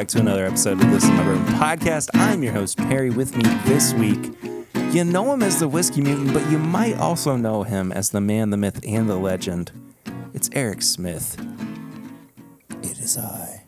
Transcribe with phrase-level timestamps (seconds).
[0.00, 2.08] back to another episode of This Is My Bourbon Podcast.
[2.14, 3.10] I'm your host, Perry.
[3.10, 4.32] With me this week,
[4.92, 8.20] you know him as the Whiskey Mutant, but you might also know him as the
[8.22, 9.72] man, the myth, and the legend.
[10.32, 11.36] It's Eric Smith.
[12.82, 13.62] It is I,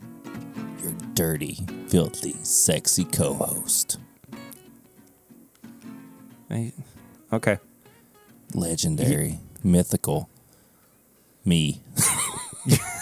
[0.81, 3.99] your dirty, filthy, sexy co host.
[7.31, 7.59] Okay.
[8.55, 10.31] Legendary, mythical,
[11.45, 11.83] me.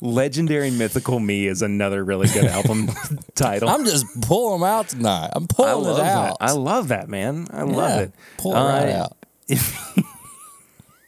[0.00, 2.88] Legendary Mythical Me is another really good album
[3.34, 3.68] title.
[3.68, 5.30] I'm just pulling them out tonight.
[5.34, 6.30] I'm pulling it that.
[6.30, 6.36] out.
[6.40, 7.46] I love that, man.
[7.52, 8.12] I love it.
[8.38, 9.16] Pull it right Uh, out.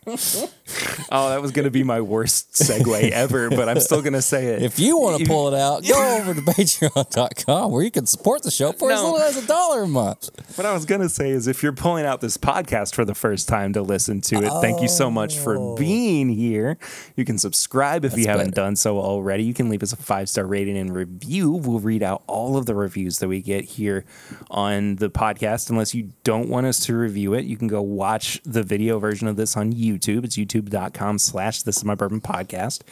[1.10, 4.22] Oh, that was going to be my worst segue ever, but I'm still going to
[4.22, 4.62] say it.
[4.62, 8.42] If you want to pull it out, go over to patreon.com where you can support
[8.42, 10.30] the show for as little as a dollar a month.
[10.56, 13.14] What I was going to say is if you're pulling out this podcast for the
[13.14, 15.76] first time to listen to it, thank you so much for oh.
[15.76, 16.78] being here.
[17.14, 18.62] You can subscribe if you haven't better.
[18.62, 19.42] done so already.
[19.44, 21.50] You can leave us a five star rating and review.
[21.50, 24.04] We'll read out all of the reviews that we get here
[24.50, 25.68] on the podcast.
[25.68, 29.28] Unless you don't want us to review it, you can go watch the video version
[29.28, 30.24] of this on YouTube.
[30.24, 32.82] It's youtube.com slash this is my bourbon podcast.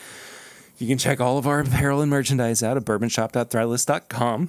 [0.78, 4.48] You can check all of our apparel and merchandise out at bourbonshop.threadless.com.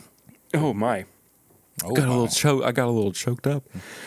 [0.53, 1.05] Oh my.
[1.83, 2.63] Oh, Got a little choke.
[2.63, 3.63] I got a little choked up.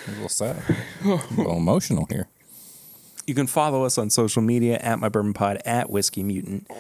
[0.06, 0.62] a little sad.
[1.05, 2.28] a little emotional here.
[3.27, 6.70] You can follow us on social media at my bourbon pod at whiskey mutant.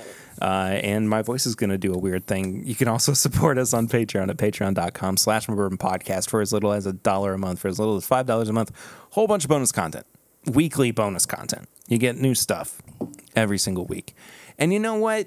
[0.42, 2.66] Uh, and my voice is going to do a weird thing.
[2.66, 6.52] You can also support us on Patreon at patreon.com slash my bourbon podcast for as
[6.52, 8.72] little as a dollar a month, for as little as $5 a month.
[9.10, 10.06] Whole bunch of bonus content,
[10.46, 11.68] weekly bonus content.
[11.88, 12.80] You get new stuff
[13.36, 14.14] every single week.
[14.58, 15.26] And you know what?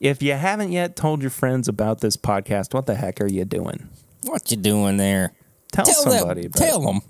[0.00, 3.44] If you haven't yet told your friends about this podcast, what the heck are you
[3.44, 3.88] doing?
[4.22, 5.32] What you doing there?
[5.72, 6.58] Tell, Tell somebody about.
[6.58, 7.00] Tell them.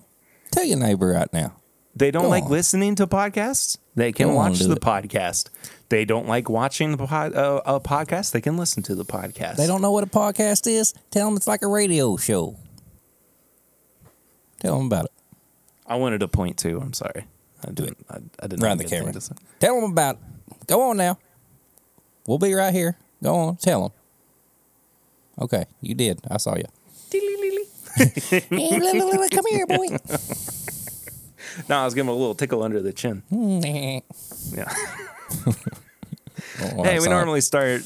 [0.50, 1.54] Tell your neighbor right now.
[1.94, 2.50] They don't Go like on.
[2.50, 3.76] listening to podcasts.
[3.96, 4.80] They can Go watch do the it.
[4.80, 5.50] podcast.
[5.88, 8.30] They don't like watching the pod, uh, a podcast.
[8.32, 9.56] They can listen to the podcast.
[9.56, 10.94] They don't know what a podcast is?
[11.10, 12.56] Tell them it's like a radio show.
[14.60, 15.12] Tell them about it.
[15.86, 16.78] I wanted to point to.
[16.80, 17.24] I'm sorry.
[17.66, 17.98] I didn't.
[18.10, 18.62] I, I didn't.
[18.62, 19.12] Around have the camera.
[19.12, 19.34] to.
[19.60, 20.66] Tell them about it.
[20.66, 21.18] Go on now.
[22.26, 22.96] We'll be right here.
[23.22, 23.56] Go on.
[23.56, 23.92] Tell them.
[25.40, 26.20] Okay, you did.
[26.30, 26.64] I saw you.
[29.30, 29.86] Come here, boy.
[31.68, 33.22] No, I was giving him a little tickle under the chin.
[34.52, 34.72] Yeah.
[36.76, 37.82] Oh, hey, we normally start.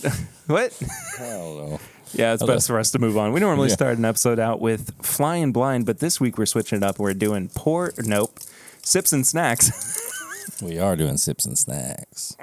[0.46, 0.72] what?
[1.16, 1.78] Hello.
[2.12, 2.52] Yeah, it's Okay.
[2.54, 3.32] best for us to move on.
[3.32, 3.74] We normally Yeah.
[3.74, 6.98] start an episode out with flying blind, but this week we're switching it up.
[6.98, 7.92] We're doing poor.
[7.98, 8.38] Nope.
[8.82, 10.00] Sips and snacks.
[10.60, 12.36] We are doing sips and snacks.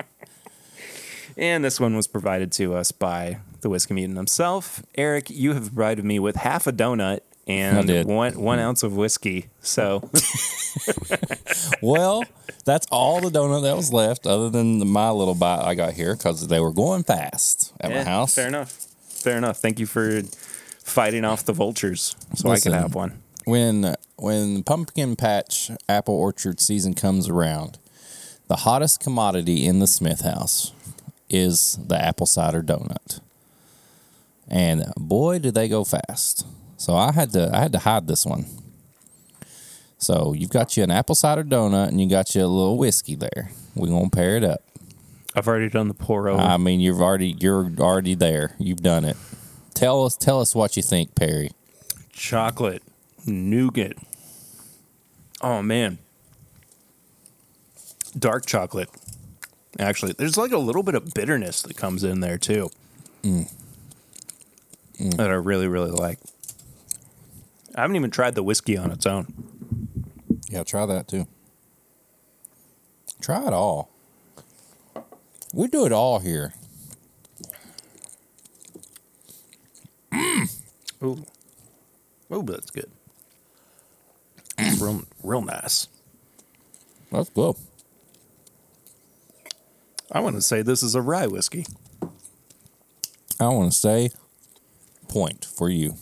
[1.37, 4.83] And this one was provided to us by the whiskey mutant himself.
[4.95, 9.47] Eric, you have provided me with half a donut and one one ounce of whiskey.
[9.61, 10.09] So
[11.81, 12.23] well,
[12.65, 15.93] that's all the donut that was left, other than the, my little bite I got
[15.93, 18.35] here because they were going fast at Yeah, my house.
[18.35, 18.71] Fair enough.
[19.07, 19.57] Fair enough.
[19.59, 20.21] Thank you for
[20.83, 22.73] fighting off the vultures so I Listen.
[22.73, 23.21] can have one.
[23.49, 27.77] When when pumpkin patch apple orchard season comes around,
[28.47, 30.73] the hottest commodity in the Smith house
[31.29, 33.19] is the apple cider donut.
[34.47, 36.45] And boy, do they go fast.
[36.77, 38.45] So I had to I had to hide this one.
[39.97, 43.15] So you've got you an apple cider donut and you got you a little whiskey
[43.15, 43.51] there.
[43.75, 44.61] We're gonna pair it up.
[45.35, 46.41] I've already done the pour over.
[46.41, 48.55] I mean you've already you're already there.
[48.57, 49.17] You've done it.
[49.73, 51.51] Tell us tell us what you think, Perry.
[52.11, 52.83] Chocolate,
[53.25, 53.97] nougat.
[55.41, 55.99] Oh man.
[58.17, 58.89] Dark chocolate.
[59.77, 62.69] Actually, there's like a little bit of bitterness that comes in there too.
[63.23, 63.49] Mm.
[65.15, 66.19] That I really, really like.
[67.75, 69.27] I haven't even tried the whiskey on its own.
[70.49, 71.27] Yeah, try that too.
[73.21, 73.89] Try it all.
[75.53, 76.53] We do it all here.
[81.01, 81.23] Ooh.
[82.29, 82.91] Oh, that's good.
[84.59, 85.87] It's real, real nice.
[87.11, 87.55] That's good.
[90.11, 91.65] I want to say this is a rye whiskey.
[93.39, 94.09] I want to say
[95.07, 95.95] point for you.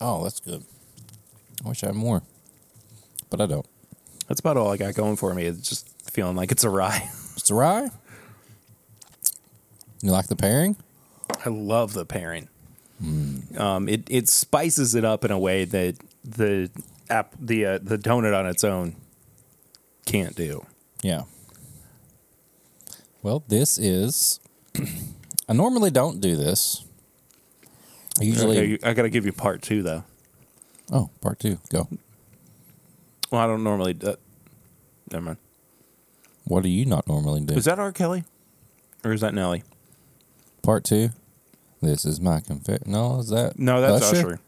[0.00, 0.64] Oh, that's good.
[1.64, 2.22] I wish I had more,
[3.30, 3.66] but I don't.
[4.28, 5.44] That's about all I got going for me.
[5.44, 7.08] It's just feeling like it's a rye.
[7.34, 7.90] It's a rye.
[10.00, 10.76] You like the pairing?
[11.44, 12.48] I love the pairing.
[13.56, 16.70] Um, it it spices it up in a way that the
[17.10, 18.96] app the uh, the donut on its own
[20.06, 20.64] can't do.
[21.02, 21.22] Yeah.
[23.22, 24.40] Well, this is.
[25.48, 26.84] I normally don't do this.
[28.20, 28.74] I usually.
[28.74, 30.04] Okay, I got to give you part two though.
[30.90, 31.58] Oh, part two.
[31.70, 31.88] Go.
[33.30, 33.96] Well, I don't normally.
[34.02, 34.14] Uh,
[35.10, 35.38] never mind.
[36.44, 37.54] What do you not normally do?
[37.54, 37.92] Is that R.
[37.92, 38.24] Kelly,
[39.04, 39.62] or is that Nelly?
[40.62, 41.10] Part two.
[41.82, 42.84] This is my confession.
[42.86, 44.38] No, is that No, that's Usher.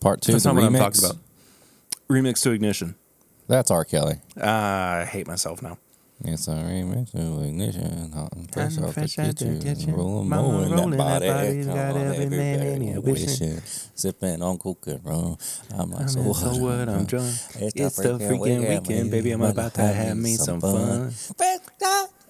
[0.00, 0.32] Part two.
[0.32, 1.16] That's the not what I'm talking about.
[2.08, 2.94] Remix to Ignition.
[3.48, 3.84] That's R.
[3.84, 4.16] Kelly.
[4.40, 5.78] Ah, I hate myself now.
[6.24, 9.94] It's a remix to ignition, hot and fresh off the fresh out the kitchen, kitchen.
[9.94, 12.58] rolling Mama more in rolling that that body, body, come got on, every every man
[12.60, 13.60] man in here wishing, wishing.
[13.94, 15.36] sipping on coke and rum.
[15.76, 16.36] I'm like, I'm so what?
[16.36, 16.88] so what?
[16.88, 17.26] I'm drunk.
[17.56, 19.32] It's, It's the freaking weekend, baby.
[19.32, 21.12] I'm about to have me some fun.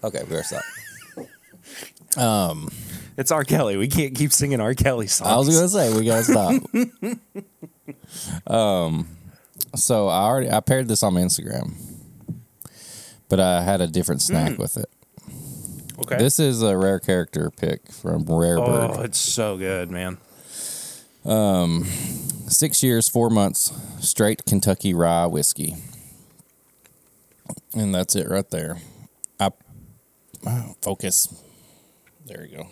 [0.02, 0.62] Okay, we're stop.
[3.16, 3.44] It's R.
[3.44, 3.76] Kelly.
[3.76, 4.74] We can't keep singing R.
[4.74, 5.30] Kelly songs.
[5.30, 6.62] I was gonna say we gotta stop.
[8.52, 9.08] um,
[9.74, 11.74] so I already I paired this on my Instagram,
[13.28, 14.90] but I had a different snack with it.
[16.00, 16.16] okay.
[16.16, 18.90] This is a rare character pick from Rare Bird.
[18.96, 20.18] oh, it's so good, man.
[21.24, 21.86] Um,
[22.52, 25.76] Six years, four months, straight Kentucky rye whiskey,
[27.74, 28.76] and that's it right there.
[29.40, 29.50] I
[30.46, 31.34] oh, focus.
[32.26, 32.66] There you go.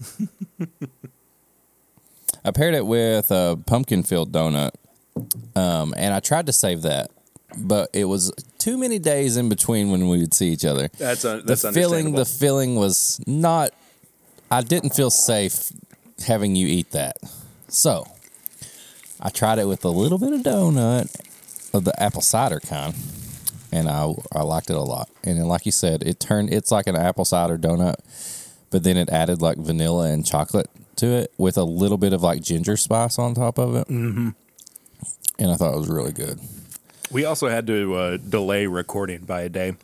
[2.44, 4.70] I paired it with a pumpkin filled donut,
[5.54, 7.10] um, and I tried to save that,
[7.56, 10.88] but it was too many days in between when we would see each other.
[10.98, 12.18] That's a, the that's feeling, understandable.
[12.18, 13.72] the feeling was not.
[14.50, 15.70] I didn't feel safe
[16.26, 17.16] having you eat that,
[17.68, 18.06] so
[19.20, 21.14] I tried it with a little bit of donut
[21.74, 22.94] of the apple cider kind,
[23.70, 25.10] and I I liked it a lot.
[25.24, 27.96] And then, like you said, it turned it's like an apple cider donut,
[28.70, 32.22] but then it added like vanilla and chocolate to it with a little bit of
[32.22, 33.88] like ginger spice on top of it.
[33.88, 34.30] Mm-hmm.
[35.38, 36.38] And I thought it was really good.
[37.10, 39.74] We also had to uh, delay recording by a day.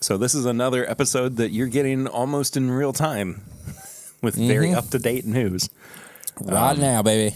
[0.00, 3.42] So this is another episode that you're getting almost in real time
[4.22, 4.78] with very Mm-hmm.
[4.78, 5.68] up to date news.
[6.40, 7.34] Right now, baby.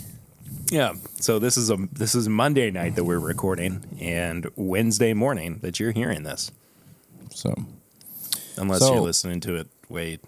[0.70, 0.92] Yeah.
[1.16, 5.80] So this is a this is Monday night that we're recording and Wednesday morning that
[5.80, 6.52] you're hearing this.
[7.30, 7.54] So
[8.56, 10.20] Unless So- you're listening to it wait.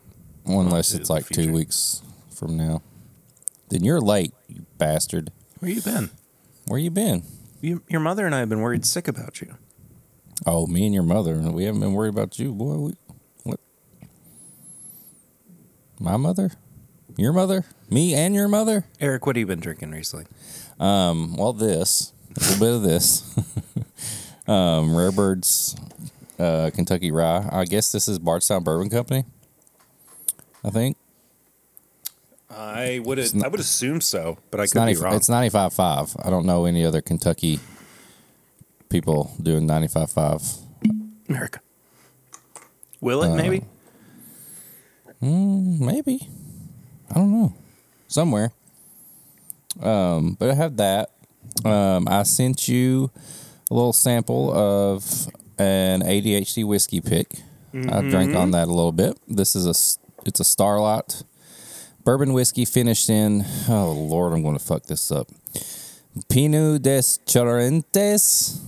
[0.46, 1.52] Unless it's like two future.
[1.52, 2.02] weeks
[2.34, 2.82] from now,
[3.68, 5.30] then you're late, you bastard.
[5.60, 6.10] Where you been?
[6.66, 7.22] Where you been?
[7.60, 9.56] You, your mother and I have been worried sick about you.
[10.44, 11.34] Oh, me and your mother.
[11.36, 12.74] We haven't been worried about you, boy.
[12.74, 12.92] We,
[13.44, 13.60] what?
[16.00, 16.50] My mother?
[17.16, 17.64] Your mother?
[17.90, 18.86] Me and your mother?
[19.00, 20.26] Eric, what have you been drinking recently?
[20.80, 23.36] Um, well, this, a little bit of this.
[24.48, 25.76] um, Rare Birds,
[26.38, 27.48] uh, Kentucky Rye.
[27.52, 29.24] I guess this is Bardstown Bourbon Company.
[30.64, 30.96] I think
[32.50, 34.94] I would not- I would assume so, but I it's could ninety.
[34.94, 35.14] be wrong.
[35.14, 36.14] It's ninety five five.
[36.22, 37.58] I don't know any other Kentucky
[38.88, 40.42] people doing ninety five five.
[41.28, 41.60] America.
[43.00, 43.64] Will Uh, it maybe?
[45.20, 46.28] Maybe.
[47.10, 47.54] I don't know.
[48.08, 48.52] Somewhere.
[49.80, 51.10] Um, but I have that.
[51.64, 53.10] Um, I sent you
[53.70, 55.28] a little sample of
[55.58, 57.40] an ADHD whiskey pick.
[57.74, 59.18] I drank on that a little bit.
[59.26, 61.22] This is a s- it's a Starlight
[62.04, 65.28] bourbon whiskey finished in oh lord, I'm going to fuck this up.
[66.28, 68.58] Pineau des Charentes.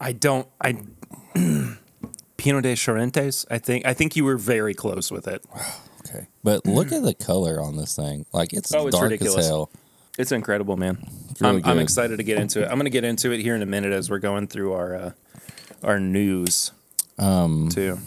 [0.00, 0.46] I don't.
[0.60, 0.72] I
[2.36, 3.46] Pineau de Charentes.
[3.50, 3.86] I think.
[3.86, 5.44] I think you were very close with it.
[6.04, 6.26] Okay.
[6.42, 8.26] But look at the color on this thing.
[8.32, 9.38] Like it's, Oh, it's dark ridiculous.
[9.38, 9.70] as hell.
[10.18, 10.98] It's incredible, man.
[11.40, 12.64] really I'm, I'm excited to get into it.
[12.64, 14.94] I'm going to get into it here in a minute as we're going through our
[14.96, 15.10] uh,
[15.84, 16.72] our news.
[17.20, 17.98] Um, too.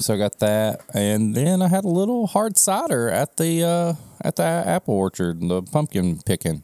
[0.00, 3.94] So I got that, and then I had a little hard cider at the uh,
[4.22, 6.62] at the apple orchard, the pumpkin picking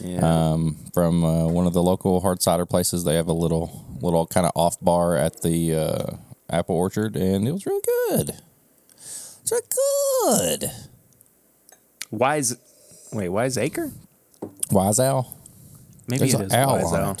[0.00, 0.20] Yeah.
[0.52, 3.04] um, from uh, one of the local hard cider places.
[3.04, 6.16] They have a little little kind of off bar at the uh,
[6.50, 8.34] apple orchard, and it was really good.
[8.96, 10.70] It's really good.
[12.10, 12.56] Wise.
[13.12, 13.92] Wait, Wise Acre?
[14.70, 15.36] Wise Owl,
[16.08, 17.16] Maybe there's it is owl Wise Owl.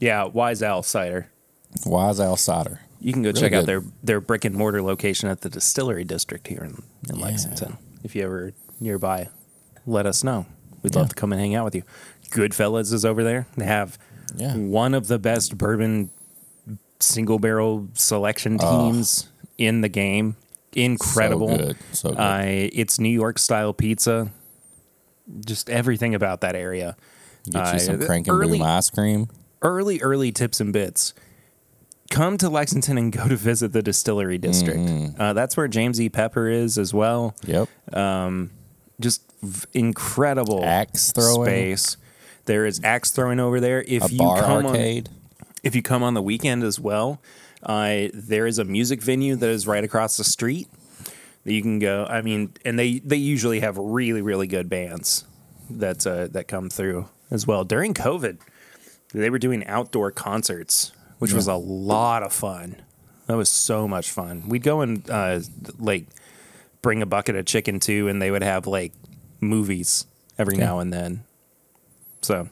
[0.00, 1.28] Yeah, Wise Owl cider.
[1.86, 2.80] Wise Owl cider.
[3.04, 6.04] You can go Really check out their their brick and mortar location at the Distillery
[6.04, 6.82] District here in,
[7.12, 7.76] in Lexington.
[8.04, 9.28] If you ever nearby,
[9.86, 10.46] let us know.
[10.82, 11.82] We'd love to come and hang out with you.
[12.30, 13.46] Goodfellas is over there.
[13.56, 13.98] They have
[14.36, 14.56] Yeah.
[14.56, 16.10] one of the best bourbon
[17.00, 19.28] single barrel selection teams
[19.58, 20.36] in the game.
[20.72, 21.48] Incredible.
[21.50, 21.76] So good.
[21.92, 22.18] So good.
[22.18, 22.42] Uh,
[22.72, 24.30] it's New York style pizza.
[25.44, 26.96] Just everything about that area.
[27.46, 29.28] Get you uh, some crank and early- boom ice cream.
[29.60, 31.14] early, early tips and bits.
[32.12, 34.78] Come to Lexington and go to visit the distillery district.
[34.80, 35.20] Mm-hmm.
[35.20, 36.08] Uh, that's where James E.
[36.08, 37.34] Pepper is as well.
[37.46, 37.68] Yep.
[37.96, 38.50] Um,
[39.00, 41.46] Just v- incredible Axe throwing.
[41.46, 41.96] space.
[42.44, 43.82] There is axe throwing over there.
[43.82, 45.08] If A you come arcade.
[45.08, 47.20] on, if you come on the weekend as well,
[47.62, 50.68] uh, there is a music venue that is right across the street
[51.44, 52.04] that you can go.
[52.10, 55.24] I mean, and they they usually have really really good bands
[55.70, 57.64] that uh, that come through as well.
[57.64, 58.38] During COVID,
[59.14, 60.90] they were doing outdoor concerts,
[61.22, 62.82] which was a lot of fun.
[63.26, 64.48] That was so much fun.
[64.48, 65.38] We'd go and uh,
[65.78, 66.06] like
[66.82, 68.92] bring a bucket of chicken too, and they would have like
[69.40, 70.04] movies
[70.36, 71.22] every now and then.
[72.22, 72.48] So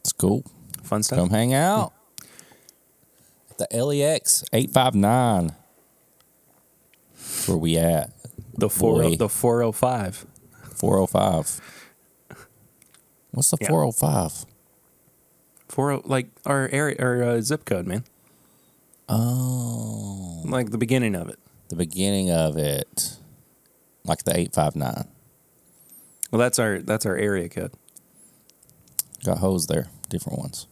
[0.00, 0.42] It's cool.
[0.82, 1.20] fun stuff.
[1.20, 1.92] Come hang out.
[3.58, 5.52] The LEX 859.
[7.46, 8.10] Where we at?
[8.56, 9.14] The four Boy.
[9.16, 10.26] the four oh five.
[10.74, 11.60] 405.
[13.30, 14.44] What's the 405?
[15.68, 18.04] Four oh like our area our uh, zip code, man.
[19.08, 21.38] Oh, Like the beginning of it.
[21.68, 23.16] the beginning of it.
[24.04, 25.04] Like the 859.
[26.30, 27.72] Well, that's our that's our area code.
[29.24, 29.88] Got hoes there.
[30.08, 30.66] Different ones.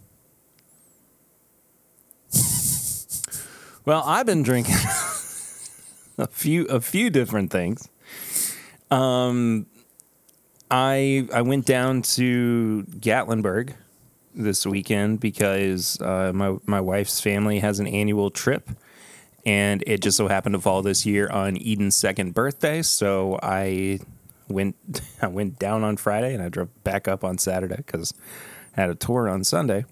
[3.85, 4.75] Well, I've been drinking
[6.19, 7.89] a few a few different things.
[8.91, 9.67] Um,
[10.71, 13.75] I I went down to Gatlinburg
[14.37, 18.71] this weekend because uh, my my wife's family has an annual trip,
[19.45, 22.83] and it just so happened to fall this year on Eden's second birthday.
[22.83, 24.01] So I
[24.49, 24.77] went
[25.23, 28.15] I went down on Friday and I drove back up on Saturday because
[28.77, 29.85] I had a tour on Sunday.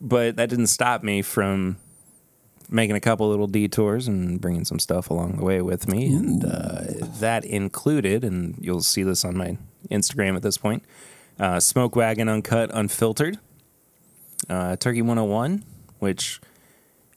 [0.00, 1.76] But that didn't stop me from
[2.68, 6.12] making a couple little detours and bringing some stuff along the way with me.
[6.12, 6.80] And uh,
[7.20, 9.58] that included, and you'll see this on my
[9.90, 10.82] Instagram at this point,
[11.38, 13.38] uh, Smoke Wagon Uncut Unfiltered,
[14.48, 15.64] uh, Turkey 101,
[15.98, 16.40] which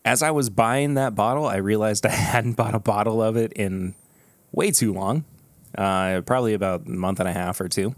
[0.04, 3.54] as I was buying that bottle, I realized I hadn't bought a bottle of it
[3.54, 3.96] in
[4.52, 5.26] way too long.
[5.78, 7.96] Uh, probably about a month and a half or two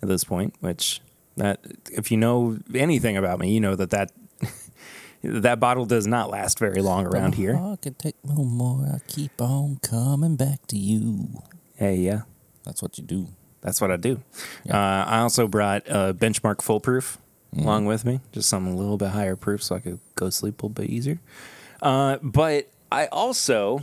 [0.00, 1.00] at this point, which
[1.36, 1.60] that
[1.92, 4.10] if you know anything about me, you know that that
[5.22, 7.56] that bottle does not last very long around here.
[7.56, 8.86] I can take no more.
[8.86, 11.42] I keep on coming back to you.
[11.76, 12.22] Hey, yeah,
[12.64, 13.28] That's what you do.
[13.60, 14.22] that's what I do.
[14.70, 16.80] Uh, I also brought a benchmark full
[17.56, 20.62] along with me, just something a little bit higher proof so I could go sleep
[20.62, 21.20] a little bit easier.
[21.82, 23.82] Uh, but I also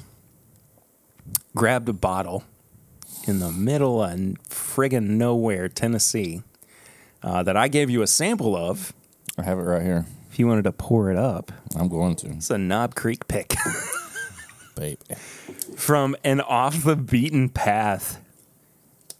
[1.56, 2.44] grabbed a bottle
[3.28, 4.18] in the middle of
[4.50, 6.44] friggin' nowhere, Tennessee,
[7.24, 8.94] uh, that I gave you a sample of.
[9.38, 10.06] I have it right here.
[10.32, 13.54] If you wanted to pour it up, I'm going to, it's a Knob Creek pick.
[14.76, 14.98] baby.
[15.76, 18.20] from an off the beaten path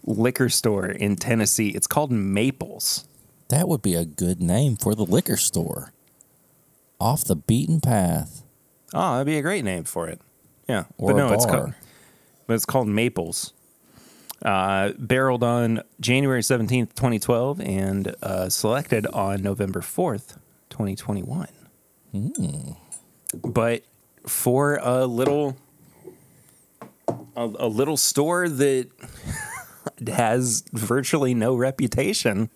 [0.04, 1.70] liquor store in Tennessee.
[1.70, 3.06] It's called Maples.
[3.52, 5.92] That would be a good name for the liquor store.
[7.02, 8.44] Off the beaten path.
[8.94, 10.22] Oh, that'd be a great name for it.
[10.70, 11.74] Yeah, Or but no, a it's called,
[12.48, 13.52] but it's called Maples.
[14.42, 20.40] Uh, barreled on January seventeenth, twenty twelve, and uh, selected on November fourth,
[20.70, 21.50] twenty twenty one.
[22.14, 22.72] Hmm.
[23.34, 23.84] But
[24.26, 25.58] for a little,
[27.36, 28.88] a, a little store that
[30.08, 32.50] has virtually no reputation,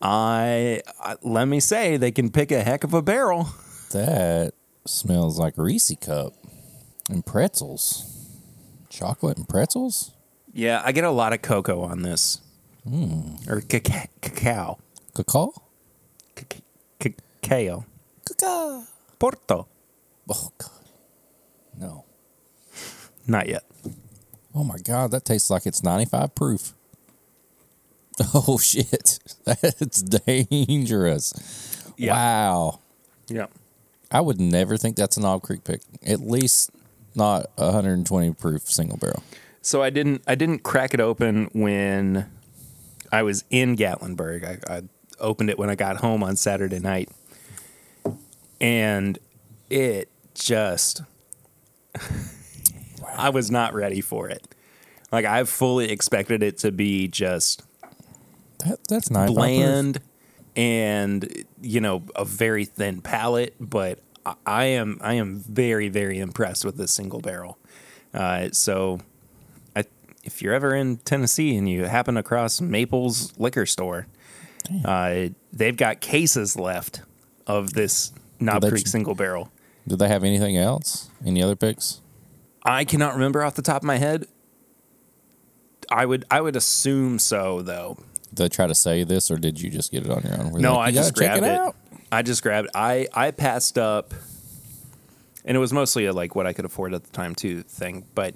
[0.00, 3.48] I, I let me say they can pick a heck of a barrel.
[3.92, 4.52] That
[4.86, 6.34] smells like Reese cup
[7.08, 8.12] and pretzels.
[8.90, 10.12] Chocolate and pretzels?
[10.52, 12.40] Yeah, I get a lot of cocoa on this.
[12.88, 13.36] Hmm.
[13.48, 14.78] Or caca- cacao.
[15.14, 15.52] Cacao?
[16.34, 16.62] Caca-
[16.98, 17.84] Cacao.
[18.24, 18.84] Cacao.
[19.18, 19.66] Porto.
[20.28, 20.70] Oh, God.
[21.78, 22.04] No.
[23.26, 23.64] Not yet.
[24.54, 25.10] Oh, my God.
[25.10, 26.72] That tastes like it's 95 proof.
[28.34, 29.18] Oh, shit.
[29.44, 31.92] That's dangerous.
[31.96, 32.12] Yeah.
[32.12, 32.80] Wow.
[33.28, 33.46] Yeah.
[34.10, 35.82] I would never think that's a Knob Creek pick.
[36.06, 36.70] At least
[37.14, 39.22] not a 120 proof single barrel.
[39.62, 42.30] So I didn't I didn't crack it open when
[43.10, 44.44] I was in Gatlinburg.
[44.70, 44.82] I, I
[45.18, 47.10] opened it when I got home on Saturday night.
[48.60, 49.18] And
[49.68, 51.02] it just
[53.16, 54.46] I was not ready for it.
[55.10, 57.62] Like I fully expected it to be just
[58.64, 59.36] That, that's 95 proof.
[59.36, 60.00] bland
[60.56, 63.98] and you know a very thin palate but
[64.46, 67.58] I- am i am very very impressed with this single barrel
[68.14, 69.00] uh, so
[69.76, 69.84] I,
[70.24, 74.06] if you're ever in tennessee and you happen across maples liquor store
[74.84, 77.02] uh, they've got cases left
[77.46, 79.52] of this knob creek ch- single barrel
[79.86, 81.08] Did they have anything else?
[81.24, 82.00] Any other picks?
[82.64, 84.26] i cannot remember off the top of my head
[85.90, 87.96] i would i would assume so though
[88.36, 90.52] they try to say this, or did you just get it on your own?
[90.52, 91.50] Were No, like, I just grabbed it.
[91.50, 91.76] out"?
[92.12, 92.68] I just grabbed.
[92.74, 94.14] I I passed up,
[95.44, 98.04] and it was mostly a, like what I could afford at the time too thing.
[98.14, 98.34] But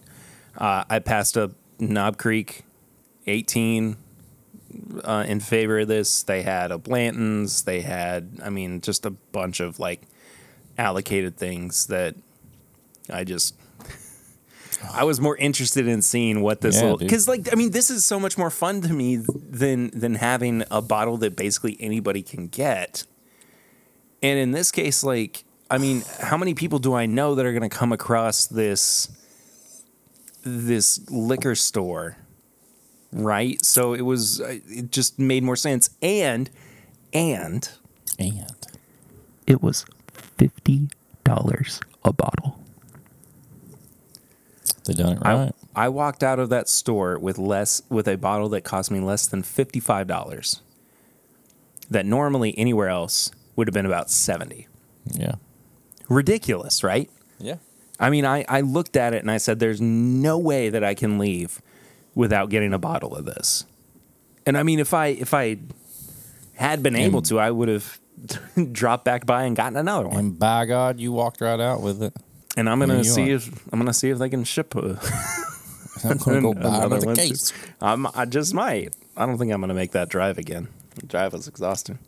[0.59, 2.64] uh, I passed up Knob Creek,
[3.26, 3.97] eighteen,
[5.04, 6.23] uh, in favor of this.
[6.23, 7.62] They had a Blanton's.
[7.62, 10.02] They had, I mean, just a bunch of like
[10.78, 12.16] allocated things that
[13.12, 13.54] I just.
[14.92, 17.08] I was more interested in seeing what this Yeah, little dude.
[17.08, 20.64] because like I mean this is so much more fun to me than than having
[20.70, 23.04] a bottle that basically anybody can get.
[24.22, 27.52] And in this case, like I mean, how many people do I know that are
[27.52, 29.08] going to come across this
[30.42, 32.16] this liquor store?
[33.12, 33.64] Right?
[33.64, 36.49] So it was uh, it just made more sense and
[37.12, 37.68] and
[38.18, 38.68] And
[39.46, 39.84] it was
[40.38, 40.90] $50
[42.04, 42.60] a bottle.
[44.97, 45.52] They done it I, right.
[45.75, 49.26] I walked out of that store with less with a bottle that cost me less
[49.26, 50.61] than $55.
[51.90, 54.66] That normally anywhere else would have been about 70.
[55.12, 55.35] yeah.
[56.09, 57.09] Ridiculous, right?
[57.38, 57.56] Yeah.
[58.00, 60.94] I mean, I, I looked at it and I said, there's no way that I
[60.94, 61.61] can leave
[62.14, 63.64] without getting a bottle of this.
[64.47, 65.59] And I mean, if I if I
[66.54, 68.00] had been able And- to, I would have
[68.73, 70.16] dropped back by and gotten another one.
[70.16, 72.14] And by God, you walked right out with it.
[72.57, 73.37] And I'm gonna see are.
[73.37, 74.99] if I'm gonna see if they can ship a,
[76.04, 77.28] I'm gonna go buy another another one too.
[77.28, 77.52] case.
[77.80, 78.95] I'm, I just might.
[79.16, 80.69] I don't think I'm gonna make that drive again.
[80.97, 81.99] The drive was exhausting.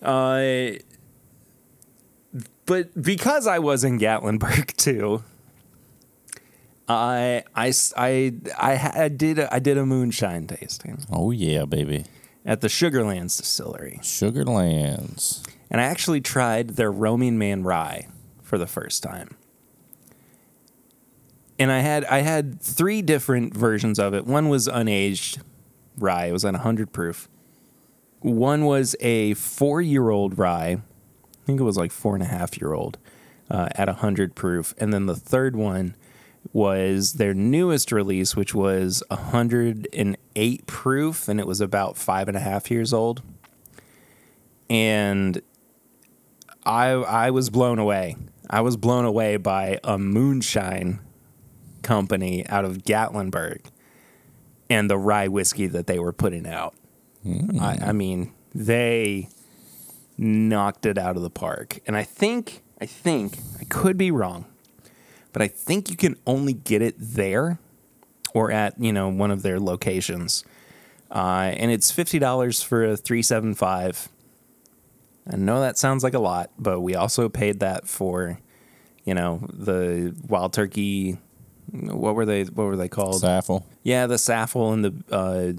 [0.00, 0.72] Uh,
[2.66, 5.22] but because I was in Gatlinburg too,
[6.88, 7.72] I, I,
[8.58, 12.04] I did a, I did a moonshine tasting Oh yeah, baby.
[12.44, 15.46] at the Sugarlands distillery, Sugarlands.
[15.70, 18.08] and I actually tried their Roaming Man rye
[18.42, 19.36] for the first time.
[21.58, 24.26] And I had I had three different versions of it.
[24.26, 25.40] One was unaged
[25.98, 27.28] rye; it was at hundred proof.
[28.20, 30.78] One was a four-year-old rye.
[30.78, 32.98] I think it was like four and a half year old
[33.50, 35.94] uh, at hundred proof, and then the third one
[36.52, 42.28] was their newest release, which was hundred and eight proof, and it was about five
[42.28, 43.22] and a half years old.
[44.68, 45.40] And
[46.64, 48.16] I I was blown away.
[48.50, 51.00] I was blown away by a moonshine
[51.84, 53.60] company out of Gatlinburg
[54.68, 56.74] and the rye whiskey that they were putting out.
[57.60, 59.28] I, I mean, they
[60.18, 61.78] knocked it out of the park.
[61.86, 64.46] And I think, I think, I could be wrong,
[65.32, 67.58] but I think you can only get it there
[68.34, 70.44] or at, you know, one of their locations.
[71.10, 74.08] Uh, and it's $50 for a 375.
[75.32, 78.38] I know that sounds like a lot, but we also paid that for,
[79.04, 81.18] you know, the wild turkey.
[81.74, 82.44] What were they?
[82.44, 83.20] What were they called?
[83.22, 83.64] Saffell.
[83.82, 84.94] Yeah, the Saffell and the.
[85.10, 85.52] Uh,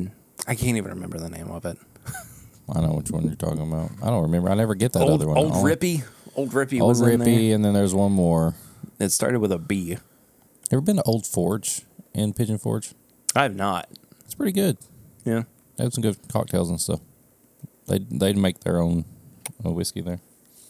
[0.48, 1.78] I can't even remember the name of it.
[2.74, 3.92] I know which one you're talking about.
[4.02, 4.50] I don't remember.
[4.50, 5.38] I never get that Old, other one.
[5.38, 6.04] old Ripy.
[6.36, 7.28] Old Ripy Old was in there.
[7.28, 8.54] Ripy, and then there's one more.
[9.00, 9.98] It started with a B.
[10.72, 11.82] Ever been to Old Forge
[12.14, 12.94] in Pigeon Forge?
[13.36, 13.90] I have not.
[14.24, 14.78] It's pretty good.
[15.26, 15.44] Yeah.
[15.76, 17.02] They have some good cocktails and stuff.
[17.88, 19.06] They they'd make their own
[19.66, 20.20] uh, whiskey there.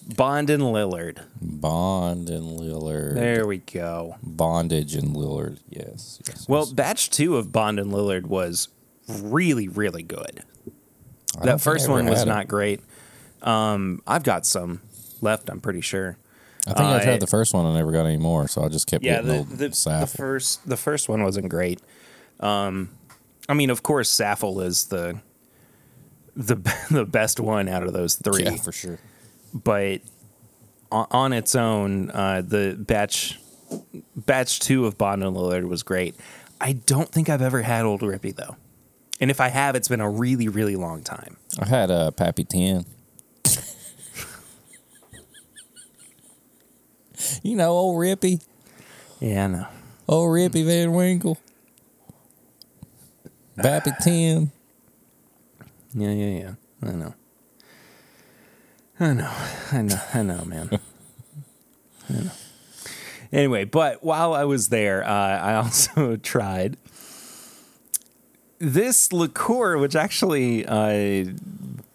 [0.07, 1.23] Bond and Lillard.
[1.41, 3.15] Bond and Lillard.
[3.15, 4.17] There we go.
[4.21, 5.59] Bondage and Lillard.
[5.69, 6.21] Yes.
[6.27, 6.73] yes Well, yes.
[6.73, 8.67] batch two of Bond and Lillard was
[9.07, 10.43] really, really good.
[11.39, 12.31] I That first one was had it.
[12.31, 12.81] not great.
[13.41, 14.81] Um, I've got some
[15.21, 15.49] left.
[15.49, 16.17] I'm pretty sure.
[16.67, 18.69] I think I uh, tried the first one and never got any more, so I
[18.69, 21.79] just kept Yeah, getting the the, the first the first one wasn't great.
[22.39, 22.89] Um,
[23.47, 25.19] I mean, of course, Saffell is the
[26.35, 26.55] the
[26.91, 28.43] the best one out of those three.
[28.43, 28.99] yeah, for sure.
[29.55, 30.01] But
[30.91, 33.39] on, on its own, uh, the batch
[34.15, 36.13] batch two of Bond and Lillard was great.
[36.61, 38.57] I don't think I've ever had Old Ripy though,
[39.21, 41.37] and if I have, it's been a really really long time.
[41.59, 42.85] I had a uh, Pappy Ten.
[47.43, 48.41] you know, old Ripy,
[49.19, 49.67] Yeah, I know.
[50.07, 51.37] old Rippy Van Winkle,
[53.57, 54.51] Pappy Ten.
[55.93, 56.53] Yeah, yeah, yeah.
[56.83, 57.13] I know.
[58.99, 59.31] I know.
[59.71, 59.99] I know.
[60.13, 60.69] I know, man.
[62.09, 62.31] I know.
[63.31, 66.77] Anyway, but while I was there, uh, I also tried
[68.59, 71.25] this liqueur, which actually uh,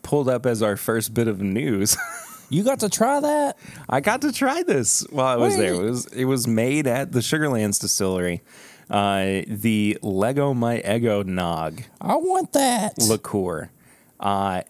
[0.02, 1.96] pulled up as our first bit of news.
[2.52, 3.56] You got to try that?
[3.88, 5.72] I got to try this while I was there.
[5.72, 8.42] It was it was made at the Sugarlands distillery.
[8.90, 12.98] Uh, the Leggo My Eggo Nog I want that.
[12.98, 13.70] liqueur.
[14.18, 14.62] Uh,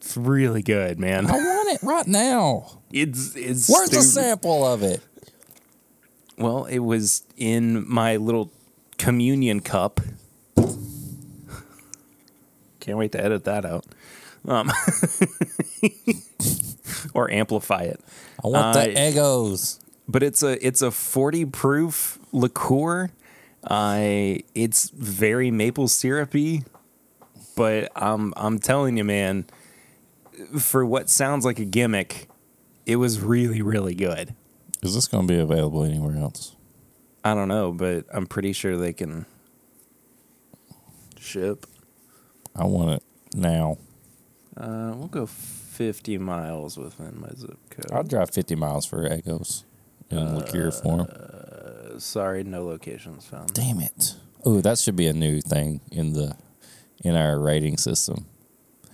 [0.00, 1.26] it's really good, man.
[1.26, 2.80] I want it right now.
[2.92, 4.26] It's it's Where's the stupid.
[4.26, 5.00] sample of it?
[6.38, 8.50] Well, it was in my little
[8.98, 10.00] communion cup.
[12.80, 13.84] Can't wait to edit that out.
[14.48, 14.72] Um,
[17.14, 18.00] or amplify it.
[18.42, 19.78] I want the Uh, Eggos.
[20.08, 23.10] But it's a it's a 40 proof liqueur.
[23.62, 26.64] Uh, it's very maple syrupy,
[27.54, 29.44] but I'm I'm telling you, man,
[30.58, 32.28] for what sounds like a gimmick,
[32.86, 34.34] it was really really good.
[34.82, 36.56] Is this going to be available anywhere else?
[37.22, 39.26] I don't know, but I'm pretty sure they can
[41.18, 41.66] ship.
[42.56, 43.02] I want it
[43.34, 43.76] now.
[44.56, 47.90] Uh, we'll go 50 miles within my zip code.
[47.92, 49.64] I'll drive 50 miles for Eggos
[50.10, 51.06] in liqueur form.
[51.10, 53.52] Uh, sorry, no locations found.
[53.54, 54.16] Damn it.
[54.44, 56.36] Oh, that should be a new thing in the
[57.02, 58.26] in our rating system.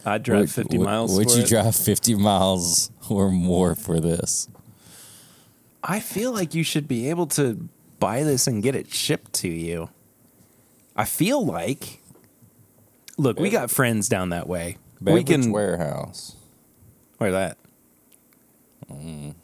[0.07, 1.17] I'd drive Would- 50 would- miles.
[1.19, 1.49] Would for you it.
[1.49, 4.49] drive 50 miles or more for this?
[5.83, 9.49] I feel like you should be able to buy this and get it shipped to
[9.49, 9.89] you.
[10.97, 12.01] I feel like.
[13.19, 14.79] Look, we got friends down that way.
[15.01, 15.51] we can.
[15.53, 16.37] warehouse.
[17.19, 17.59] Where that?
[18.91, 19.35] You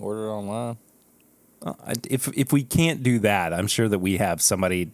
[0.00, 0.76] order it online.
[1.62, 1.72] Uh,
[2.10, 4.90] If if we can't do that, I'm sure that we have somebody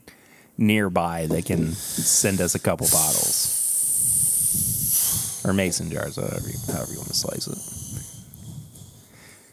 [0.57, 3.57] nearby that can send us a couple bottles
[5.44, 7.59] or mason jars, however you, however you want to slice it.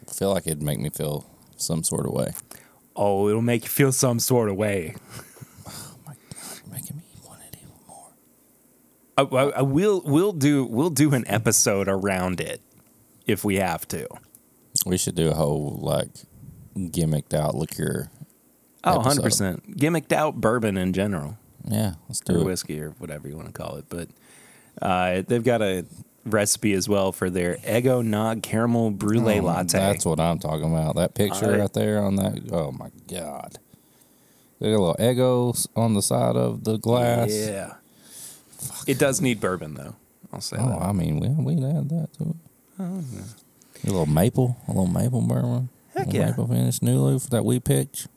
[0.09, 1.25] I feel like it'd make me feel
[1.57, 2.33] some sort of way.
[2.95, 4.95] Oh, it'll make you feel some sort of way.
[5.69, 8.09] Oh my god, you're making me want it even more.
[9.17, 12.61] I, I, I will we'll do we'll do an episode around it
[13.25, 14.07] if we have to.
[14.85, 16.09] We should do a whole like
[16.77, 18.09] gimmicked out liqueur.
[18.83, 19.61] Oh, Episode.
[19.65, 19.75] 100%.
[19.77, 22.45] Gimmicked out bourbon in general, Yeah, let's or do it.
[22.45, 23.85] whiskey, or whatever you want to call it.
[23.89, 24.07] But
[24.81, 25.85] uh, they've got a
[26.25, 29.77] recipe as well for their Eggo Nog Caramel Brulee Oh, Latte.
[29.77, 30.95] That's what I'm talking about.
[30.95, 32.49] That picture I- right there on that.
[32.51, 33.59] Oh my god.
[34.59, 37.31] They got a little Eggos on the side of the glass.
[37.31, 37.75] Yeah.
[38.87, 39.95] It does need bourbon, though.
[40.33, 40.81] I'll say Oh, that.
[40.81, 42.35] I mean, we we add that to it.
[42.79, 45.69] A little maple, a little maple bourbon.
[45.95, 46.25] Heck a yeah.
[46.27, 48.07] Maple finish new leaf that we picked.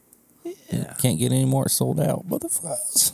[0.70, 0.94] Yeah.
[0.98, 2.26] Can't get any more sold out.
[2.28, 3.12] Motherfuckers.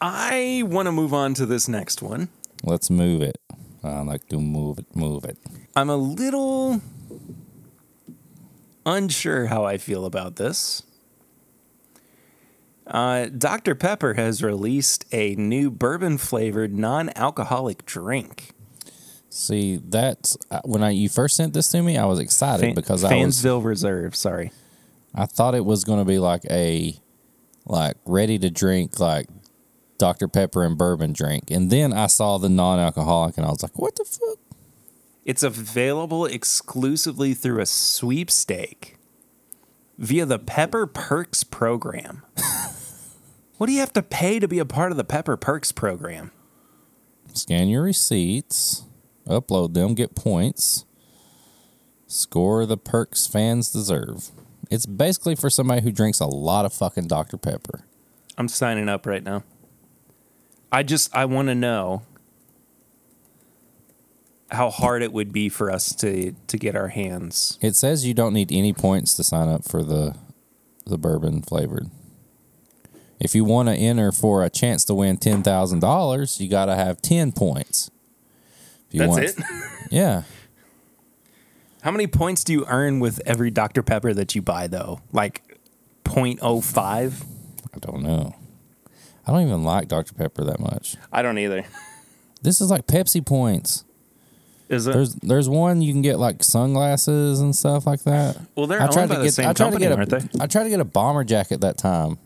[0.00, 2.28] I want to move on to this next one.
[2.64, 3.36] Let's move it.
[3.82, 5.38] I like to move it, move it.
[5.76, 6.80] I'm a little
[8.86, 10.82] unsure how I feel about this.
[12.86, 13.74] Uh, Dr.
[13.74, 18.50] Pepper has released a new bourbon flavored non alcoholic drink.
[19.28, 21.98] See, that's uh, when I you first sent this to me.
[21.98, 24.52] I was excited Fan- because I was Fansville Reserve, sorry.
[25.14, 26.94] I thought it was going to be like a
[27.66, 29.28] like ready to drink like
[29.98, 33.78] Dr Pepper and bourbon drink, and then I saw the non-alcoholic, and I was like,
[33.78, 34.38] "What the fuck?"
[35.24, 38.98] It's available exclusively through a sweepstake
[39.96, 42.22] via the Pepper Perks program.
[43.56, 46.30] what do you have to pay to be a part of the Pepper Perks program?
[47.32, 48.84] Scan your receipts,
[49.26, 50.84] upload them, get points,
[52.06, 54.30] score the perks fans deserve.
[54.70, 57.84] It's basically for somebody who drinks a lot of fucking Dr Pepper.
[58.36, 59.42] I'm signing up right now.
[60.74, 62.02] I just I want to know
[64.50, 67.58] how hard it would be for us to to get our hands.
[67.62, 70.16] It says you don't need any points to sign up for the
[70.84, 71.90] the bourbon flavored.
[73.20, 76.66] If you want to enter for a chance to win ten thousand dollars, you got
[76.66, 77.88] to have ten points.
[78.88, 79.36] If you That's want- it.
[79.90, 80.22] Yeah,
[81.82, 85.02] How many points do you earn with every Dr Pepper that you buy though?
[85.12, 85.60] Like
[86.04, 87.24] 0.05?
[87.74, 88.34] I don't know.
[89.26, 90.96] I don't even like Dr Pepper that much.
[91.12, 91.64] I don't either.
[92.42, 93.84] This is like Pepsi points.
[94.68, 94.92] Is it?
[94.92, 98.38] There's there's one you can get like sunglasses and stuff like that.
[98.54, 99.92] well, they're I owned tried by to the get same I tried to company, get
[99.92, 100.40] a aren't they?
[100.40, 102.18] I tried to get a bomber jacket that time.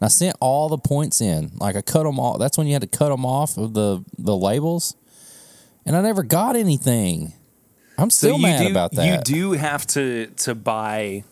[0.00, 1.52] And I sent all the points in.
[1.56, 2.38] Like I cut them all.
[2.38, 4.96] That's when you had to cut them off of the the labels.
[5.86, 7.34] And I never got anything.
[7.96, 9.06] I'm still mad do, about that.
[9.06, 11.24] You do have to to buy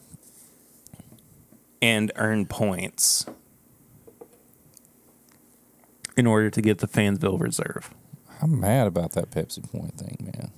[1.81, 3.27] and earn points
[6.17, 7.95] in order to get the Fansville Reserve.
[8.41, 10.51] I'm mad about that Pepsi point thing, man.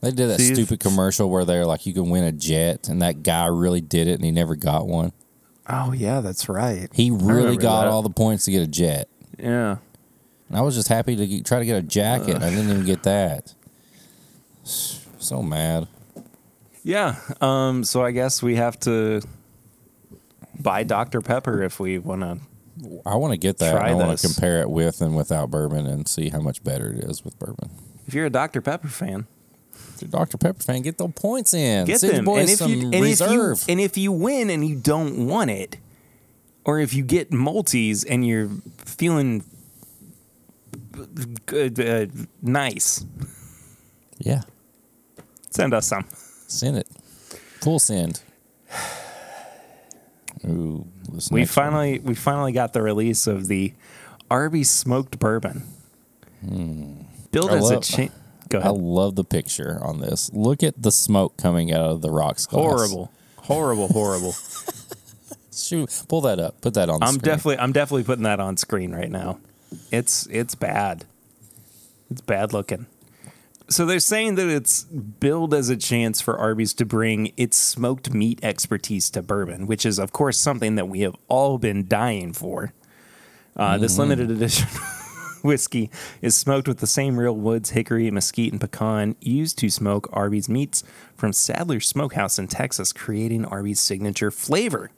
[0.00, 3.02] They did that See, stupid commercial where they're like, you can win a jet, and
[3.02, 5.12] that guy really did it, and he never got one.
[5.68, 6.88] Oh yeah, that's right.
[6.92, 7.90] He really got that.
[7.90, 9.08] all the points to get a jet.
[9.38, 9.76] Yeah.
[10.48, 12.34] And I was just happy to get, try to get a jacket.
[12.34, 13.54] and I didn't even get that.
[15.20, 15.86] So mad.
[16.82, 17.16] Yeah.
[17.42, 19.20] Um, so I guess we have to
[20.58, 21.20] buy Dr.
[21.20, 22.38] Pepper if we want to.
[23.06, 23.76] I want to get that.
[23.76, 27.04] I want to compare it with and without bourbon and see how much better it
[27.04, 27.70] is with bourbon.
[28.06, 28.60] If you're a Dr.
[28.60, 29.26] Pepper fan,
[29.94, 30.38] If you're a Dr.
[30.38, 31.86] Pepper fan, get those points in.
[31.86, 32.24] get Send them.
[32.24, 33.64] boys And if, you, and, if you, reserve.
[33.68, 35.76] and if you win and you don't want it,
[36.64, 39.44] or if you get multis and you're feeling
[41.46, 42.06] good, uh,
[42.42, 43.04] nice,
[44.18, 44.42] yeah,
[45.50, 46.04] send us some.
[46.46, 46.86] send it.
[47.60, 48.22] Full send.
[50.46, 51.64] Ooh, this We next one.
[51.66, 53.72] finally we finally got the release of the
[54.30, 55.64] Arby smoked bourbon.
[56.46, 56.92] Hmm.
[57.34, 58.08] I as a cha-
[58.48, 60.30] Go I love the picture on this.
[60.32, 62.46] Look at the smoke coming out of the rocks.
[62.46, 62.62] glass.
[62.64, 64.34] Horrible, horrible, horrible.
[65.52, 66.60] Shoot, pull that up.
[66.60, 67.00] Put that on.
[67.00, 67.24] The I'm screen.
[67.24, 69.38] definitely I'm definitely putting that on screen right now.
[69.92, 71.04] It's it's bad.
[72.10, 72.86] It's bad looking.
[73.70, 78.12] So they're saying that it's billed as a chance for Arby's to bring its smoked
[78.12, 82.32] meat expertise to bourbon, which is, of course, something that we have all been dying
[82.32, 82.72] for.
[83.56, 84.66] Uh, This limited edition
[85.42, 85.88] whiskey
[86.20, 90.48] is smoked with the same real woods, hickory, mesquite, and pecan used to smoke Arby's
[90.48, 90.82] meats
[91.14, 94.90] from Sadler's Smokehouse in Texas, creating Arby's signature flavor.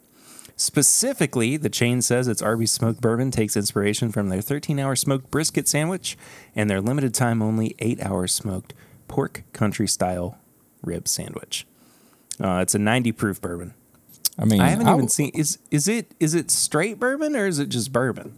[0.55, 5.31] Specifically, the chain says its Arby's smoked bourbon takes inspiration from their 13 hour smoked
[5.31, 6.17] brisket sandwich
[6.55, 8.73] and their limited time only 8 hour smoked
[9.07, 10.37] pork country style
[10.83, 11.65] rib sandwich.
[12.41, 13.73] Uh, it's a 90 proof bourbon.
[14.37, 17.45] I mean, I haven't I even seen is is it is it straight bourbon or
[17.45, 18.33] is it just bourbon?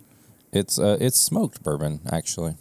[0.52, 2.56] It's uh, it's smoked bourbon actually.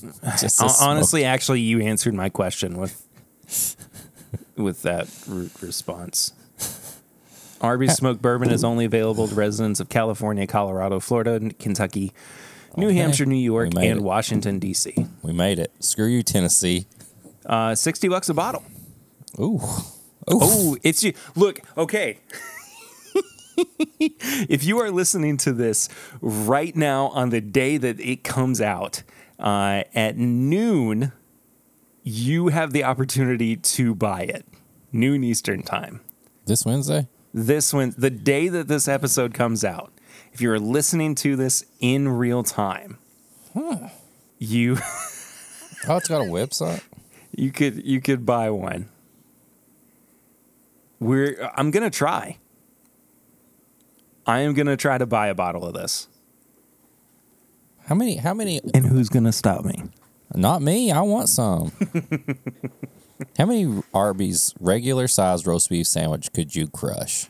[0.38, 3.04] Just Hon- says Honestly, actually, you answered my question with
[4.56, 6.32] with that r- response.
[7.60, 12.12] Arby's smoked bourbon is only available to residents of California, Colorado, Florida, Kentucky,
[12.76, 14.04] New Hampshire, New York, We made and it.
[14.04, 15.06] Washington D.C.
[15.22, 15.72] we made it.
[15.80, 16.86] Screw you, Tennessee.
[17.44, 18.62] Uh, Sixty bucks a bottle.
[19.40, 19.60] Ooh,
[20.30, 21.14] Oh, it's you.
[21.34, 22.18] Look, okay.
[23.98, 25.88] if you are listening to this
[26.20, 29.02] right now on the day that it comes out
[29.38, 31.12] uh, at noon,
[32.02, 34.46] you have the opportunity to buy it.
[34.92, 36.00] Noon Eastern time.
[36.46, 37.08] this Wednesday.
[37.32, 39.92] This one, the day that this episode comes out,
[40.32, 42.98] if you're listening to this in real time,
[43.52, 43.86] hmm.
[44.38, 44.76] you
[45.86, 46.82] Oh, it's got a website.
[47.36, 48.88] you could you could buy one.
[50.98, 52.38] We're I'm gonna try.
[54.26, 56.08] I am gonna try to buy a bottle of this.
[57.86, 58.16] How many?
[58.16, 58.60] How many?
[58.74, 59.84] And who's gonna stop me?
[60.34, 60.90] Not me.
[60.90, 61.72] I want some.
[63.36, 67.28] how many Arby's regular sized roast beef sandwich could you crush?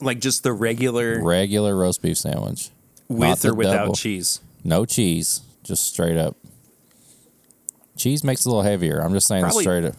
[0.00, 2.70] Like just the regular Regular roast beef sandwich,
[3.08, 3.94] with or without double.
[3.94, 4.40] cheese.
[4.64, 6.36] No cheese, just straight up.
[7.96, 8.98] Cheese makes it a little heavier.
[9.00, 9.94] I'm just saying Probably- straight up.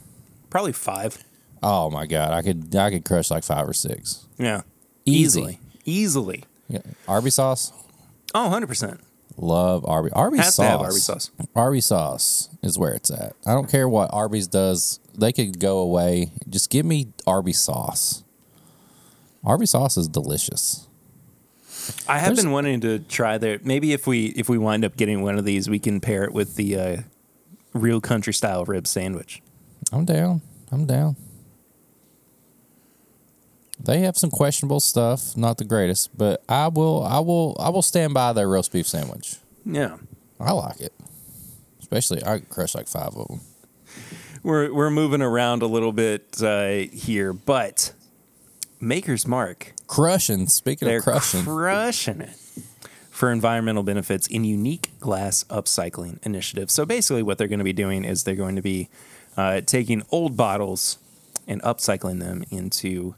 [0.50, 1.24] Probably five.
[1.64, 4.26] Oh my god, I could I could crush like five or six.
[4.38, 4.62] Yeah.
[5.06, 5.22] Easy.
[5.40, 5.60] Easily.
[5.86, 6.44] Easily.
[6.70, 6.82] Yeah.
[7.08, 7.72] Arby sauce.
[8.36, 9.00] Oh, 100%.
[9.38, 10.10] Love Arby.
[10.12, 10.82] Arby Has sauce.
[10.84, 11.32] Arby sauce.
[11.56, 13.34] Arby sauce is where it's at.
[13.46, 15.00] I don't care what Arby's does.
[15.18, 16.32] They could go away.
[16.48, 18.24] Just give me Arby sauce.
[19.44, 20.88] Arby sauce is delicious.
[22.08, 24.96] I have There's- been wanting to try their maybe if we if we wind up
[24.98, 26.98] getting one of these, we can pair it with the uh,
[27.74, 29.42] real country style rib sandwich.
[29.92, 30.42] I'm down.
[30.72, 31.16] I'm down.
[33.80, 37.82] They have some questionable stuff, not the greatest, but I will I will I will
[37.84, 39.38] stand by their roast beef sandwich.
[39.66, 39.98] Yeah.
[40.40, 40.94] I like it.
[41.80, 43.40] Especially I crush like five of them.
[44.44, 47.94] We're we're moving around a little bit uh, here, but
[48.80, 50.48] Maker's Mark Crushing.
[50.48, 52.38] Speaking they're of crushing, crushing it
[53.10, 56.70] for environmental benefits in unique glass upcycling initiative.
[56.70, 58.90] So basically, what they're going to be doing is they're going to be
[59.36, 61.00] uh, taking old bottles
[61.48, 63.16] and upcycling them into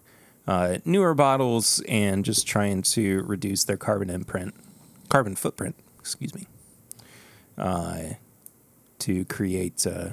[0.48, 4.56] uh, newer bottles and just trying to reduce their carbon imprint,
[5.10, 5.76] carbon footprint.
[6.00, 6.48] Excuse me.
[7.58, 8.14] Uh,
[9.00, 10.10] to create uh,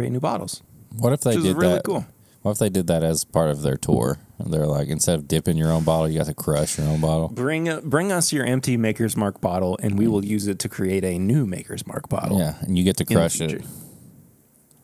[0.00, 0.62] create new bottles,
[0.96, 1.84] what if they did really that?
[1.84, 2.06] cool.
[2.42, 4.18] What if they did that as part of their tour?
[4.38, 7.02] And they're like, instead of dipping your own bottle, you got to crush your own
[7.02, 7.28] bottle.
[7.28, 10.68] Bring uh, bring us your empty Maker's Mark bottle, and we will use it to
[10.68, 12.38] create a new Maker's Mark bottle.
[12.38, 13.62] Yeah, and you get to in the crush it.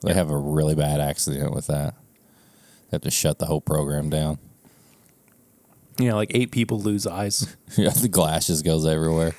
[0.02, 1.94] They have a really bad accident with that.
[2.90, 4.38] They have to shut the whole program down.
[5.98, 7.56] Yeah, like eight people lose eyes.
[7.76, 9.34] Yeah, the glass just goes everywhere.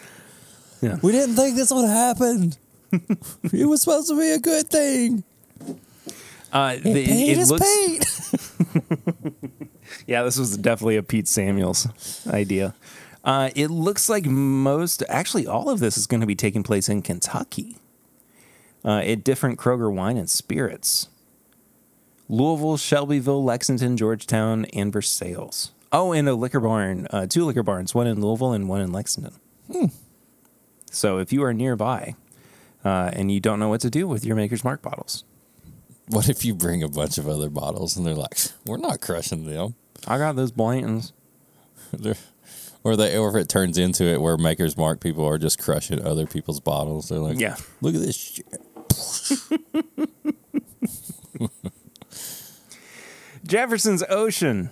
[0.82, 0.98] Yeah.
[1.02, 2.54] We didn't think this would happen.
[2.92, 5.24] it was supposed to be a good thing.
[6.52, 9.70] Uh, the, Paint it is looks, paint.
[10.08, 11.88] yeah, this was definitely a Pete Samuels
[12.28, 12.74] idea.
[13.24, 16.88] Uh, it looks like most, actually, all of this is going to be taking place
[16.88, 17.78] in Kentucky
[18.86, 21.10] uh, at different Kroger Wine and Spirits.
[22.30, 25.72] Louisville, Shelbyville, Lexington, Georgetown, and Versailles.
[25.92, 28.92] Oh, and a liquor barn, uh, two liquor barns, one in Louisville and one in
[28.92, 29.34] Lexington.
[30.92, 32.16] So if you are nearby
[32.84, 35.24] uh, and you don't know what to do with your Maker's Mark bottles,
[36.10, 39.46] What if you bring a bunch of other bottles and they're like, we're not crushing
[39.46, 39.76] them?
[40.08, 41.12] I got those Blantons.
[41.91, 42.15] They're,
[42.84, 46.02] or they, or if it turns into it where Maker's Mark people are just crushing
[46.06, 47.10] other people's bottles.
[47.10, 47.58] They're like, Yeah.
[47.82, 48.46] look at this shit.
[53.46, 54.70] Jefferson's Ocean.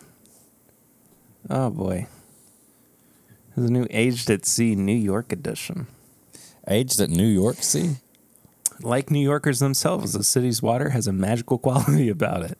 [1.49, 2.07] Oh boy.
[3.55, 5.87] There's a new Aged at Sea New York edition.
[6.67, 7.97] Aged at New York Sea.
[8.81, 12.59] Like New Yorkers themselves, the city's water has a magical quality about it.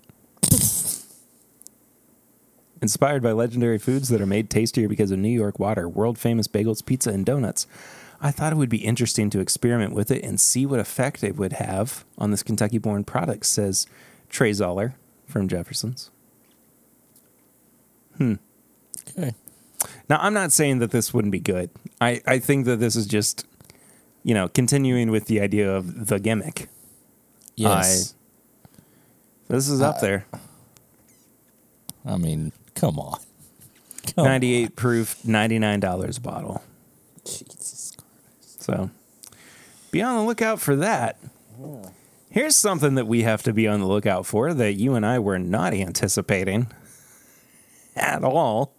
[2.81, 6.47] Inspired by legendary foods that are made tastier because of New York water, world famous
[6.47, 7.67] bagels, pizza, and donuts,
[8.21, 11.35] I thought it would be interesting to experiment with it and see what effect it
[11.35, 13.87] would have on this Kentucky born product, says
[14.29, 16.11] Trey Zoeller from Jefferson's.
[18.17, 18.35] Hmm.
[19.09, 19.33] Okay.
[20.09, 21.69] Now, I'm not saying that this wouldn't be good.
[21.99, 23.45] I, I think that this is just,
[24.25, 26.67] you know, continuing with the idea of the gimmick.
[27.55, 28.15] Yes.
[29.47, 30.25] This is up there.
[32.03, 33.19] I, mean, come on.
[34.15, 36.63] Come 98 proof, $99 a bottle.
[37.23, 37.95] Jesus.
[38.41, 38.89] So
[39.91, 41.19] be on the lookout for that.
[42.31, 45.19] Here's something that we have to be on the lookout for that you and I
[45.19, 46.65] were not anticipating
[47.95, 48.73] at all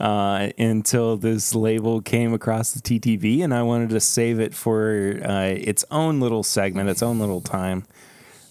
[0.00, 5.20] uh, until this label came across the TTB, and I wanted to save it for
[5.24, 7.84] uh, its own little segment, its own little time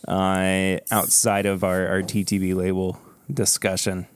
[0.08, 3.00] uh, outside of our, our TTB label
[3.32, 4.08] discussion.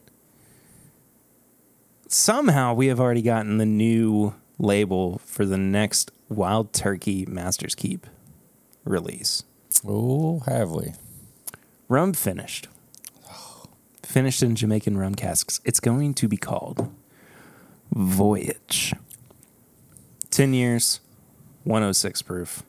[2.07, 8.07] Somehow we have already gotten the new label for the next Wild Turkey Masters Keep
[8.83, 9.43] release.
[9.85, 10.93] Oh, have we?
[11.87, 12.67] Rum finished.
[14.03, 15.59] Finished in Jamaican rum casks.
[15.65, 16.89] It's going to be called
[17.93, 18.93] Voyage.
[20.31, 20.99] 10 years,
[21.63, 22.63] 106 proof.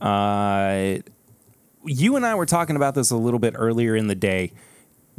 [0.00, 0.98] Uh,
[1.84, 4.52] you and I were talking about this a little bit earlier in the day.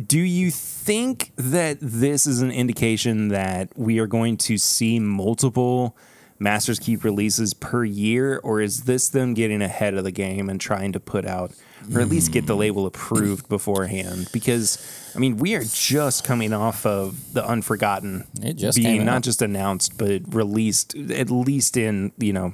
[0.06, 5.98] Do you think that this is an indication that we are going to see multiple
[6.40, 10.62] Masters Keep releases per year, or is this them getting ahead of the game and
[10.62, 11.52] trying to put out,
[11.94, 14.30] or at least get the label approved beforehand?
[14.32, 19.24] Because, I mean, we are just coming off of the Unforgotten It just being not
[19.24, 22.54] just announced, but released, at least in, you know,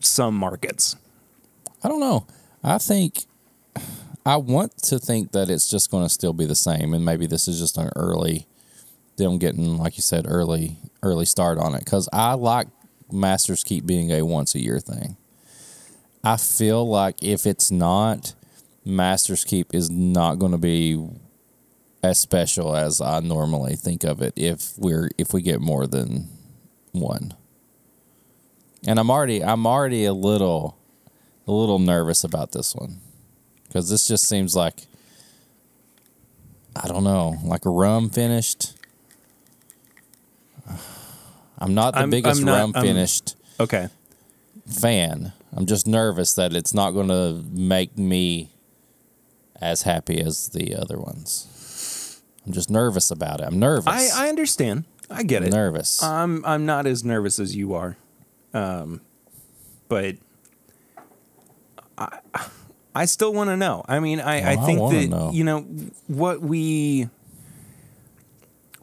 [0.00, 0.96] some markets.
[1.84, 2.26] I don't know.
[2.64, 3.26] I think
[4.26, 7.26] I want to think that it's just going to still be the same, and maybe
[7.26, 8.48] this is just an early
[9.16, 11.84] them getting, like you said, early early start on it.
[11.84, 12.66] Because I like
[13.12, 15.16] Masters Keep being a once a year thing.
[16.24, 18.34] I feel like if it's not,
[18.84, 21.08] Masters Keep is not going to be
[22.02, 24.32] as special as I normally think of it.
[24.36, 26.28] If we're if we get more than
[26.92, 27.34] one,
[28.86, 30.76] and I'm already I'm already a little
[31.46, 33.00] a little nervous about this one
[33.66, 34.86] because this just seems like
[36.76, 38.74] I don't know, like a rum finished.
[41.58, 43.88] I'm not the I'm- biggest I'm not- rum I'm- finished Okay.
[44.66, 45.32] fan.
[45.52, 48.50] I'm just nervous that it's not going to make me
[49.60, 51.46] as happy as the other ones.
[52.48, 53.44] I'm just nervous about it.
[53.46, 53.86] I'm nervous.
[54.16, 54.84] I, I understand.
[55.10, 55.52] I get it.
[55.52, 56.02] nervous.
[56.02, 57.98] I'm I'm not as nervous as you are,
[58.54, 59.02] um,
[59.88, 60.16] but
[61.98, 62.18] I
[62.94, 63.84] I still want to know.
[63.86, 65.30] I mean, I, I Well, I think wanna that know.
[65.32, 65.60] you know
[66.06, 67.10] what we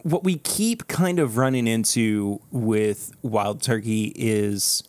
[0.03, 4.83] what we keep kind of running into with Wild Turkey is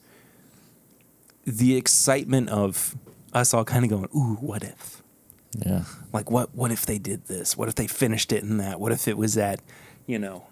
[1.47, 2.95] the excitement of
[3.33, 4.96] us all kind of going, "Ooh, what if?"
[5.65, 5.85] Yeah.
[6.13, 7.57] Like what what if they did this?
[7.57, 8.81] What if they finished it in that?
[8.81, 9.61] What if it was at,
[10.07, 10.47] you know,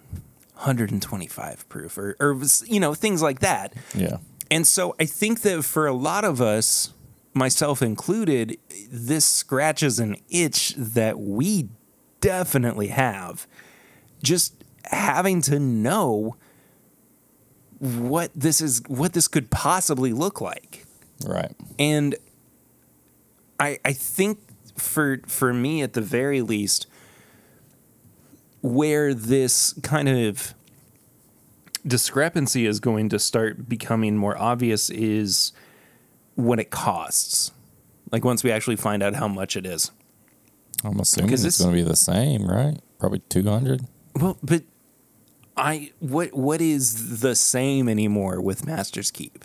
[0.54, 3.72] 125 proof or or was- you know, things like that.
[3.94, 4.18] Yeah.
[4.50, 6.92] And so I think that for a lot of us,
[7.32, 8.58] myself included,
[8.90, 11.68] this scratches an itch that we
[12.20, 13.46] definitely have.
[14.22, 16.36] Just having to know
[17.78, 20.84] what this is what this could possibly look like
[21.26, 21.52] Right.
[21.78, 22.14] and
[23.58, 24.38] I I think
[24.76, 26.86] for for me at the very least
[28.60, 30.54] where this kind of
[31.86, 35.52] discrepancy is going to start becoming more obvious is
[36.34, 37.52] what it costs.
[38.10, 39.90] Like once we actually find out how much it is.
[40.82, 42.78] I'm assuming Because it's going to be the same, right?
[42.98, 43.82] Probably 200.
[44.16, 44.62] Well, but
[45.56, 49.44] I what what is the same anymore with Masters Keep?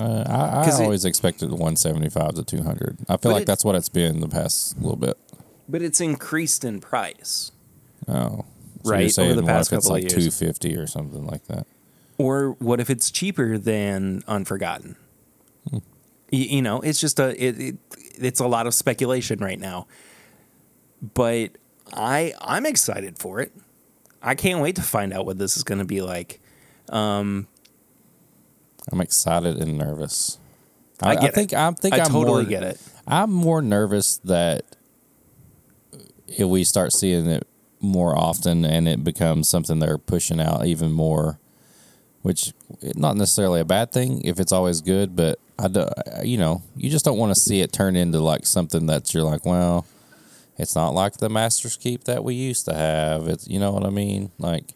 [0.00, 2.98] Uh, I, I 'Cause it- always expected 175 to 200.
[3.08, 5.18] I feel like it- that's what it's been the past little bit.
[5.68, 7.52] But it's increased in price.
[8.08, 8.44] Oh,
[8.82, 10.12] so Right, You're over saying the what past if it's like years.
[10.12, 11.66] 250 or something like that?
[12.18, 14.96] Or what if it's cheaper than Unforgotten?
[15.72, 15.80] Y-
[16.30, 17.76] You, know, it's just a it, it
[18.18, 19.86] it's a lot of speculation right now.
[21.14, 21.52] But
[21.92, 23.52] I I'm excited for it.
[24.22, 26.40] I can't wait to find out what this is going to be like.
[28.90, 30.38] I'm excited and nervous.
[31.00, 31.34] I get it.
[31.34, 32.80] think I think I am totally more, get it.
[33.06, 34.64] I'm more nervous that
[36.26, 37.46] if we start seeing it
[37.80, 41.38] more often and it becomes something they're pushing out even more,
[42.22, 42.52] which
[42.94, 45.86] not necessarily a bad thing if it's always good, but I do,
[46.22, 49.24] you know you just don't want to see it turn into like something that you're
[49.24, 49.86] like, well,
[50.56, 53.28] it's not like the Masters Keep that we used to have.
[53.28, 54.74] It's you know what I mean, like.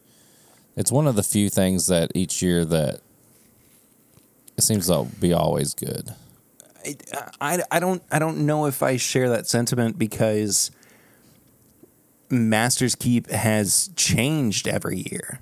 [0.76, 3.00] It's one of the few things that each year that
[4.58, 6.10] it seems to be always good.
[7.40, 10.70] I, I don't I don't know if I share that sentiment because
[12.30, 15.40] Masters Keep has changed every year.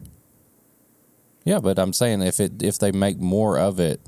[1.44, 4.00] Yeah, but I'm saying if it if they make more of it,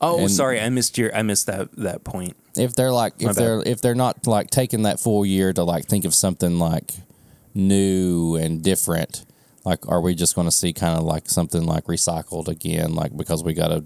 [0.00, 2.36] Oh, sorry, I missed your I missed that that point.
[2.56, 5.86] if they're like if they're if they're not like taking that full year to like
[5.86, 6.94] think of something like
[7.54, 9.26] new and different,
[9.64, 13.14] like are we just going to see kind of like something like recycled again, like
[13.16, 13.84] because we got to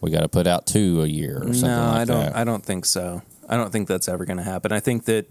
[0.00, 2.36] we got to put out two a year or something no, like I don't that?
[2.36, 3.22] I don't think so.
[3.48, 4.72] I don't think that's ever going to happen.
[4.72, 5.28] I think that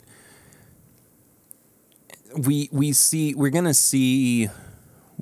[2.38, 4.49] we we see we're going to see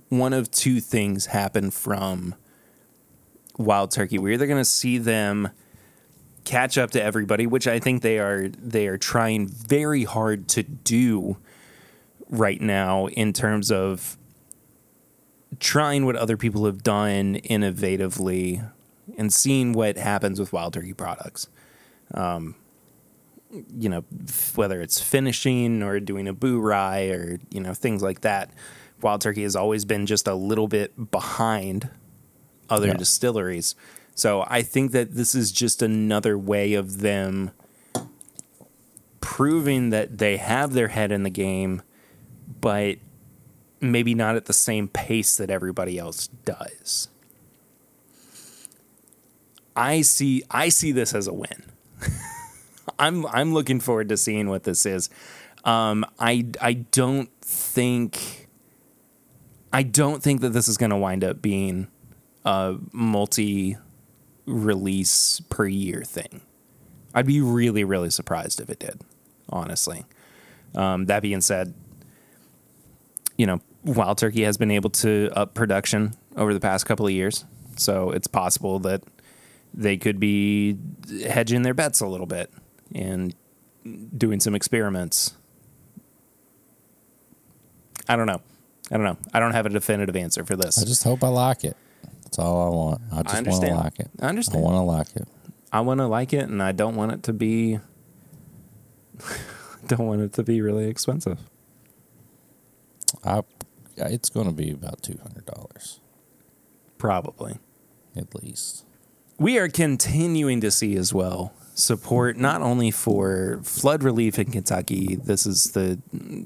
[0.09, 2.35] one of two things happen from
[3.57, 4.17] Wild Turkey.
[4.17, 5.49] We're either going to see them
[6.43, 10.63] catch up to everybody, which I think they are they are trying very hard to
[10.63, 11.37] do
[12.29, 14.17] right now in terms of
[15.59, 18.69] trying what other people have done innovatively
[19.17, 21.47] and seeing what happens with wild turkey products.
[22.13, 22.55] Um,
[23.75, 24.01] you know,
[24.55, 28.51] whether it's finishing or doing a boo rye or you know things like that.
[29.01, 31.89] Wild turkey has always been just a little bit behind
[32.69, 32.93] other Yeah.
[32.95, 33.75] distilleries.
[34.15, 37.51] So I think that this is just another way of them
[39.21, 41.81] proving that they have their head in the game,
[42.61, 42.97] but
[43.79, 47.09] maybe not at the same pace that everybody else does.
[49.77, 51.63] I see I see this as a win.
[52.99, 55.09] I'm I'm looking forward to seeing what this is.
[55.63, 58.47] Um, I I don't think
[59.71, 61.87] I don't think that this is going to wind up being
[62.43, 63.77] a multi
[64.47, 66.41] release per year thing.
[67.13, 69.01] I'd be really really surprised if it did,
[69.47, 70.05] honestly.
[70.75, 71.73] Um, that being said,
[73.37, 77.11] you know, Wild Turkey has been able to up production over the past couple of
[77.11, 77.45] years,
[77.77, 79.03] so it's possible that
[79.77, 80.75] they could be
[81.25, 82.51] hedging their bets a little bit
[82.93, 83.33] and
[84.17, 85.37] doing some experiments.
[88.09, 88.41] I don't know.
[88.91, 89.17] I don't know.
[89.33, 90.81] I don't have a definitive answer for this.
[90.81, 91.77] I just hope I like it.
[92.23, 93.01] That's all I want.
[93.13, 94.09] I just want to like it.
[94.19, 94.59] I understand.
[94.59, 95.27] I want to like it.
[95.71, 97.79] I want to like it, and I don't want it to be.
[99.87, 101.39] don't want it to be really expensive.
[103.23, 103.43] I
[103.95, 105.99] it's going to be about two hundred dollars
[106.97, 107.59] Probably.
[108.15, 108.86] at least.
[109.39, 115.15] We are continuing to see as well support not only for flood relief in Kentucky.
[115.15, 115.99] This is the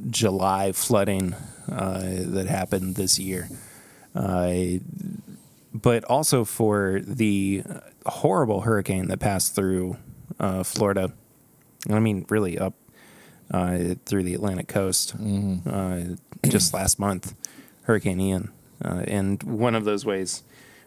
[0.10, 1.34] July flooding
[1.72, 3.48] uh, that happened this year,
[4.14, 4.54] uh,
[5.74, 7.64] but also for the
[8.06, 9.96] horrible hurricane that passed through
[10.38, 11.14] uh, Florida.
[11.90, 12.74] I mean, really up
[13.52, 16.02] uh, through the Atlantic coast uh,
[16.46, 17.36] just last month,
[17.84, 18.52] Hurricane Ian.
[18.84, 20.44] Uh, and one of those ways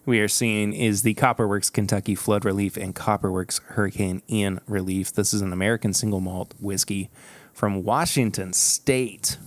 [0.06, 5.12] we are seeing is the Copperworks Kentucky Flood Relief and Copperworks Hurricane Ian Relief.
[5.12, 7.10] This is an American single malt whiskey
[7.52, 9.38] from Washington State,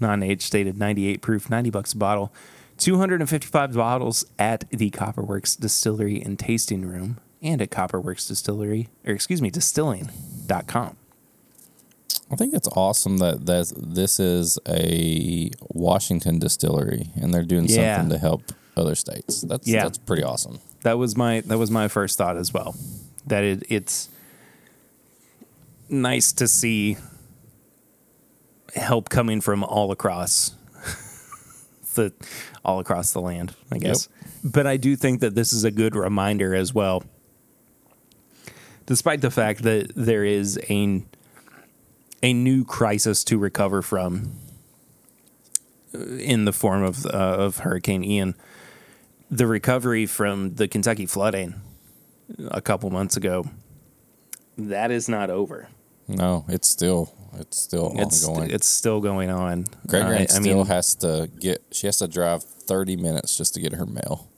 [0.00, 2.32] non age stated 98 proof, 90 bucks a bottle.
[2.78, 9.40] 255 bottles at the Copperworks Distillery and Tasting Room and at Copperworks Distillery, or excuse
[9.40, 10.96] me, distilling.com.
[12.30, 17.96] I think it's awesome that that this is a Washington distillery and they're doing Yeah.
[17.96, 18.42] something to help
[18.76, 19.40] other states.
[19.42, 19.84] That's Yeah.
[19.84, 20.58] that's pretty awesome.
[20.82, 22.74] that was my that was my first thought as well.
[23.26, 24.08] That it, it's
[25.88, 26.96] nice to see
[28.74, 30.52] help coming from all across
[31.94, 32.12] the
[32.64, 34.08] all across the land, I guess.
[34.44, 37.02] But I do think that this is a good reminder as well.
[38.86, 41.02] Despite the fact that there is a
[42.22, 44.32] a new crisis to recover from
[45.94, 48.34] uh, in the form of uh, of Hurricane Ian,
[49.30, 51.54] the recovery from the Kentucky flooding
[52.50, 53.44] a couple months ago,
[54.58, 55.68] that is not over.
[56.08, 58.50] No, it's still it's still It's ongoing.
[58.50, 59.66] it's still going on.
[59.86, 61.62] Greg Uh, I still mean, has to get.
[61.72, 64.28] She has to drive thirty minutes just to get her mail.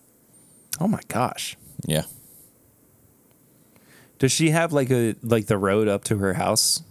[0.81, 2.05] oh my gosh, Yeah,
[4.19, 6.83] does she have like a like the road up to her house?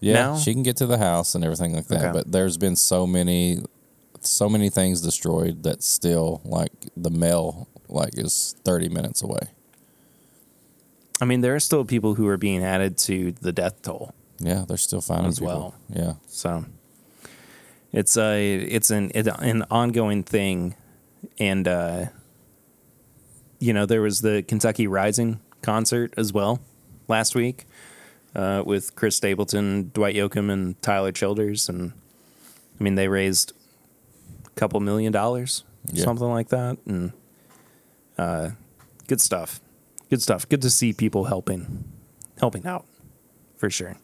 [0.00, 0.14] yeah.
[0.14, 0.36] Now?
[0.36, 2.04] She can get to the house and everything like that.
[2.04, 2.12] Okay.
[2.12, 3.58] But there's been so many,
[4.26, 9.48] so many things destroyed that still like the mail like is thirty minutes away.
[11.20, 14.14] I mean, there are still people who are being added to the death toll.
[14.38, 15.54] Yeah, they're still finding As people.
[15.54, 15.74] well.
[15.92, 16.64] Yeah, So
[17.92, 20.74] it's a it's an it, an ongoing thing,
[21.38, 22.06] and uh,
[23.58, 26.60] you know there was the Kentucky Rising concert as well
[27.08, 27.66] last week
[28.36, 31.92] uh, with Chris Stapleton, Dwight Yoakam, and Tyler Childers, and
[32.78, 33.52] I mean they raised
[34.58, 36.04] couple million dollars, Yeah.
[36.04, 37.12] something like that, and
[38.18, 38.50] uh,
[39.06, 39.60] good stuff.
[40.10, 40.48] good stuff.
[40.48, 41.84] Good to see people helping,
[42.40, 42.84] helping out,
[43.56, 43.96] for sure.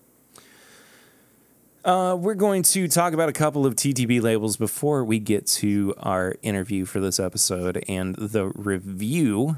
[1.85, 5.95] Uh, we're going to talk about a couple of TTB labels before we get to
[5.99, 9.57] our interview for this episode and the review.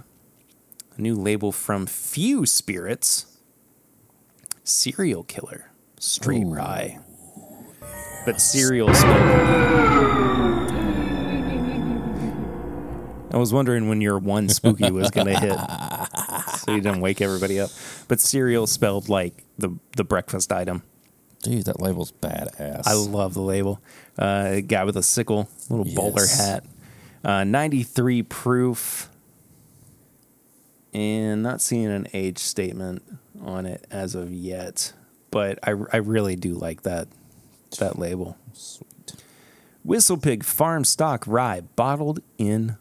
[0.97, 3.27] A new label from Few Spirits,
[4.65, 5.71] Cereal Killer,
[6.01, 6.55] Street Ooh.
[6.55, 6.99] Rye.
[8.25, 10.46] But serial spelled.
[13.31, 15.59] I was wondering when your one spooky was going to hit,
[16.61, 17.70] so you didn't wake everybody up.
[18.09, 20.83] But cereal spelled like the the breakfast item.
[21.43, 22.87] Dude, that label's badass.
[22.87, 23.81] I love the label.
[24.18, 26.64] Uh, guy with a sickle, little bowler hat.
[27.24, 29.11] Uh, 93 proof.
[30.93, 33.03] And not seeing an age statement
[33.43, 34.93] on it as of yet.
[35.31, 37.09] But I, I really do like that
[37.79, 38.39] that label.
[38.55, 39.14] Sweet.
[39.85, 42.77] Whistle Pig Farm Stock Rye, bottled in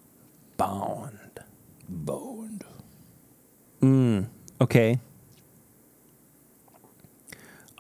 [0.57, 1.39] bond.
[1.87, 2.63] Boned.
[3.81, 4.27] Mm,
[4.59, 4.99] okay.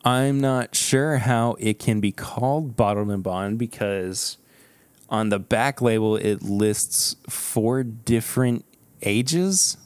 [0.03, 4.37] I'm not sure how it can be called bottled and bond because
[5.09, 8.65] on the back label it lists four different
[9.01, 9.77] ages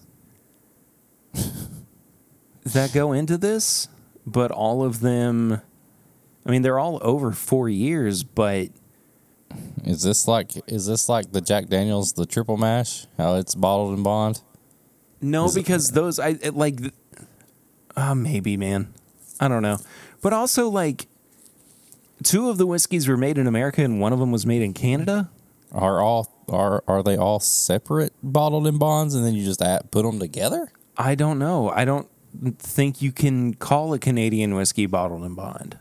[2.64, 3.88] that go into this,
[4.26, 5.62] but all of them
[6.46, 8.70] I mean they're all over 4 years, but
[9.86, 13.08] Is this like is this like the Jack Daniels the triple mash?
[13.18, 14.42] How it's bottled in bond?
[15.22, 16.80] No, Is it- because those I it, like.
[17.96, 18.94] Uh, maybe, man.
[19.42, 19.78] I don't know,
[20.22, 21.08] but also like,
[22.24, 24.74] two of the whiskeys were made in America and one of them was made in
[24.74, 25.30] Canada.
[25.72, 29.92] Are all are are they all separate bottled in bonds and then you just add,
[29.92, 30.72] put them together?
[30.98, 31.70] I don't know.
[31.70, 32.08] I don't
[32.60, 35.78] think you can call a Canadian whiskey bottled in bond.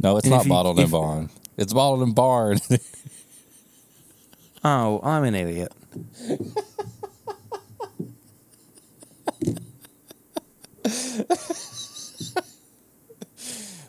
[0.00, 1.30] No, it's And if not you- bottled in bond.
[1.56, 2.58] It's bottled in barn.
[4.64, 5.72] Oh, I'm an idiot.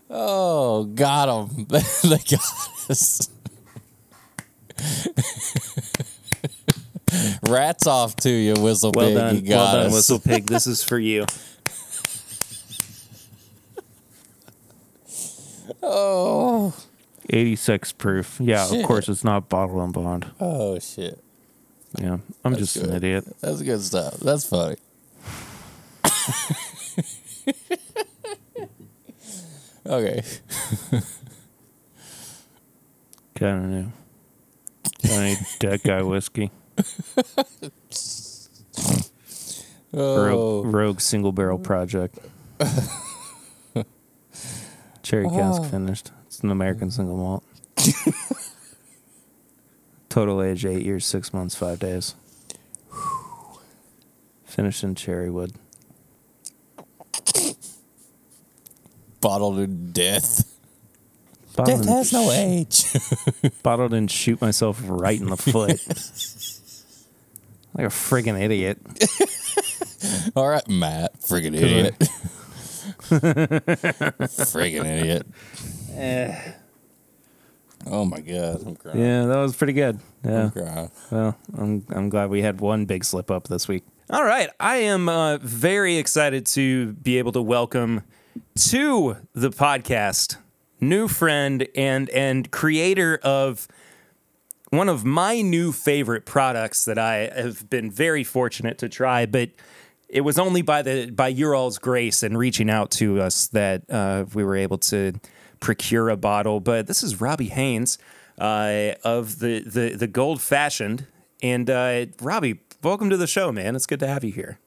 [0.10, 1.66] oh, got them.
[1.70, 3.30] they got us.
[7.48, 9.16] Rats off to you, whistle Well pig.
[9.16, 9.94] done, You got well done, us.
[9.94, 10.46] Whistle Pig.
[10.48, 11.26] This is for you.
[15.84, 16.74] Oh,
[17.30, 18.38] 86 proof.
[18.42, 18.82] Yeah, Shit.
[18.82, 20.28] of course it's not bottle and bond.
[20.40, 21.24] oh shit.
[21.98, 23.26] Yeah, I'm That's just an idiot.
[23.42, 24.18] That's good stuff.
[24.18, 24.76] That's funny.
[29.86, 30.22] okay.
[33.36, 33.92] Kind of new.
[35.12, 36.52] I need dead guy whiskey.
[39.94, 42.20] Oh, Rogue, Rogue single barrel project.
[45.02, 45.62] Cherry cask Oh.
[45.62, 45.70] Uh-huh.
[45.70, 46.12] finished.
[46.38, 47.44] It's an American single malt.
[50.10, 52.14] Total age eight years, six months, five days.
[54.46, 55.54] Finished in cherry wood.
[59.20, 60.56] bottled to death.
[61.56, 62.84] Bottled Death in- has no age.
[63.64, 65.72] Bottled and shoot myself right in the foot.
[67.74, 68.78] like a friggin' idiot.
[70.36, 71.20] All right, Matt.
[71.20, 71.96] Friggin' idiot.
[74.30, 75.26] Friggin' idiot.
[77.90, 79.00] Oh my god, I'm crying.
[79.00, 80.00] Yeah, that was pretty good.
[80.24, 80.44] Yeah.
[80.44, 80.92] I'm crying.
[81.10, 83.84] Well, I'm I'm glad we had one big slip up this week.
[84.10, 88.04] All right, I am uh, very excited to be able to welcome
[88.70, 90.38] to the podcast
[90.80, 93.68] new friend and and creator of
[94.70, 99.50] one of my new favorite products that I have been very fortunate to try, but
[100.10, 103.84] it was only by the by your all's grace and reaching out to us that
[103.90, 105.14] uh, we were able to
[105.60, 106.60] procure a bottle.
[106.60, 107.98] But this is Robbie Haynes
[108.40, 111.08] uh, of the the the Gold Fashioned,
[111.42, 113.76] and uh, Robbie, welcome to the show, man.
[113.76, 114.60] It's good to have you here.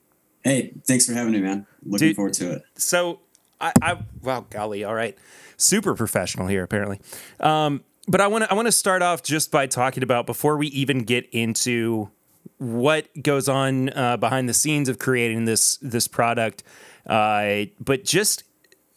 [0.43, 1.67] Hey, thanks for having me, man.
[1.85, 2.17] Looking Dude.
[2.17, 2.63] forward to it.
[2.77, 3.21] So
[3.61, 5.17] I, I wow, golly, all right,
[5.57, 7.01] super professional here apparently.
[7.39, 10.57] Um, but I want to I want to start off just by talking about before
[10.57, 12.11] we even get into
[12.59, 16.63] what goes on uh, behind the scenes of creating this this product,
[17.07, 18.45] uh, but just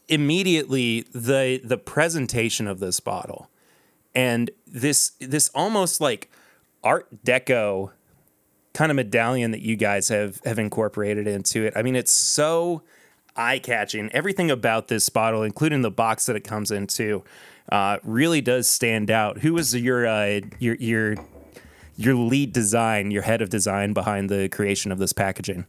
[0.07, 3.49] immediately the the presentation of this bottle
[4.13, 6.29] and this this almost like
[6.83, 7.91] art deco
[8.73, 11.73] kind of medallion that you guys have have incorporated into it.
[11.75, 12.81] I mean, it's so
[13.35, 14.11] eye catching.
[14.11, 17.23] Everything about this bottle, including the box that it comes into,
[17.71, 19.39] uh, really does stand out.
[19.39, 21.15] Who was your uh, your your
[21.95, 25.65] your lead design, your head of design behind the creation of this packaging?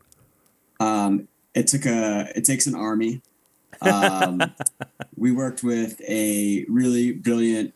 [0.80, 3.22] Um, it took a it takes an army.
[3.86, 4.54] Um,
[5.16, 7.74] we worked with a really brilliant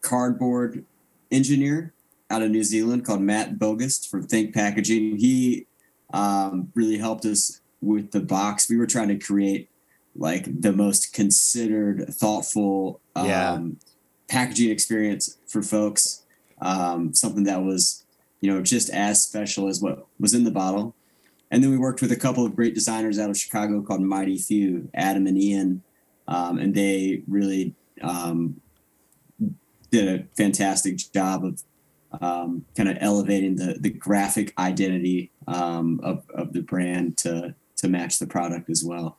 [0.00, 0.84] cardboard
[1.30, 1.92] engineer
[2.30, 5.16] out of New Zealand called Matt Bogust from Think Packaging.
[5.18, 5.66] He
[6.12, 9.68] um, really helped us with the box, we were trying to create
[10.16, 13.58] like the most considered, thoughtful um, Yeah.
[14.28, 16.22] packaging experience for folks.
[16.60, 18.04] Um, something that was,
[18.40, 20.94] you know, just as special as what was in the bottle.
[21.50, 24.38] And then we worked with a couple of great designers out of Chicago called Mighty
[24.38, 25.82] Few, Adam and Ian,
[26.26, 28.60] um, and they really um,
[29.90, 31.62] did a fantastic job of
[32.20, 37.88] um, kind of elevating the the graphic identity um, of of the brand to to
[37.88, 39.18] match the product as well.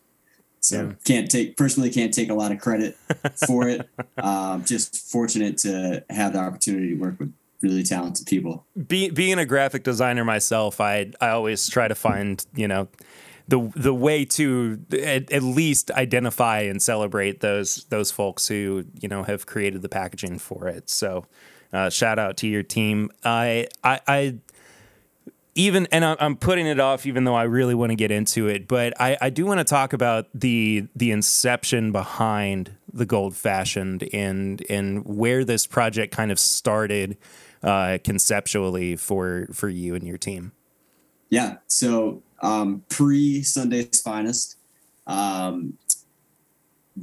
[0.59, 0.91] So Yeah.
[1.05, 2.97] can't take personally can't take a lot of credit
[3.45, 3.87] for it.
[4.17, 7.33] um, just fortunate to have the opportunity to work with
[7.65, 8.65] really talented people.
[8.87, 12.87] Be, being a graphic designer myself, I I always try to find you know
[13.47, 19.09] the the way to at, at least identify and celebrate those those folks who you
[19.09, 20.89] know have created the packaging for it.
[20.89, 21.25] So
[21.73, 23.09] uh, shout out to your team.
[23.23, 23.99] I I.
[24.07, 24.35] I
[25.57, 28.67] even and I'm putting it off, even though I really want to get into it.
[28.67, 34.07] But I, I do want to talk about the the inception behind the Gold Fashioned
[34.13, 37.17] and and where this project kind of started
[37.63, 40.51] uh, conceptually for for you and your team.
[41.29, 41.57] Yeah.
[41.67, 44.57] So um, pre Sunday's finest.
[45.07, 45.77] Um,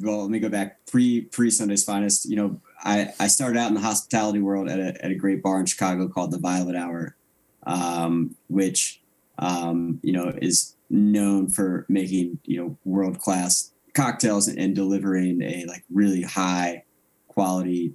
[0.00, 2.28] well, let me go back pre pre Sunday's finest.
[2.28, 5.42] You know, I I started out in the hospitality world at a at a great
[5.42, 7.16] bar in Chicago called the Violet Hour,
[7.64, 9.00] um, which
[9.38, 15.64] um, you know is known for making you know world class cocktails and delivering a
[15.66, 16.84] like really high
[17.28, 17.92] quality,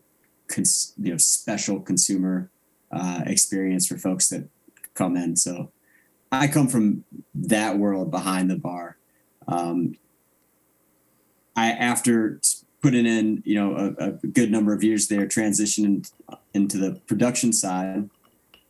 [0.47, 2.49] cons- you know, special consumer
[2.91, 4.47] uh, experience for folks that
[4.93, 5.35] come in.
[5.35, 5.71] So
[6.31, 8.97] I come from that world behind the bar.
[9.47, 9.95] Um,
[11.55, 12.39] I after
[12.81, 16.11] putting in you know a, a good number of years there, transitioned
[16.53, 18.09] into the production side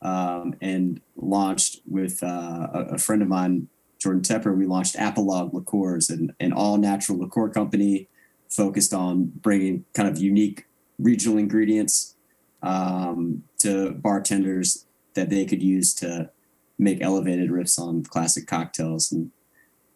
[0.02, 3.68] um, and launched with uh, a, friend of mine,
[3.98, 4.56] Jordan Tepper.
[4.56, 8.08] We launched Apologue Liqueurs, an, an all natural liqueur company
[8.48, 10.64] focused on bringing kind of unique
[10.98, 12.14] regional ingredients
[12.62, 16.30] um, to bartenders that they could use to
[16.78, 19.10] make elevated riffs on classic cocktails.
[19.10, 19.30] And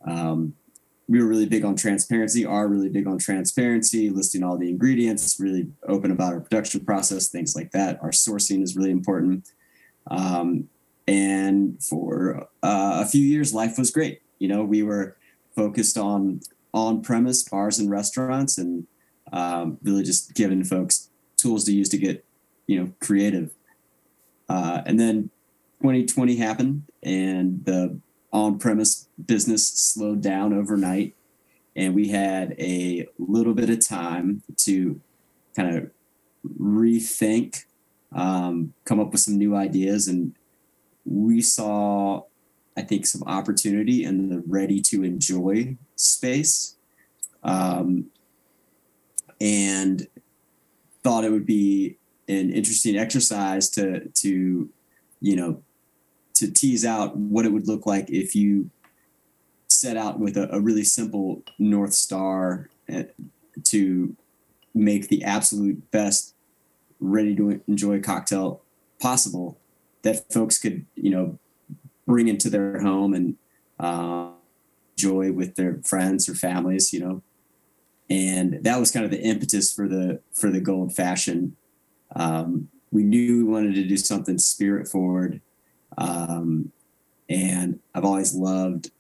[0.07, 0.55] um,
[1.09, 5.39] we were really big on transparency are really big on transparency listing all the ingredients
[5.39, 7.99] really open about our production process things like that.
[8.03, 9.49] Our sourcing is really important.
[10.11, 10.69] Um,
[11.07, 14.23] and for uh, a few years life was great.
[14.39, 15.17] You know we were
[15.55, 16.41] focused on
[16.73, 18.87] on premise bars and restaurants and
[19.33, 22.25] um, really just giving folks tools to use to get
[22.67, 23.53] you know creative.
[24.49, 25.31] Uh, and then
[25.81, 27.99] 2020 happened and the
[28.33, 31.15] on-premise business slowed down overnight.
[31.75, 35.01] And we had a little bit of time to
[35.57, 35.91] kind of
[36.59, 37.65] rethink
[38.15, 40.07] um, come up with some new ideas.
[40.09, 40.35] And
[41.05, 42.23] we saw
[42.77, 46.77] i think some opportunity in the ready to enjoy space.
[47.43, 48.07] Um,
[49.43, 50.07] and
[51.03, 54.71] thought it would be an interesting exercise to to
[55.21, 55.61] you know
[56.35, 58.71] to tease out what it would look like if you
[59.69, 63.03] set out with a, a really simple north star uh,
[63.65, 64.17] to
[64.75, 66.35] make the absolute best
[67.01, 68.63] ready to enjoy cocktail
[69.01, 69.59] possible
[70.03, 71.37] that folks could you know
[72.07, 73.37] bring into their home and
[73.81, 74.31] uh,
[74.97, 77.23] enjoy with their friends or families you know
[78.11, 81.57] and that was kind of the impetus for the for the gold fashion
[82.17, 85.41] um, we knew we wanted to do something spirit forward
[85.99, 86.73] um,
[87.29, 88.91] and I've always loved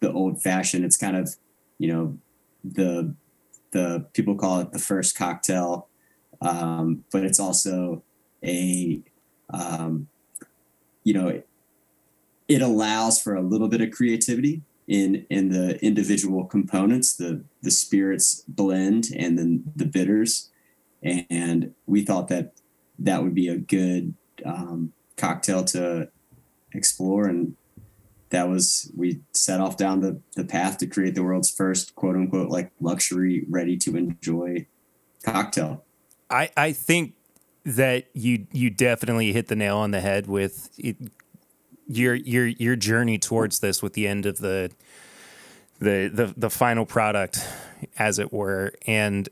[0.00, 0.84] the old fashioned.
[0.84, 1.34] It's kind of,
[1.78, 2.18] you know,
[2.64, 3.14] the
[3.72, 5.88] the people call it the first cocktail,
[6.42, 8.02] um, but it's also
[8.44, 9.00] a,
[9.48, 10.08] um,
[11.04, 11.48] you know, it,
[12.48, 17.70] it allows for a little bit of creativity in in the individual components, the the
[17.70, 20.50] spirits blend and then the bitters,
[21.02, 22.52] and we thought that
[22.98, 24.14] that would be a good
[24.44, 26.08] um, cocktail to
[26.72, 27.26] explore.
[27.26, 27.56] And
[28.30, 32.16] that was we set off down the, the path to create the world's first quote
[32.16, 34.66] unquote like luxury ready to enjoy
[35.24, 35.84] cocktail.
[36.30, 37.14] I, I think
[37.64, 40.96] that you you definitely hit the nail on the head with it,
[41.92, 44.70] your your your journey towards this with the end of the
[45.78, 47.46] the the, the final product
[47.98, 48.72] as it were.
[48.86, 49.28] And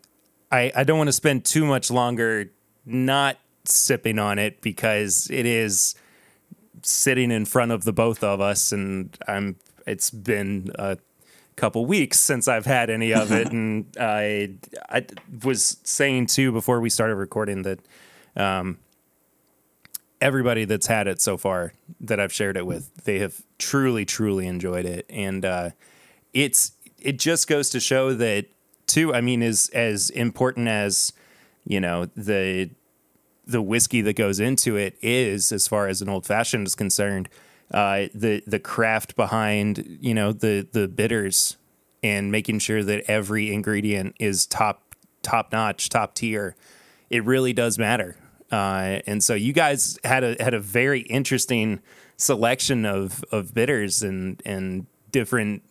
[0.50, 2.50] I, I don't want to spend too much longer
[2.84, 5.94] not sipping on it because it is
[6.82, 9.56] sitting in front of the both of us and I'm
[9.86, 10.96] it's been a
[11.56, 13.48] couple weeks since I've had any of it.
[13.52, 14.54] And I
[14.88, 15.06] I
[15.42, 17.80] was saying too before we started recording that
[18.36, 18.78] um
[20.20, 24.46] everybody that's had it so far that I've shared it with they have truly truly
[24.46, 25.70] enjoyed it and uh
[26.32, 28.46] it's it just goes to show that
[28.86, 29.14] too.
[29.14, 31.12] I mean, is as important as
[31.64, 32.70] you know the
[33.46, 37.28] the whiskey that goes into it is, as far as an old fashioned is concerned.
[37.72, 41.56] Uh, the the craft behind you know the the bitters
[42.02, 46.56] and making sure that every ingredient is top top notch, top tier.
[47.08, 48.16] It really does matter.
[48.50, 51.80] Uh, and so you guys had a had a very interesting
[52.16, 55.62] selection of of bitters and and different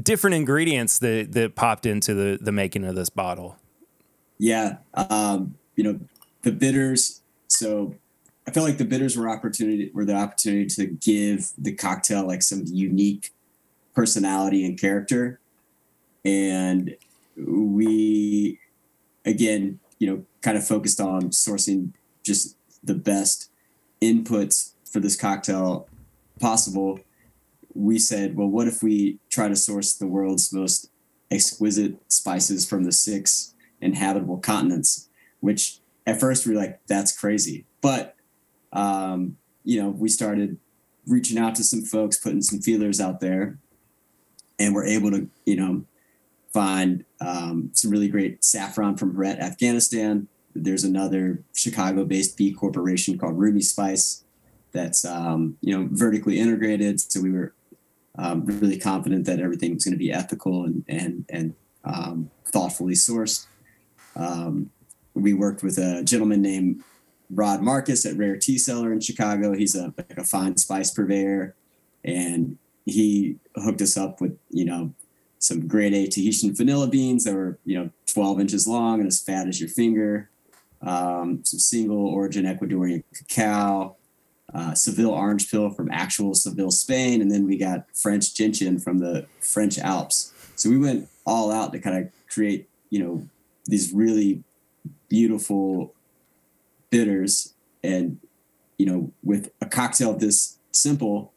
[0.00, 3.56] different ingredients that that popped into the the making of this bottle.
[4.38, 6.00] Yeah, um, you know
[6.42, 7.22] the bitters.
[7.48, 7.94] So
[8.46, 12.42] I felt like the bitters were opportunity were the opportunity to give the cocktail like
[12.42, 13.32] some unique
[13.94, 15.38] personality and character,
[16.24, 16.96] and
[17.36, 18.58] we
[19.24, 21.92] again you know kind of focused on sourcing
[22.26, 23.50] just the best
[24.02, 25.88] inputs for this cocktail
[26.40, 27.00] possible,
[27.74, 30.90] we said, well, what if we try to source the world's most
[31.30, 35.08] exquisite spices from the six inhabitable continents?
[35.40, 37.64] Which at first we were like, that's crazy.
[37.80, 38.16] But,
[38.72, 40.58] um, you know, we started
[41.06, 43.58] reaching out to some folks, putting some feelers out there,
[44.58, 45.84] and we're able to, you know,
[46.52, 50.28] find um, some really great saffron from Herat, Afghanistan,
[50.62, 54.24] there's another Chicago-based B corporation called Rumi Spice
[54.72, 57.00] that's um, you know vertically integrated.
[57.00, 57.54] So we were
[58.18, 61.54] um, really confident that everything was going to be ethical and and and
[61.84, 63.46] um, thoughtfully sourced.
[64.14, 64.70] Um,
[65.14, 66.82] we worked with a gentleman named
[67.30, 69.52] Rod Markus at Rare Tea Cellar in Chicago.
[69.52, 71.54] He's a like a fine spice purveyor,
[72.04, 74.92] and he hooked us up with you know
[75.38, 79.20] some grade A Tahitian vanilla beans that were you know 12 inches long and as
[79.20, 80.30] fat as your finger
[80.86, 83.96] um, some single origin Ecuadorian cacao,
[84.54, 88.98] uh, Seville orange peel from actual Seville, Spain, and then we got French gentian from
[88.98, 90.32] the French Alps.
[90.54, 93.28] So we went all out to kind of create, you know,
[93.66, 94.42] these really
[95.08, 95.92] beautiful
[96.90, 98.18] bitters, and
[98.78, 101.32] you know, with a cocktail this simple,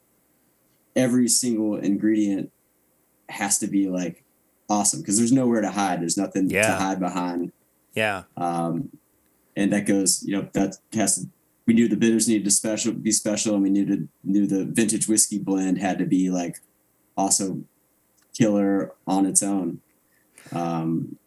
[0.95, 2.51] every single ingredient
[3.29, 4.23] has to be like
[4.69, 6.01] awesome because there's nowhere to hide.
[6.01, 6.67] There's nothing Yeah.
[6.67, 7.51] to hide behind
[7.95, 8.23] Yeah.
[8.37, 8.89] um,
[9.59, 11.27] and that goes you know that has to,
[11.65, 14.65] we knew the bitters needed to special be special and we knew to knew the
[14.65, 16.57] vintage whiskey blend had to be like
[17.17, 17.61] also
[18.33, 19.79] killer on its own
[20.51, 21.17] um,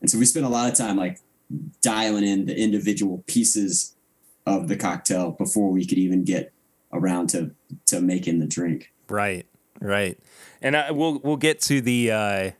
[0.00, 1.18] and so we spent a lot of time like
[1.80, 3.94] dialing in the individual pieces
[4.46, 6.52] of the cocktail before we could even get
[6.92, 7.50] around to
[7.86, 9.44] to making the drink Right,
[9.78, 10.18] right,
[10.62, 12.50] and I, we'll we'll get to the uh,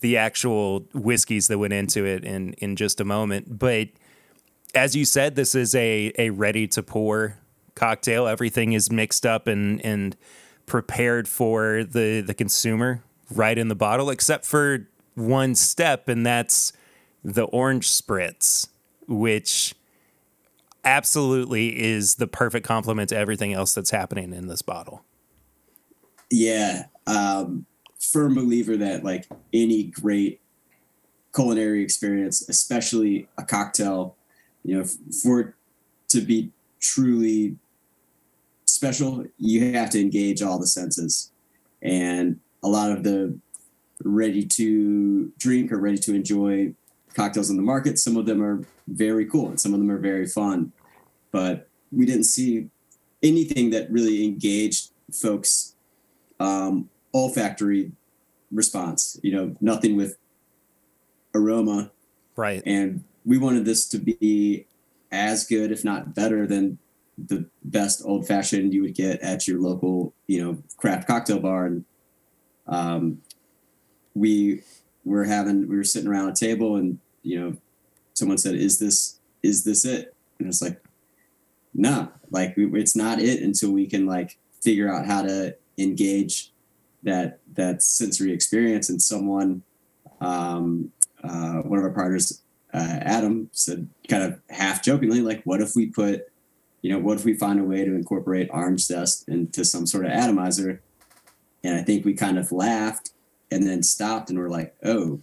[0.00, 3.58] the actual whiskeys that went into it in in just a moment.
[3.58, 3.88] But
[4.74, 7.38] as you said, this is a a ready to pour
[7.74, 8.26] cocktail.
[8.26, 10.16] Everything is mixed up and and
[10.66, 16.72] prepared for the the consumer right in the bottle, except for one step, and that's
[17.24, 18.68] the orange spritz,
[19.06, 19.74] which
[20.84, 25.04] absolutely is the perfect complement to everything else that's happening in this bottle.
[26.30, 27.66] yeah um
[27.98, 30.40] firm believer that like any great
[31.34, 34.16] culinary experience especially a cocktail
[34.64, 34.84] you know
[35.22, 35.54] for it
[36.08, 36.50] to be
[36.80, 37.56] truly
[38.66, 41.30] special you have to engage all the senses
[41.82, 43.36] and a lot of the
[44.04, 46.72] ready to drink or ready to enjoy
[47.14, 49.98] cocktails on the market some of them are very cool and some of them are
[49.98, 50.72] very fun
[51.32, 52.68] but we didn't see
[53.22, 55.74] anything that really engaged folks
[56.40, 57.92] um, olfactory
[58.50, 59.18] response.
[59.22, 60.16] You know, nothing with
[61.34, 61.90] aroma,
[62.36, 62.62] Right.
[62.64, 64.64] and we wanted this to be
[65.12, 66.78] as good, if not better, than
[67.18, 71.66] the best old fashioned you would get at your local, you know, craft cocktail bar.
[71.66, 71.84] And
[72.66, 73.20] um,
[74.14, 74.62] we
[75.04, 77.56] were having, we were sitting around a table, and you know,
[78.14, 80.80] someone said, "Is this, is this it?" And it's like,
[81.74, 86.50] no, like it's not it until we can like figure out how to engage
[87.02, 88.88] that that sensory experience.
[88.88, 89.64] And someone,
[90.22, 92.40] um, uh, one of our partners,
[92.78, 96.30] uh, Adam, said kind of half jokingly, like, "What if we put,
[96.82, 100.06] you know, what if we find a way to incorporate orange zest into some sort
[100.06, 100.80] of atomizer?"
[101.64, 103.10] And I think we kind of laughed
[103.50, 105.20] and then stopped and we're like, "Oh,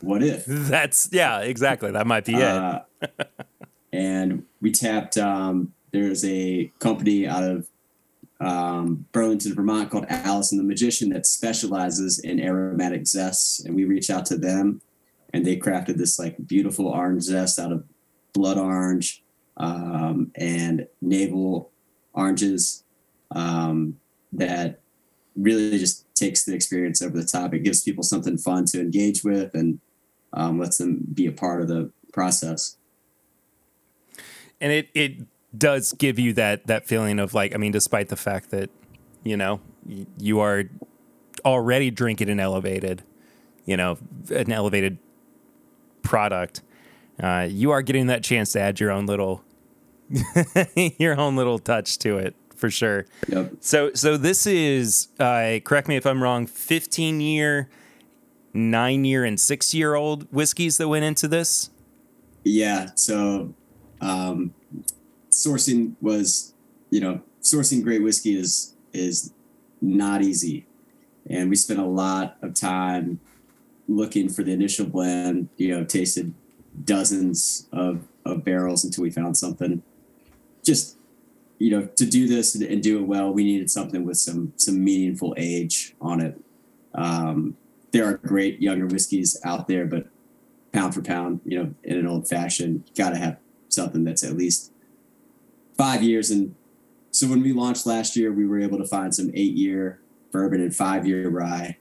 [0.00, 1.90] what if?" That's yeah, exactly.
[1.90, 2.42] That might be it.
[2.42, 2.80] Uh,
[3.92, 5.18] and we tapped.
[5.18, 7.68] Um, there's a company out of
[8.40, 13.84] um, Burlington, Vermont, called Alice and the Magician that specializes in aromatic zests, and we
[13.84, 14.80] reached out to them,
[15.32, 17.84] and they crafted this like beautiful orange zest out of
[18.32, 19.22] blood orange
[19.56, 21.70] um, and navel
[22.12, 22.84] oranges
[23.32, 23.98] um,
[24.32, 24.80] that
[25.36, 27.54] really just takes the experience over the top.
[27.54, 29.80] It gives people something fun to engage with and
[30.32, 32.76] um, lets them be a part of the process.
[34.60, 35.26] And it it
[35.56, 38.70] does give you that that feeling of like I mean, despite the fact that
[39.24, 39.60] you know
[40.18, 40.64] you are
[41.44, 43.02] already drinking an elevated,
[43.64, 43.96] you know,
[44.30, 44.98] an elevated
[46.02, 46.62] product,
[47.22, 49.44] uh, you are getting that chance to add your own little
[50.98, 53.06] your own little touch to it for sure.
[53.28, 53.54] Yep.
[53.60, 57.68] So so this is uh, correct me if I'm wrong, 15 year,
[58.52, 61.70] nine year, and six year old whiskeys that went into this.
[62.44, 62.90] Yeah.
[62.94, 63.54] So
[64.00, 64.54] um,
[65.30, 66.54] sourcing was,
[66.90, 69.32] you know, sourcing great whiskey is is
[69.80, 70.66] not easy,
[71.28, 73.20] and we spent a lot of time
[73.90, 75.48] looking for the initial blend.
[75.56, 76.32] You know, tasted
[76.84, 79.82] dozens of of barrels until we found something.
[80.64, 80.96] Just
[81.58, 84.52] you know, to do this and, and do it well, we needed something with some
[84.56, 86.40] some meaningful age on it.
[86.94, 87.56] Um,
[87.92, 90.06] there are great younger whiskeys out there, but
[90.72, 93.36] pound for pound, you know, in an old fashioned, got to have
[93.68, 94.72] something that's at least
[95.76, 96.30] five years.
[96.30, 96.54] And
[97.10, 100.60] so when we launched last year, we were able to find some eight year bourbon
[100.60, 101.76] and five year rye.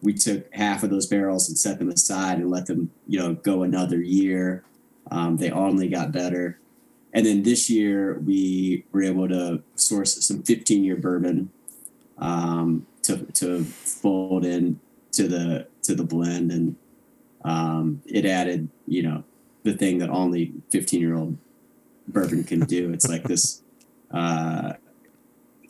[0.00, 3.34] We took half of those barrels and set them aside and let them, you know,
[3.34, 4.64] go another year.
[5.10, 6.58] Um, they only got better.
[7.12, 11.50] And then this year we were able to source some 15 year bourbon
[12.18, 14.80] um, to, to fold in
[15.12, 16.76] to the to the blend and
[17.44, 19.24] um, it added you know
[19.62, 21.36] the thing that only 15 year old
[22.08, 23.62] bourbon can do it's like this
[24.10, 24.72] uh,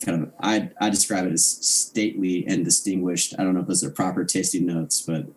[0.03, 3.83] kind of I, I describe it as stately and distinguished i don't know if those
[3.83, 5.27] are proper tasting notes but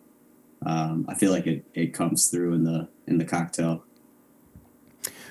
[0.65, 3.85] um, i feel like it, it comes through in the in the cocktail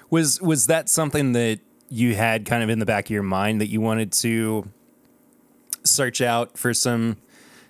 [0.09, 1.59] Was was that something that
[1.89, 4.67] you had kind of in the back of your mind that you wanted to
[5.83, 7.17] search out for some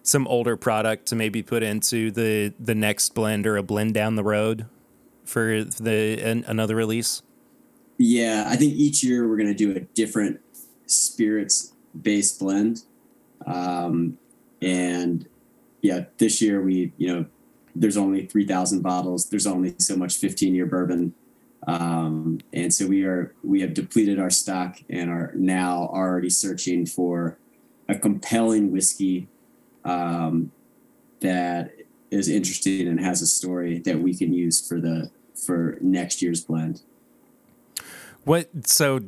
[0.04, 4.16] some older product to maybe put into the the next blend or a blend down
[4.16, 4.66] the road
[5.24, 7.22] for the an, another release?
[7.98, 10.40] Yeah, I think each year we're going to do a different
[10.88, 12.84] spirits based blend.
[13.46, 14.18] Um,
[14.62, 15.28] and
[15.82, 17.26] yeah, this year we, you know,
[17.76, 19.30] there's only 3,000 bottles.
[19.30, 21.14] There's only so much 15 year bourbon.
[21.68, 26.86] Um, and so we are, we have depleted our stock and are now already searching
[26.86, 27.38] for
[27.90, 29.28] a compelling whiskey
[29.84, 30.52] um,
[31.20, 31.74] that
[32.12, 36.44] is interesting and has a story that we can use for the, for next year's
[36.44, 36.82] blend.
[38.24, 39.02] What so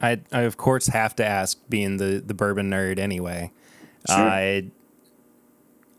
[0.00, 3.52] I I of course have to ask being the the bourbon nerd anyway.
[4.08, 4.16] Sure.
[4.18, 4.60] Uh,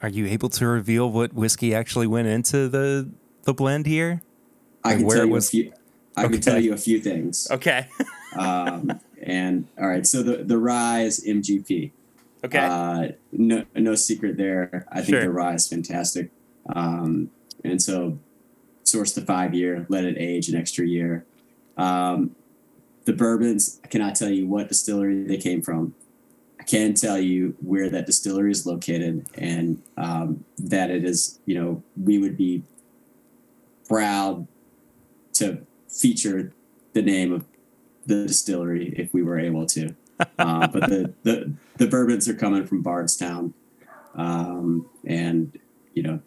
[0.02, 3.10] are you able to reveal what whiskey actually went into the
[3.44, 4.22] the blend here?
[4.84, 5.74] I Like can tell you was- a few.
[6.18, 6.34] I Okay.
[6.34, 7.48] can tell you a few things.
[7.52, 7.88] Okay.
[8.34, 11.92] Um, and all right, so the the rye is MGP.
[12.46, 12.60] okay.
[12.60, 14.86] Uh, no no secret there.
[14.90, 15.24] I think Sure.
[15.24, 16.32] the rye is fantastic.
[16.74, 17.30] Um,
[17.66, 18.20] and so
[18.86, 21.26] source the five year, let it age an extra year.
[21.76, 22.34] Um,
[23.06, 25.96] the bourbons, I cannot tell you what distillery they came from.
[26.60, 31.60] I can tell you where that distillery is located and um, that it is, you
[31.60, 32.64] know, we would be
[33.88, 34.48] proud
[35.34, 36.54] to feature
[36.94, 37.46] the name of
[38.06, 39.96] the distillery if we were able to.
[40.38, 43.56] Uh, but the, the the bourbons are coming from Bardstown,
[44.14, 45.58] um, and
[45.94, 46.20] you know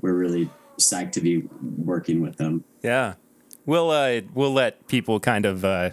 [0.00, 1.48] we're really psyched to be
[1.78, 2.64] working with them.
[2.82, 3.14] Yeah.
[3.66, 5.90] We'll uh we'll let people kind of uh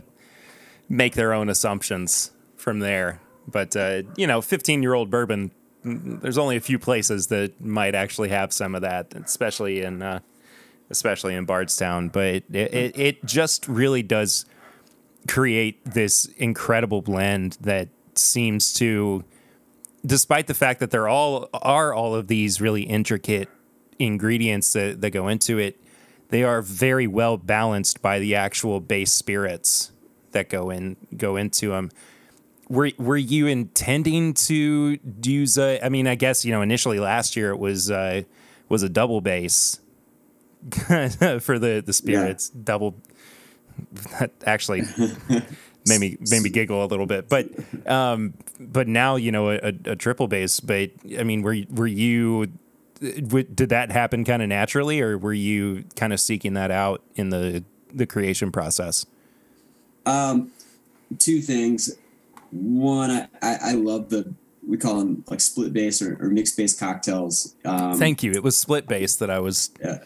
[0.90, 3.22] make their own assumptions from there.
[3.48, 5.52] But uh, you know, 15-year-old bourbon
[5.86, 10.02] mm, there's only a few places that might actually have some of that, especially in
[10.02, 10.20] uh
[10.90, 14.46] especially in Bardstown, but it it, it just really does
[15.28, 19.24] create this incredible blend that seems to
[20.06, 23.50] despite the fact that there all are all of these really intricate
[24.00, 25.80] ingredients that, that go into it,
[26.32, 29.92] they are very well balanced by the actual base spirits
[30.32, 31.92] that go in go into them.
[32.70, 35.84] Were were you intending to use a?
[35.86, 38.24] I mean, I guess you know initially last year it was uh,
[38.70, 39.80] was a double base
[40.72, 42.96] for the the spirits double.
[44.20, 44.84] That actually
[45.86, 47.50] made me made me giggle a little bit, but
[47.90, 50.62] um, but now you know a, a triple base.
[50.62, 52.48] But I mean, were were you
[53.02, 57.30] did that happen kind of naturally, or were you kind of seeking that out in
[57.30, 59.06] the the creation process?
[60.06, 60.52] Um,
[61.20, 61.96] two things.
[62.52, 64.34] One, I, I, I love the
[64.68, 67.56] we call them like split base or, or mixed base cocktails.
[67.66, 68.32] Um, Thank you.
[68.32, 70.00] It was split base that I was Yeah.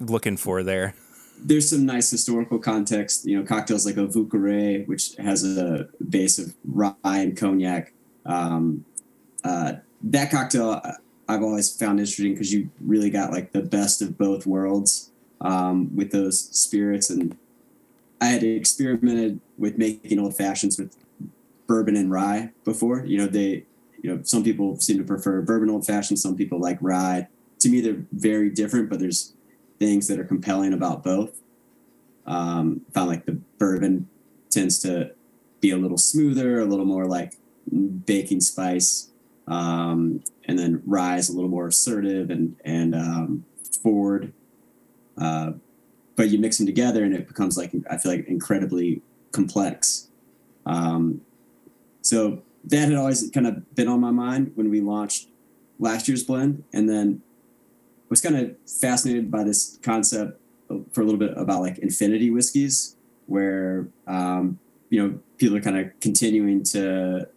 [0.00, 0.94] looking for there.
[1.38, 3.26] there's some nice historical context.
[3.26, 7.92] You know, cocktails like a Vieux Carré, which has a base of rye and cognac,
[8.24, 8.86] Um,
[9.44, 10.92] uh, that cocktail uh,
[11.28, 15.10] I've always found interesting because you really got like the best of both worlds
[15.40, 17.10] um, with those spirits.
[17.10, 17.36] And
[18.20, 20.96] I had experimented with making old fashions with
[21.66, 23.04] bourbon and rye before.
[23.04, 23.64] You know, they,
[24.02, 27.28] you know, some people seem to prefer bourbon old fashioned, some people like rye.
[27.60, 29.32] To me, they're very different, but there's
[29.78, 31.40] things that are compelling about both.
[32.26, 34.08] Um, found like the bourbon
[34.50, 35.12] tends to
[35.60, 37.34] be a little smoother, a little more like
[38.06, 39.08] baking spice,
[39.46, 43.44] um, and then rye's a little more assertive and and um,
[43.82, 44.32] forward.
[45.16, 45.52] Uh,
[46.16, 50.08] but you mix them together, and it becomes like I feel like incredibly complex.
[50.66, 51.20] Um,
[52.02, 55.28] so that had always kind of been on my mind when we launched
[55.78, 57.22] last year's blend, and then
[58.08, 60.40] was kind of fascinated by this concept
[60.92, 64.58] for a little bit about like infinity whiskeys, where um,
[64.90, 67.28] you know people are kind of continuing to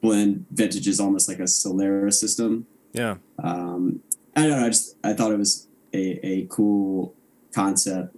[0.00, 2.66] blend vintages almost like a Solera system.
[2.92, 3.16] Yeah.
[3.42, 4.02] Um,
[4.34, 4.66] I don't know.
[4.66, 7.14] I just I thought it was a, a cool
[7.52, 8.16] concept,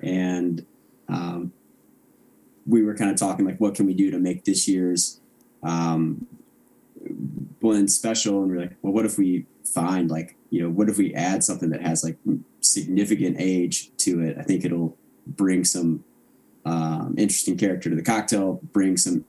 [0.00, 0.64] and
[1.08, 1.52] um,
[2.66, 5.20] we were kind of talking like, what can we do to make this year's
[5.62, 6.26] um,
[7.60, 8.42] blend special?
[8.42, 11.42] And we're like, well, what if we find like you know, what if we add
[11.42, 12.18] something that has like
[12.60, 14.36] significant age to it?
[14.38, 16.04] I think it'll bring some
[16.64, 19.24] um, interesting character to the cocktail, bring some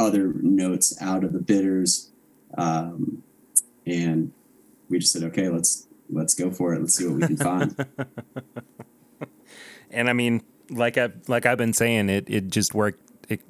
[0.00, 2.10] other notes out of the bitters,
[2.56, 3.22] um,
[3.86, 4.32] and
[4.88, 6.80] we just said, okay, let's let's go for it.
[6.80, 7.86] Let's see what we can find.
[9.90, 13.00] and I mean, like I like I've been saying, it it just worked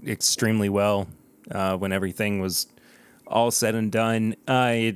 [0.07, 1.09] extremely well
[1.51, 2.67] uh, when everything was
[3.27, 4.35] all said and done.
[4.47, 4.93] Uh,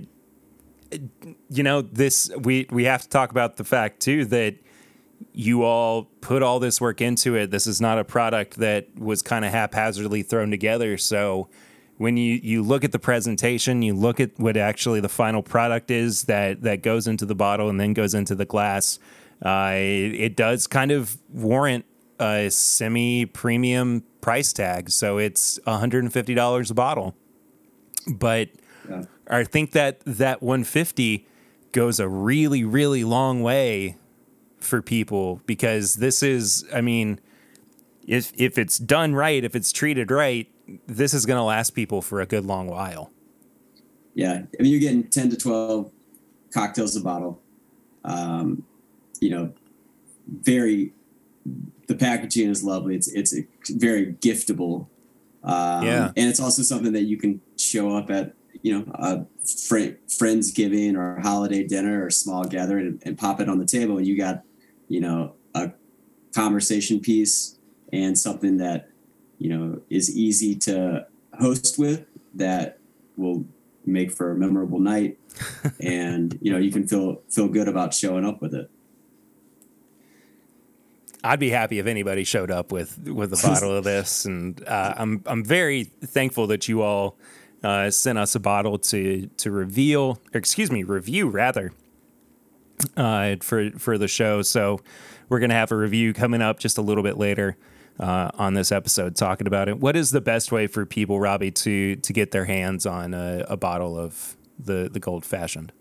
[1.48, 4.56] you know, this we we have to talk about the fact too that
[5.34, 7.50] you all put all this work into it.
[7.50, 10.96] This is not a product that was kind of haphazardly thrown together.
[10.96, 11.48] So
[11.98, 15.90] when you, you look at the presentation, you look at what actually the final product
[15.90, 19.00] is that, that goes into the bottle and then goes into the glass.
[19.44, 21.84] Uh, it, it does kind of warrant
[22.20, 24.88] a semi premium price tag.
[24.88, 27.16] So it's $150 a bottle.
[28.06, 28.50] But
[28.88, 29.02] yeah.
[29.28, 31.26] I think that that 150
[31.72, 33.96] goes a really, really long way
[34.64, 37.20] for people because this is, I mean,
[38.06, 40.48] if if it's done right, if it's treated right,
[40.86, 43.10] this is going to last people for a good long while.
[44.14, 45.90] Yeah, I mean, you're getting ten to twelve
[46.52, 47.42] cocktails a bottle.
[48.04, 48.64] Um,
[49.20, 49.52] you know,
[50.26, 50.92] very.
[51.86, 52.96] The packaging is lovely.
[52.96, 53.34] It's it's
[53.70, 54.86] very giftable.
[55.42, 59.26] Um, yeah, and it's also something that you can show up at you know a
[59.68, 63.66] fr- friends giving or holiday dinner or small gathering and, and pop it on the
[63.66, 64.42] table, and you got
[64.88, 65.72] you know, a
[66.34, 67.58] conversation piece
[67.92, 68.88] and something that,
[69.38, 71.06] you know, is easy to
[71.38, 72.78] host with that
[73.16, 73.44] will
[73.86, 75.18] make for a memorable night.
[75.80, 78.70] and, you know, you can feel feel good about showing up with it.
[81.24, 84.94] I'd be happy if anybody showed up with with a bottle of this, and uh,
[84.96, 87.16] I'm I'm very thankful that you all
[87.62, 91.72] uh, sent us a bottle to to reveal, or excuse me, review rather
[92.96, 94.42] uh, for for the show.
[94.42, 94.80] So
[95.28, 97.56] we're gonna have a review coming up just a little bit later
[97.98, 99.78] uh, on this episode talking about it.
[99.78, 103.44] What is the best way for people, Robbie, to to get their hands on a,
[103.48, 105.72] a bottle of the the gold fashioned?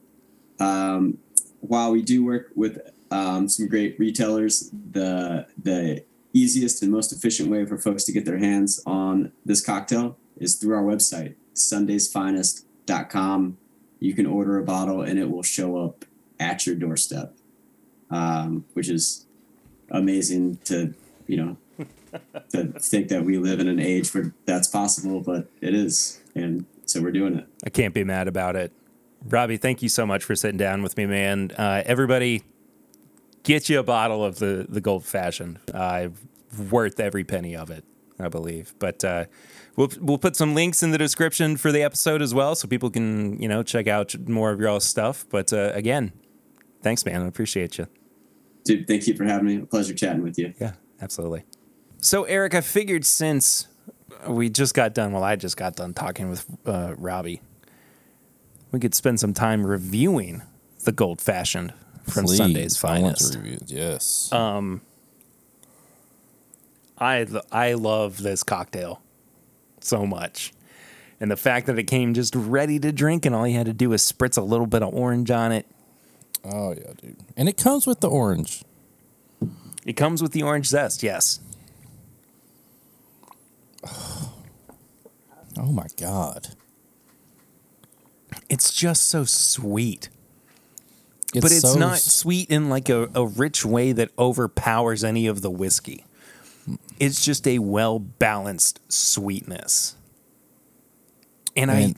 [0.59, 1.17] Um,
[1.61, 2.79] while we do work with
[3.11, 8.25] um, some great retailers, the the easiest and most efficient way for folks to get
[8.25, 13.57] their hands on this cocktail is through our website, sundaysfinest.com.
[13.99, 16.05] You can order a bottle and it will show up
[16.43, 17.33] at your doorstep,
[18.11, 19.25] um, which is
[19.89, 20.93] amazing to
[21.25, 21.57] you know
[22.51, 26.65] to think that we live in an age where that's possible, but it is, and
[26.85, 27.47] so we're doing it.
[27.65, 28.71] I can't be mad about it.
[29.25, 31.51] Robbie, thank you so much for sitting down with me, man.
[31.57, 32.43] Uh, everybody,
[33.43, 35.59] get you a bottle of the the gold fashioned.
[35.73, 36.09] Uh,
[36.69, 37.83] worth every penny of it,
[38.19, 38.73] I believe.
[38.79, 39.25] But uh,
[39.75, 42.89] we'll we'll put some links in the description for the episode as well, so people
[42.89, 45.25] can you know check out more of your stuff.
[45.29, 46.11] But uh, again,
[46.83, 47.21] Thanks, man.
[47.21, 47.87] I appreciate you.
[48.65, 49.57] Dude, thank you for having me.
[49.57, 50.53] A pleasure chatting with you.
[50.59, 51.43] Yeah, absolutely.
[51.99, 53.67] So, Eric, I figured since
[54.27, 57.41] we just got done, well, I just got done talking with uh, Robbie,
[58.71, 60.43] we could spend some time reviewing
[60.83, 61.73] the gold fashioned
[62.03, 63.35] from Please, Sunday's finest.
[63.35, 64.31] Reviews, yes.
[64.31, 64.81] Um,
[66.97, 69.01] I I love this cocktail
[69.79, 70.53] so much.
[71.19, 73.73] And the fact that it came just ready to drink and all you had to
[73.73, 75.65] do was spritz a little bit of orange on it
[76.43, 77.17] Oh yeah, dude.
[77.37, 78.63] And it comes with the orange.
[79.85, 81.39] It comes with the orange zest, yes.
[85.55, 86.47] Oh my god.
[88.49, 90.09] It's just so sweet.
[91.33, 95.27] It's but it's so not sweet in like a, a rich way that overpowers any
[95.27, 96.05] of the whiskey.
[96.99, 99.95] It's just a well balanced sweetness.
[101.55, 101.95] And Man,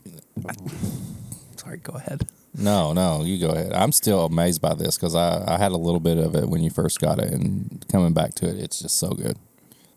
[0.48, 0.54] I,
[1.56, 2.28] sorry, go ahead.
[2.58, 3.74] No, no, you go ahead.
[3.74, 6.64] I'm still amazed by this because I, I had a little bit of it when
[6.64, 9.38] you first got it, and coming back to it, it's just so good.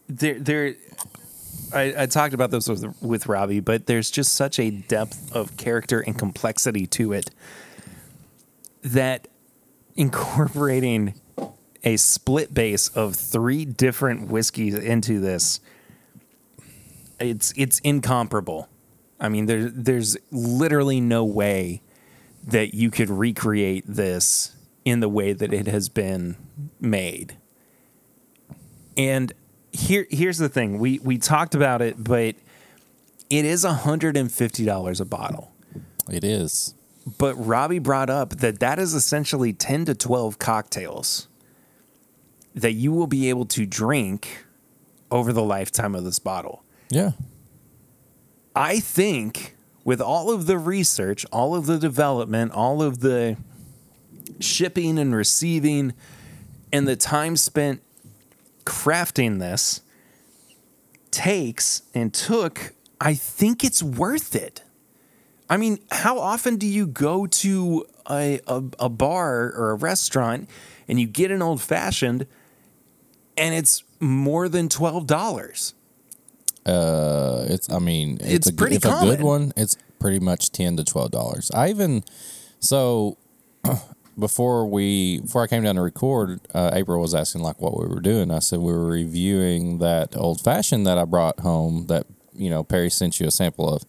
[0.08, 0.74] There, there.
[1.72, 5.56] I, I talked about this with with Robbie, but there's just such a depth of
[5.56, 7.30] character and complexity to it
[8.82, 9.28] that
[9.96, 11.14] incorporating
[11.84, 15.60] a split base of three different whiskeys into this
[17.20, 18.68] it's it's incomparable.
[19.20, 21.82] I mean, there there's literally no way
[22.44, 26.36] that you could recreate this in the way that it has been
[26.80, 27.36] made.
[28.96, 29.32] And
[29.72, 30.78] here here's the thing.
[30.78, 32.34] We we talked about it, but
[33.30, 35.52] it is $150 a bottle.
[36.10, 36.74] It is.
[37.18, 41.28] But Robbie brought up that that is essentially 10 to 12 cocktails
[42.54, 44.44] that you will be able to drink
[45.10, 46.64] over the lifetime of this bottle.
[46.90, 47.12] Yeah.
[48.54, 49.54] I think
[49.88, 53.38] with all of the research, all of the development, all of the
[54.38, 55.94] shipping and receiving,
[56.70, 57.80] and the time spent
[58.66, 59.80] crafting this
[61.10, 64.62] takes and took, I think it's worth it.
[65.48, 70.50] I mean, how often do you go to a, a, a bar or a restaurant
[70.86, 72.26] and you get an old fashioned
[73.38, 75.72] and it's more than $12?
[76.66, 77.70] Uh, it's.
[77.70, 79.52] I mean, it's, It's a, good- pretty if a good one.
[79.56, 81.50] It's pretty much ten to twelve dollars.
[81.52, 82.04] I even
[82.60, 83.16] so
[84.18, 87.86] before we before I came down to record, uh, April was asking like what we
[87.86, 88.30] were doing.
[88.30, 92.64] I said we were reviewing that old fashioned that I brought home that you know
[92.64, 93.84] Perry sent you a sample of,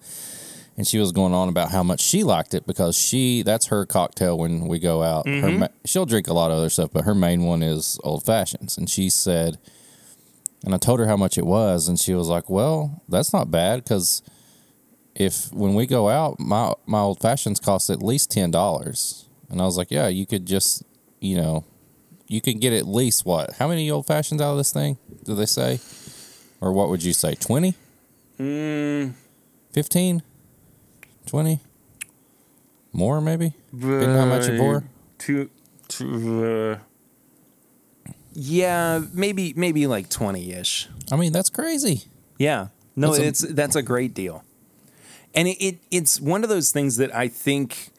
[0.78, 3.86] and she was going on about how much she liked it because she that's her
[3.86, 5.28] cocktail when we go out.
[5.28, 8.78] Her she'll drink a lot of other stuff, but her main one is old fashions,
[8.78, 9.57] and she said.
[10.66, 13.49] And I told her how much it was, and she was like, "Well, that's not
[13.49, 14.22] bad because
[15.16, 19.62] if when we go out, my my old fashions cost at least ten dollars." And
[19.62, 20.84] I was like, "Yeah, you could just,
[21.22, 21.64] you know,
[22.28, 23.53] you could get at least what?
[23.53, 24.97] How many old fashions out of this thing?
[25.24, 25.80] Do they say,
[26.62, 27.36] or what would you say?
[27.36, 27.76] Twenty?
[28.39, 29.14] Mm,
[29.74, 30.24] 15?
[31.26, 31.60] 20?
[32.93, 33.53] More maybe?
[33.74, 34.84] Depending on how much you pour.
[35.20, 35.49] To,
[35.89, 36.80] to, uh,
[38.42, 40.88] yeah, maybe maybe like twenty ish.
[41.12, 42.04] I mean, that's crazy.
[42.38, 44.44] Yeah, no, That's a- it's that's a great deal,
[45.36, 47.90] and it, it it's one of those things that I think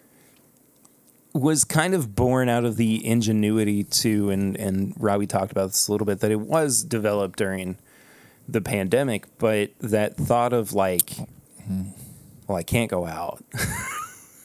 [1.32, 5.88] was kind of born out of the ingenuity too, and and Robbie talked about this
[5.88, 7.76] a little bit that it was developed during
[8.48, 11.12] the pandemic, but that thought of like,
[12.48, 13.44] well, I can't go out,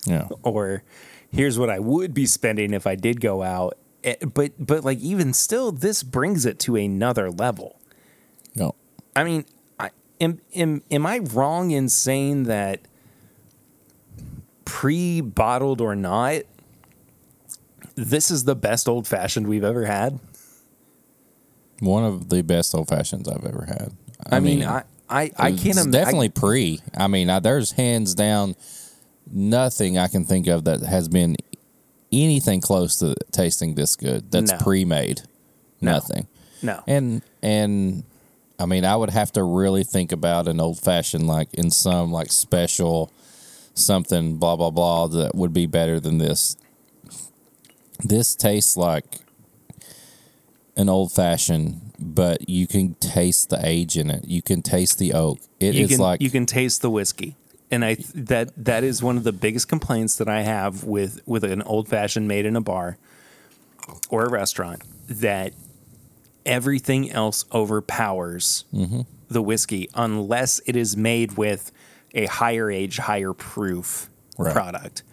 [0.06, 0.28] Yeah.
[0.44, 0.84] or
[1.32, 3.78] here's what I would be spending if I did go out.
[4.06, 7.80] Eh, But but like even still, this brings it to another level.
[8.56, 8.76] No.
[9.16, 9.46] I mean,
[9.80, 9.90] I,
[10.22, 12.82] am, am am I wrong in saying that
[14.64, 16.42] pre-bottled or not,
[17.96, 20.20] this is the best old fashioned we've ever had?
[21.80, 23.92] One of the best old fashions I've ever had.
[24.32, 26.80] I, mean, I I, I can't im- definitely I, pre.
[26.96, 28.56] I mean, I, there's hands down
[29.32, 31.36] nothing I can think of that has been
[32.24, 34.32] anything close to tasting this good.
[34.32, 34.58] That's No.
[34.60, 35.22] pre-made.
[35.82, 35.94] No.
[35.94, 36.28] Nothing.
[36.62, 36.82] no.
[36.88, 38.04] And and
[38.58, 42.12] I mean, I would have to really think about an old fashioned like in some
[42.12, 43.12] like special
[43.74, 46.56] something blah blah blah that would be better than this.
[48.04, 49.06] This tastes like
[50.78, 54.26] an old fashioned, but you can taste the age in it.
[54.26, 55.40] You can taste the oak.
[55.60, 57.36] It is you can like you can taste the whiskey.
[57.76, 61.20] And I th- that that is one of the biggest complaints that I have with
[61.26, 62.98] with an old fashioned made in a bar
[64.10, 65.54] or a restaurant that
[66.46, 69.02] everything else overpowers Mm-hmm.
[69.30, 71.72] the whiskey unless it is made with
[72.14, 74.54] a higher age, higher proof Right.
[74.54, 75.04] product.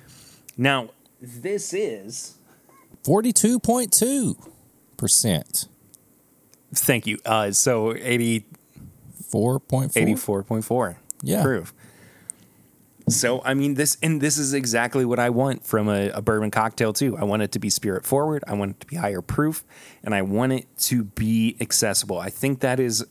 [0.57, 0.91] Now,
[1.21, 2.37] this is
[3.03, 4.37] forty two point two
[4.97, 5.67] percent.
[6.75, 7.19] thank you.
[7.25, 8.45] Uh, so 80,
[9.31, 10.45] Four point four.
[10.53, 11.43] 84.4 Yeah.
[11.43, 11.73] proof.
[13.13, 16.51] So I mean this and this is exactly what I want from a, a bourbon
[16.51, 17.17] cocktail too.
[17.17, 19.65] I want it to be spirit forward, I want it to be higher proof,
[20.03, 22.19] and I want it to be accessible.
[22.19, 23.05] I think that is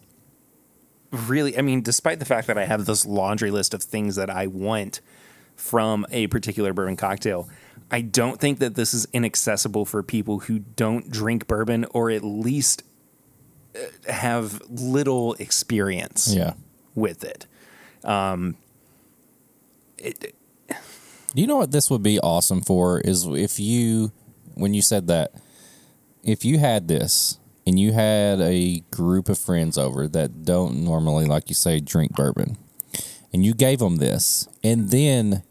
[1.12, 4.30] really I mean, despite the fact that I have this laundry list of things that
[4.30, 5.02] I want
[5.56, 7.50] from a particular bourbon cocktail,
[7.92, 12.24] I don't think that this is inaccessible for people who don't drink bourbon or at
[12.24, 12.84] least
[13.76, 16.54] uh, have little experience Yeah.
[16.96, 17.46] with it.
[18.04, 18.56] Um,
[20.02, 20.36] it,
[21.34, 24.12] You know what this would be awesome for is if you,
[24.56, 25.34] when you said that,
[26.24, 31.26] if you had this and you had a group of friends over that don't normally,
[31.26, 32.58] like you say, drink bourbon,
[33.32, 35.44] and you gave them this, and then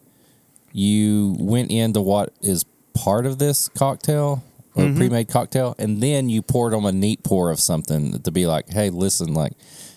[0.72, 4.44] you went into what is part of this cocktail
[4.74, 4.96] or mm-hmm.
[4.96, 8.68] pre-made cocktail, and then you poured them a neat pour of something to be like,
[8.68, 9.52] hey, listen, like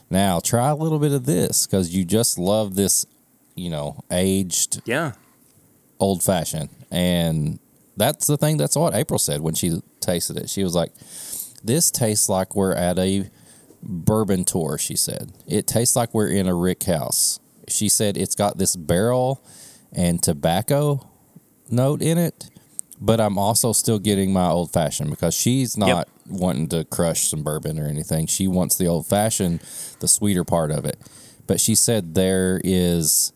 [0.09, 3.05] now try a little bit of this because you just love this,
[3.55, 5.13] you know, aged yeah.
[5.99, 6.69] old fashioned.
[6.91, 7.59] And
[7.97, 8.57] that's the thing.
[8.57, 10.49] That's what April said when she tasted it.
[10.49, 10.91] She was like,
[11.63, 13.29] This tastes like we're at a
[13.81, 15.31] bourbon tour, she said.
[15.47, 17.39] It tastes like we're in a Rick house.
[17.67, 19.43] She said it's got this barrel
[19.91, 21.09] and tobacco
[21.69, 22.49] note in it,
[22.99, 27.43] but I'm also still getting my old fashioned because she's not wanting to crush some
[27.43, 28.27] bourbon or anything.
[28.27, 29.59] She wants the old fashioned,
[29.99, 30.99] the sweeter part of it.
[31.47, 33.32] But she said there is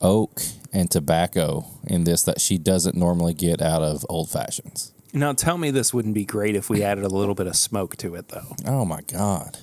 [0.00, 0.42] oak
[0.72, 4.92] and tobacco in this that she doesn't normally get out of old fashions.
[5.14, 7.96] Now tell me this wouldn't be great if we added a little bit of smoke
[7.96, 8.54] to it though.
[8.66, 9.58] Oh my god.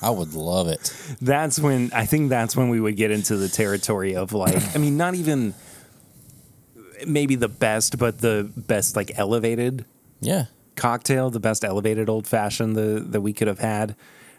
[0.00, 0.92] I would love it.
[1.20, 4.78] That's when I think that's when we would get into the territory of like I
[4.78, 5.54] mean not even
[7.06, 9.84] maybe the best but the best like elevated
[10.20, 10.46] Yeah.
[10.76, 13.94] cocktail, the best elevated old fashioned the, that we could have had.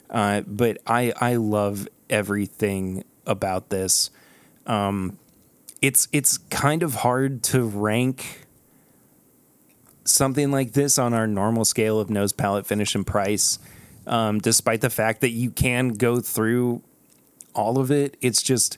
[0.10, 4.10] Uh, but I I love everything about this.
[4.66, 5.20] Um,
[5.82, 8.46] it's it's kind of hard to rank
[10.04, 13.60] something like this on our normal scale of nose, palate, finish, and price.
[14.08, 16.82] Um, despite the fact that you can go through
[17.54, 18.78] all of it, it's just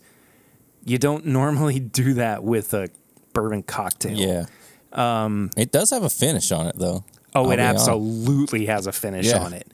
[0.86, 2.90] you don't normally do that with a
[3.34, 4.18] bourbon cocktail.
[4.18, 4.46] Yeah.
[4.92, 7.06] Um it does have a finish on it though.
[7.34, 7.88] Oh, I'll it honest.
[7.88, 9.40] absolutely has a finish Yeah.
[9.40, 9.68] on it.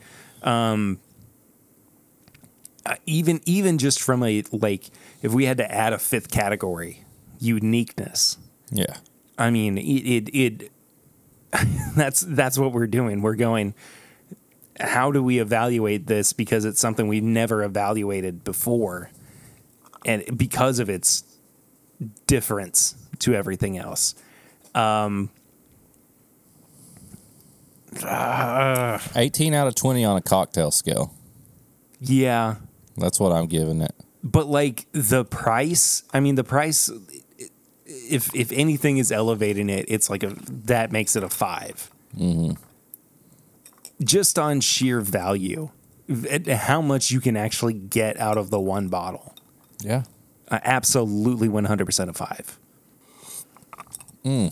[0.44, 1.00] Um,
[3.08, 4.90] even even just from a like,
[5.24, 7.04] if we had to add a fifth category,
[7.40, 8.38] uniqueness.
[8.72, 8.98] Yeah.
[9.38, 10.72] I mean, it it, it
[11.96, 13.22] that's that's what we're doing.
[13.22, 13.74] We're going.
[14.80, 16.34] How do we evaluate this?
[16.34, 19.10] Because it's something we've never evaluated before,
[20.06, 21.24] and because of its
[22.28, 24.14] difference to everything else.
[24.76, 25.32] Um,
[29.16, 31.14] 18 out of 20 on a cocktail scale.
[32.00, 32.56] yeah,
[32.98, 33.94] That's what I'm giving it.
[34.24, 36.90] but like the price i mean the price
[38.10, 41.92] if if anything is elevating it it's like a that makes it a 5
[44.04, 45.70] just on sheer value
[46.50, 49.36] how much you can actually get out of the one bottle.
[49.84, 50.04] Yeah.
[50.50, 52.60] uh, absolutely 100% a 5
[54.24, 54.52] and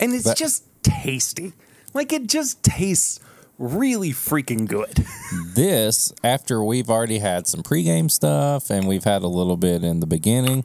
[0.00, 1.52] it's That- just tasty.
[1.92, 3.20] Like it just tastes
[3.58, 5.04] really freaking good.
[5.54, 9.98] This, after we've already had some pregame stuff and we've had a little bit in
[10.00, 10.64] the beginning,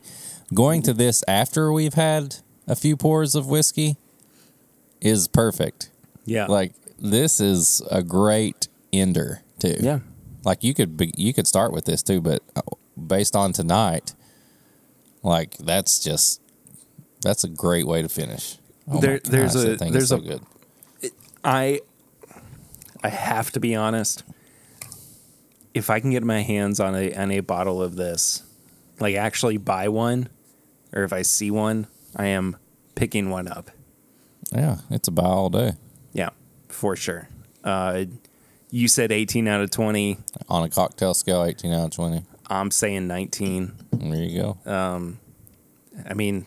[0.54, 3.98] going to this after we've had a few pours of whiskey
[5.02, 5.90] is perfect.
[6.26, 9.76] yeah Like this is a great ender too.
[9.80, 10.00] yeah
[10.44, 12.62] Like you could be, you could start with this too, but uh,
[12.98, 14.14] based on tonight,
[15.24, 16.42] like that's just
[17.22, 18.58] that's a great way to finish.
[18.88, 20.42] Oh There- there's gosh, a- there's so a- good.
[21.44, 21.82] I
[23.04, 24.24] I have to be honest.
[25.74, 28.44] If I can get my hands on a on a bottle of this,
[29.00, 30.28] like actually buy one,
[30.94, 32.58] or if I see one, I am
[32.96, 33.72] picking one up.
[34.52, 35.74] Yeah, it's a buy all day
[36.14, 36.30] Yeah,
[36.70, 37.28] for sure.
[37.64, 38.06] Uh,
[38.72, 40.18] you said 18 out of 20.
[40.48, 42.24] on a cocktail scale, eighteen out of twenty.
[42.52, 43.74] I'm saying 19.
[43.94, 44.58] There you go.
[44.66, 45.12] Uh,
[46.10, 46.46] I mean,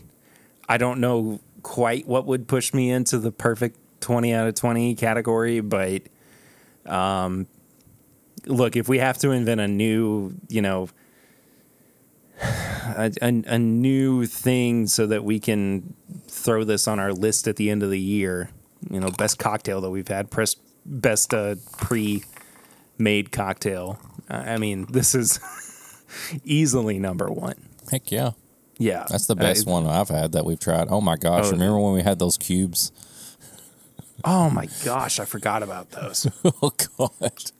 [0.67, 4.95] I don't know quite what would push me into the perfect 20 out of 20
[4.95, 6.01] category, but
[6.85, 7.47] um,
[8.45, 10.89] look, if we have to invent a new, you know,
[12.41, 15.93] a, a, a new thing so that we can
[16.27, 18.49] throw this on our list at the end of the year,
[18.89, 20.55] you know, best cocktail that we've had, press,
[20.85, 22.23] best uh, pre
[22.97, 23.99] made cocktail.
[24.29, 25.39] I I mean, this is
[26.43, 27.55] easily number one.
[27.91, 28.31] Heck yeah.
[28.79, 30.87] Yeah, That's the best Uh, one I've had that we've tried.
[30.89, 31.45] Oh my gosh!
[31.45, 32.91] Oh, remember when we had those cubes?
[34.25, 36.27] Oh my gosh, I forgot about those.
[36.61, 37.51] oh god!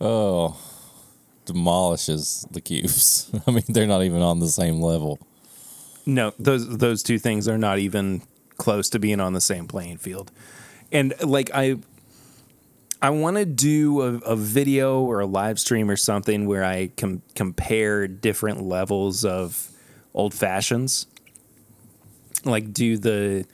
[0.00, 0.56] Oh,
[1.46, 3.30] demolishes the cubes.
[3.46, 5.18] I mean, they're not even on the same level.
[6.04, 8.22] no, those those two things are not even
[8.56, 10.30] close to being on the same playing field.
[10.92, 11.76] And like I
[13.02, 16.90] I want to do a, a video or a live stream or something where I
[16.96, 19.70] com- compare different levels of
[20.14, 21.06] old fashions.
[22.44, 23.46] Like do the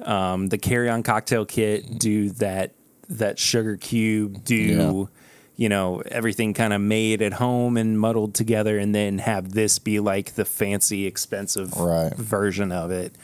[0.00, 2.72] um, the carry on cocktail kit, do that
[3.08, 5.08] that sugar cube, do
[5.56, 9.78] you know, everything kind of made at home and muddled together, and then have this
[9.78, 12.14] be like the fancy, expensive Right.
[12.14, 13.14] version of it,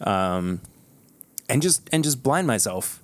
[0.00, 0.60] um,
[1.48, 3.02] and just and just blind myself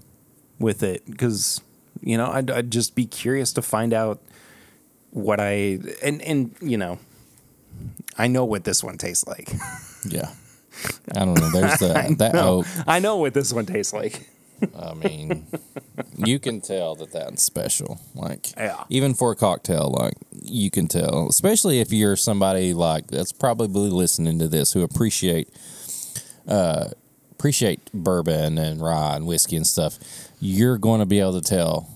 [0.58, 1.60] with it because
[2.02, 4.20] you know I'd, I'd just be curious to find out
[5.10, 6.98] what I and and you know
[8.18, 9.50] I know what this one tastes like.
[10.08, 10.30] Yeah.
[11.16, 11.50] I don't know.
[11.50, 12.66] There's the, that hope.
[12.86, 14.28] I know what this one tastes like.
[14.78, 15.46] I mean,
[16.16, 18.00] you can tell that that's special.
[18.14, 18.84] Like, Yeah.
[18.88, 23.90] even for a cocktail, like you can tell, especially if you're somebody like that's probably
[23.90, 25.48] listening to this who appreciate,
[26.46, 26.88] uh,
[27.32, 29.98] appreciate bourbon and rye and whiskey and stuff.
[30.40, 31.88] You're going to be able to tell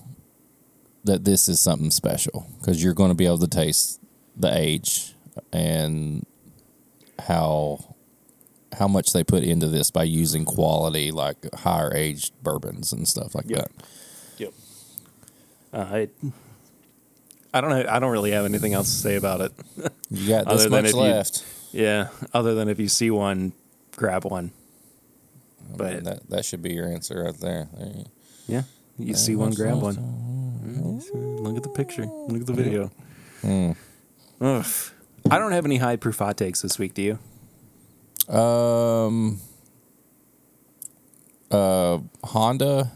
[1.03, 3.99] that this is something special because you're going to be able to taste
[4.35, 5.13] the age
[5.53, 6.25] and
[7.19, 7.83] how
[8.77, 13.33] how much they put into this by using quality like higher aged bourbons and stuff
[13.33, 13.57] like Yep.
[13.75, 13.85] that.
[15.73, 16.07] Uh, I,
[17.53, 17.85] I don't know.
[17.89, 19.51] I don't really have anything else to say about it.
[20.11, 21.45] You got Other this than much if you- left.
[21.71, 22.07] yeah.
[22.33, 23.53] Other than if you see one,
[23.95, 24.51] grab one.
[25.77, 27.69] But And that that should be your answer right there.
[27.77, 28.05] There you-
[28.47, 28.63] yeah,
[28.97, 29.95] you see one, grab one.
[29.95, 32.05] Mm, Look at the picture.
[32.07, 32.91] Look at the video.
[33.41, 33.71] Hmm.
[34.41, 34.65] Ugh.
[35.29, 36.95] I don't have any high proof hot takes this week.
[36.95, 37.19] Do you?
[38.35, 39.39] Um,
[41.51, 42.91] uh, Honda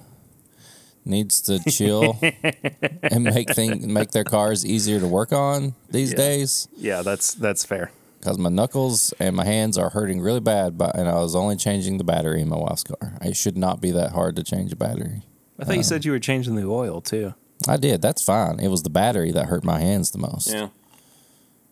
[1.05, 2.17] needs to chill
[3.03, 6.17] and make thing make their cars easier to work on these Yeah.
[6.17, 6.67] days.
[6.77, 7.91] Yeah, that's that's fair.
[8.19, 11.57] Because my knuckles and my hands are hurting really bad, but and I was only
[11.57, 13.17] changing the battery in my wife's car.
[13.21, 15.23] It should not be that hard to change a battery.
[15.59, 17.33] I thought you uh, said you were changing the oil too.
[17.67, 18.01] I did.
[18.01, 18.59] That's fine.
[18.59, 20.51] It was the battery that hurt my hands the most.
[20.51, 20.69] Yeah.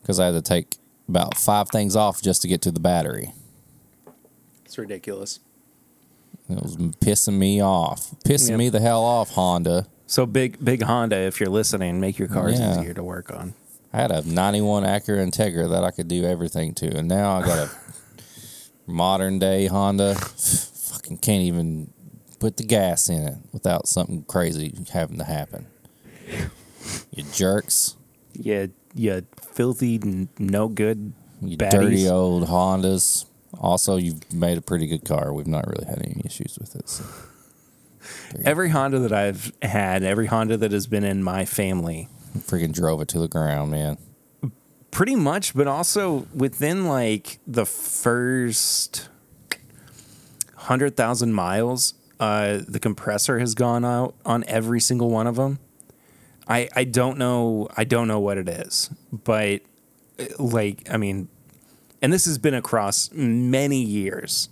[0.02, 0.78] Because I had to take
[1.08, 3.34] about five things off just to get to the battery.
[4.66, 5.40] it's ridiculous.
[6.57, 8.14] It was pissing me off.
[8.26, 8.57] Pissing Yep.
[8.60, 9.88] me the hell off, Honda.
[10.07, 11.18] So big, big Honda.
[11.18, 12.80] If you're listening, make your cars Yeah.
[12.80, 13.53] easier to work on.
[13.94, 16.98] I had a 91 Acura Integra that I could do everything to.
[16.98, 17.69] And now I got a
[18.88, 20.15] modern day Honda.
[20.15, 21.91] Fucking can't even
[22.40, 25.68] put the gas in it without something crazy having to happen.
[27.14, 27.95] You jerks.
[28.34, 29.22] Yeah, yeah,
[29.53, 33.26] filthy, no good, You dirty old Hondas.
[33.60, 35.34] Also, you've made a pretty good car.
[35.34, 36.90] We've not really had any issues with it.
[36.90, 37.03] So.
[38.44, 42.07] Every Honda that I've had, every Honda that has been in my family,
[42.38, 43.98] Freaking drove it to the ground, man.
[44.90, 49.10] pretty much, but also within like the first
[50.56, 55.60] hundred thousand miles, uh, the compressor has gone out on every single one of them.
[56.48, 59.61] I I don't know I don't know what it is, but
[60.40, 61.28] like I mean,
[62.02, 64.49] and this has been across many years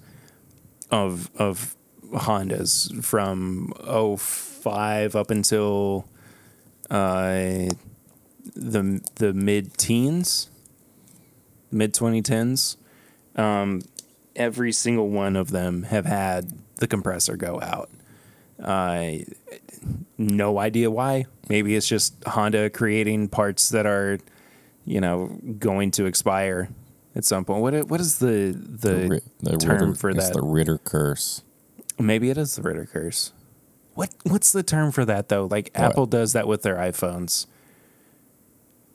[0.92, 1.76] of of
[2.12, 3.74] Hondas from
[4.18, 6.08] 05 up until
[6.90, 7.70] uh,
[8.56, 10.50] the the mid teens,
[11.72, 12.78] mid 2010s.
[13.36, 13.82] Um,
[14.36, 17.90] every single one of them have had the compressor go out.
[18.62, 19.20] Uh,
[20.18, 21.26] no idea why.
[21.48, 24.20] Maybe it's just Honda creating parts that are,
[24.86, 26.70] you know, going to expire
[27.20, 27.62] at some point.
[27.62, 30.34] What what is the the, Ri- the term Ritter, for that?
[30.34, 31.44] the Ritter curse.
[32.00, 33.34] Maybe it is the Ritter curse.
[33.94, 35.46] What what's the term for that though?
[35.46, 35.84] Like What?
[35.92, 37.46] Apple does that with their iPhones.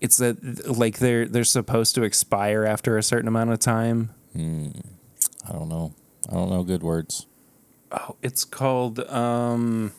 [0.01, 4.10] It's that like they're they're supposed to expire after a certain amount of time.
[4.34, 5.94] I don't know.
[6.28, 7.26] I don't know good words.
[7.92, 9.92] Oh, it's called um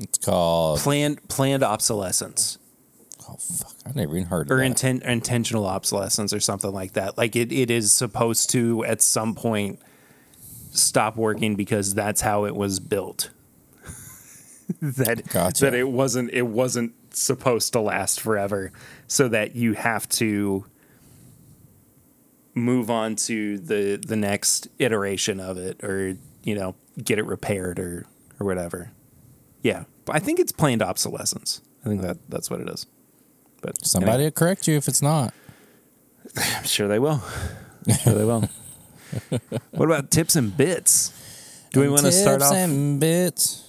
[0.00, 0.78] It's called.
[0.80, 2.58] planned planned obsolescence
[3.28, 3.74] Oh fuck!
[3.86, 4.76] I never even heard of or that.
[4.76, 7.16] inten- intentional obsolescence or something like that.
[7.16, 9.78] Like it, it is supposed to at some point
[10.72, 13.30] stop working because that's how it was built.
[14.82, 15.64] that Gotcha.
[15.64, 18.72] that it wasn't it wasn't supposed to last forever,
[19.06, 20.66] so that you have to
[22.54, 27.78] move on to the the next iteration of it, or you know get it repaired
[27.78, 28.06] or
[28.38, 28.90] or whatever.
[29.62, 31.62] Yeah, I think it's planned obsolescence.
[31.84, 32.86] I think that that's what it is.
[33.64, 34.24] But Somebody anyway.
[34.26, 35.32] will correct you if it's not.
[36.36, 37.22] I'm sure they will.
[37.88, 38.48] I'm sure they will.
[39.70, 41.12] what about tips and bits?
[41.72, 43.62] Do we want to start off and bits?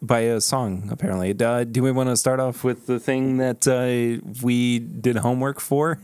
[0.00, 0.88] by a song?
[0.92, 5.16] Apparently, uh, do we want to start off with the thing that uh, we did
[5.16, 5.98] homework for?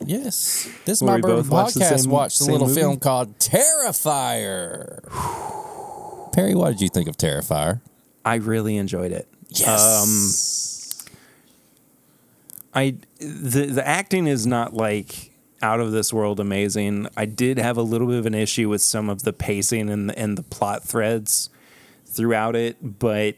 [0.00, 0.66] Yes.
[0.86, 1.50] This my we podcast.
[1.50, 2.80] watched the same- watched a little movie?
[2.80, 5.02] film called Terrifier.
[6.32, 7.80] Perry, what did you think of Terrifier?
[8.24, 9.26] I really enjoyed it.
[9.50, 9.66] Yes.
[12.74, 15.32] I the the acting is not like
[15.62, 17.08] out of this world amazing.
[17.16, 20.10] I did have a little bit of an issue with some of the pacing and
[20.16, 21.50] and the plot threads
[22.06, 23.36] throughout it, but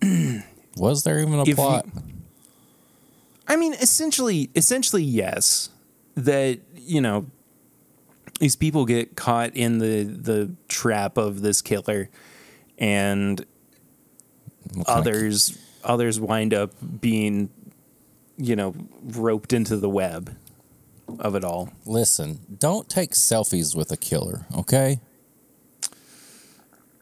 [0.76, 1.86] Was there even a If you- plot?
[3.46, 5.70] I mean, essentially, essentially, yes.
[6.16, 7.26] That you know,
[8.40, 12.10] these people get caught in the the trap of this killer,
[12.78, 13.40] and
[14.76, 17.48] of- others others wind up being,
[18.38, 20.36] you know, roped into the web
[21.18, 21.70] of it all.
[21.84, 25.00] Listen, don't take selfies with a killer, okay?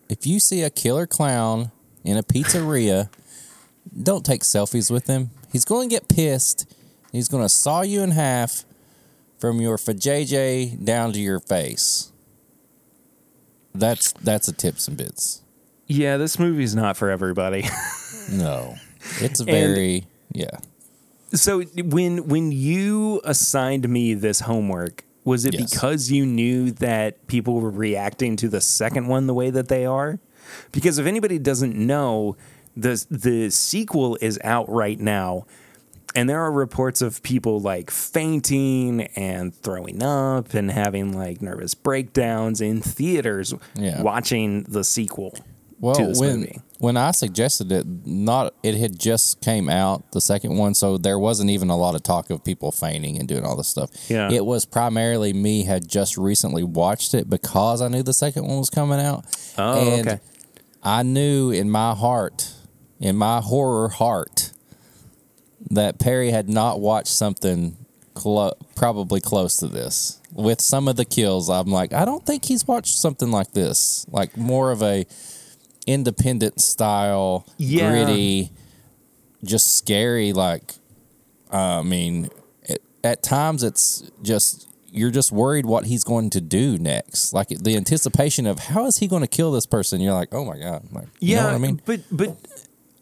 [0.09, 1.71] If you see a killer clown
[2.05, 3.11] in a pizzeria,
[4.03, 5.31] don't take selfies with him.
[5.53, 6.73] He's going to get pissed.
[7.13, 8.65] He's going to saw you in half
[9.39, 12.13] from your fajayjay down to your face.
[13.75, 15.43] That's that's a tips and bits.
[15.87, 17.65] Yeah, this movie's not for everybody.
[18.29, 18.75] No,
[19.21, 20.59] it's very yeah.
[21.37, 25.71] So when when you assigned me this homework, was it Yes.
[25.73, 29.85] because you knew that people were reacting to the second one the way that they
[29.87, 30.19] are?
[30.73, 32.37] Because if anybody doesn't know,
[32.77, 35.47] the the sequel is out right now.
[36.15, 41.75] And there are reports of people like fainting and throwing up and having like nervous
[41.75, 44.01] breakdowns in theaters Yeah.
[44.01, 45.35] watching the sequel
[45.79, 46.61] Well, to this when movie.
[46.79, 51.19] When I suggested it, not it had just came out the second one, so there
[51.19, 53.91] wasn't even a lot of talk of people fainting and doing all this stuff.
[54.09, 54.31] Yeah.
[54.31, 58.59] it was primarily me had just recently watched it because I knew the second one
[58.59, 59.25] was coming out.
[59.57, 60.21] Oh, and okay.
[60.83, 62.53] I knew in my heart,
[63.01, 64.53] in my horror heart,
[65.71, 67.77] that Perry had not watched something
[68.15, 70.21] clo- probably close to this.
[70.33, 74.07] With some of the kills, I'm like, I don't think he's watched something like this,
[74.11, 75.07] like more of a
[75.87, 77.89] independent style, Yeah.
[77.91, 78.51] gritty,
[79.45, 80.33] just scary.
[80.33, 80.75] Like,
[81.53, 82.29] uh, I mean,
[82.63, 87.33] it, at times it's just you're just worried what he's going to do next.
[87.33, 90.01] Like the anticipation of how is he going to kill this person.
[90.01, 91.81] You're like, oh my god, like, you Yeah, know what I mean?
[91.85, 92.37] but but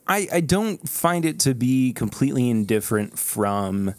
[0.07, 3.95] I I don't find it to be completely indifferent from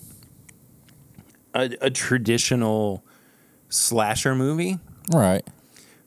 [1.54, 3.04] a, a traditional
[3.70, 4.78] slasher movie.
[5.12, 5.48] Right.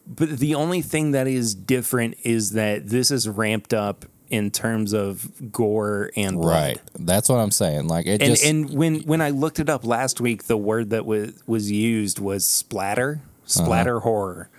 [0.08, 4.92] But the only thing that is different is that this is ramped up in terms
[4.92, 6.52] of gore and blood.
[6.52, 6.80] Right.
[6.98, 7.88] That's what I'm saying.
[7.88, 10.90] Like it And just and when when I looked it up last week, the word
[10.90, 14.04] that was was used was splatter, splatter Uh-huh.
[14.04, 14.50] horror.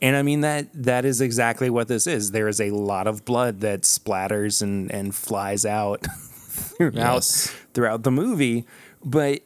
[0.00, 2.30] And I mean that that is exactly what this is.
[2.32, 6.00] There is a lot of blood that splatters and and flies out
[6.48, 7.54] throughout Yes.
[7.74, 8.66] throughout the movie,
[9.04, 9.40] but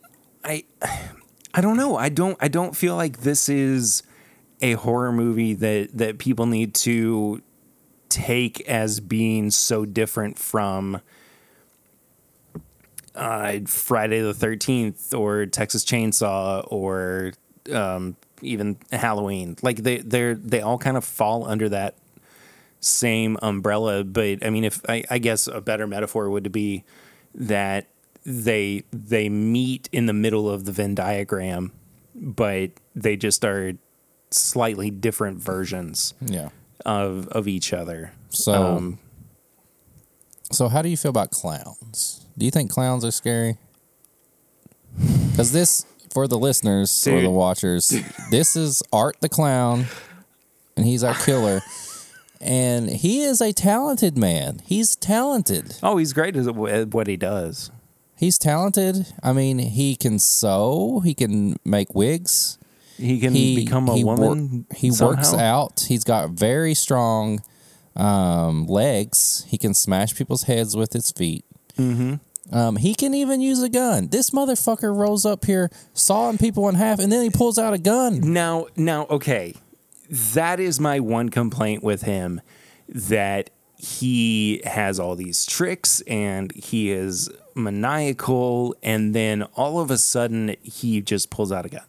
[0.45, 0.65] I
[1.55, 1.97] I don't know.
[1.97, 4.03] I don't I don't feel like this is
[4.61, 7.43] a horror movie that that people need to
[8.09, 11.01] take as being so different from
[13.15, 17.33] uh, Friday the Thirteenth or Texas Chainsaw or
[17.73, 19.57] um, even Halloween.
[19.63, 21.97] Like they they they all kind of fall under that
[22.81, 24.05] same umbrella.
[24.05, 26.85] But I mean, if I, I guess a better metaphor would be
[27.35, 27.89] that
[28.25, 31.73] they they meet in the middle of the Venn diagram,
[32.15, 33.75] but they just are
[34.31, 36.51] slightly different versions yeah.
[36.85, 38.13] of of each other.
[38.31, 38.99] So Um,
[40.51, 42.27] so how do you feel about clowns?
[42.39, 43.59] Do you think clowns are scary?
[45.31, 47.93] Because this, for the listeners or the watchers,
[48.31, 49.87] this is Art the clown,
[50.77, 51.61] and he's our killer.
[52.41, 54.61] And he is a talented man.
[54.65, 55.77] He's talented.
[55.83, 57.71] Oh, he's great at at what he does.
[58.17, 59.13] He's talented.
[59.23, 61.01] I mean, he can sew.
[61.05, 62.59] He can make wigs.
[62.97, 64.67] He can he become a he wor- woman.
[64.75, 65.85] he works out.
[65.89, 67.43] He's got very strong
[67.95, 69.45] um, legs.
[69.49, 71.45] He can smash people's heads with his feet.
[71.77, 72.15] Mm-hmm.
[72.57, 74.09] Um, he can even use a gun.
[74.09, 77.79] This motherfucker rolls up here, sawing people in half, and then he pulls out a
[77.79, 78.33] gun.
[78.33, 79.55] Now, now, okay,
[80.09, 82.41] that is my one complaint with him.
[82.89, 89.99] That he has all these tricks and he is maniacal, and then all of a
[89.99, 91.85] sudden he just pulls out a gun.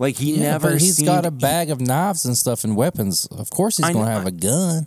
[0.00, 0.70] Like he Yeah, never.
[0.70, 3.26] but he's seemed- got a bag of knives and stuff and weapons.
[3.26, 4.86] Of course, he's I going to know- have a gun.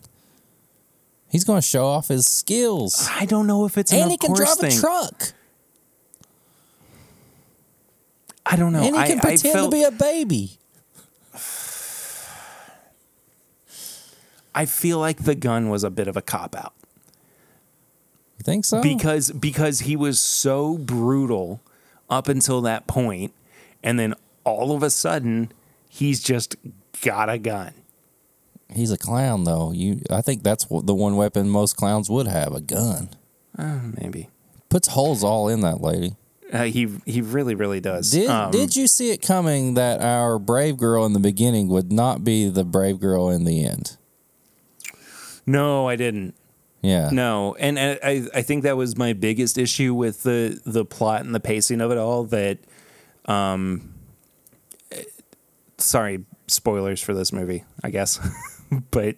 [1.29, 4.17] He's going to show off his skills, I don't know if it's an and he
[4.17, 4.75] can drive thing.
[4.77, 5.33] a truck,
[8.45, 8.83] I don't know.
[8.83, 10.57] and he can I pretend felt, to be a baby.
[14.55, 16.73] I feel like the gun was a bit of a cop out.
[18.37, 18.81] You think so?
[18.81, 21.61] because because he was so brutal
[22.09, 23.33] up until that point
[23.83, 24.13] and then
[24.43, 25.51] all of a sudden
[25.89, 26.55] he's just
[27.01, 27.73] got a gun
[28.73, 29.71] He's a clown, though.
[29.71, 33.09] You, I think that's the one weapon most clowns would have—a gun.
[33.55, 34.29] uh, maybe
[34.69, 36.15] Puts holes all in that lady.
[36.51, 40.39] uh, he he really really does Did Um, Did you see it coming that our
[40.39, 43.97] brave girl in the beginning would not be the brave girl in the end?
[45.45, 46.33] no i didn't
[46.81, 47.09] Yeah.
[47.11, 51.23] No, and I I- I think that was my biggest issue with the the plot
[51.25, 52.23] and the pacing of it all.
[52.25, 52.57] That,
[53.25, 53.92] um,
[55.83, 58.19] sorry, spoilers for this movie, I guess,
[58.91, 59.17] but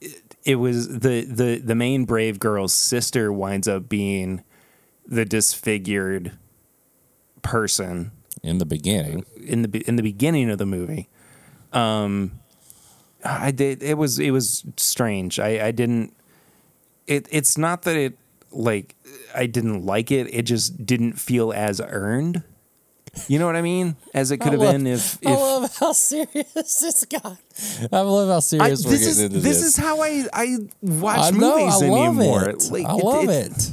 [0.00, 4.42] it, it was the the the main brave girl's sister winds up being
[5.06, 6.32] the disfigured
[7.42, 9.24] person In the beginning.
[9.44, 11.08] in the in the beginning of the movie.
[11.72, 12.40] Um,
[13.24, 13.82] I did.
[13.82, 15.38] It was it was strange.
[15.38, 16.14] I I didn't.
[17.06, 18.18] It it's not that it
[18.52, 18.94] like
[19.34, 20.32] I didn't like it.
[20.32, 22.42] It just didn't feel as earned.
[23.28, 23.96] You know what I mean?
[24.14, 27.36] As it could have love- been if if I love how serious this got.
[27.92, 29.62] I love how I, serious we're this getting is into this this.
[29.64, 31.58] is how I I watch I know.
[31.58, 32.48] movies I love anymore.
[32.50, 32.62] it.
[32.70, 33.72] Like, I love it- it.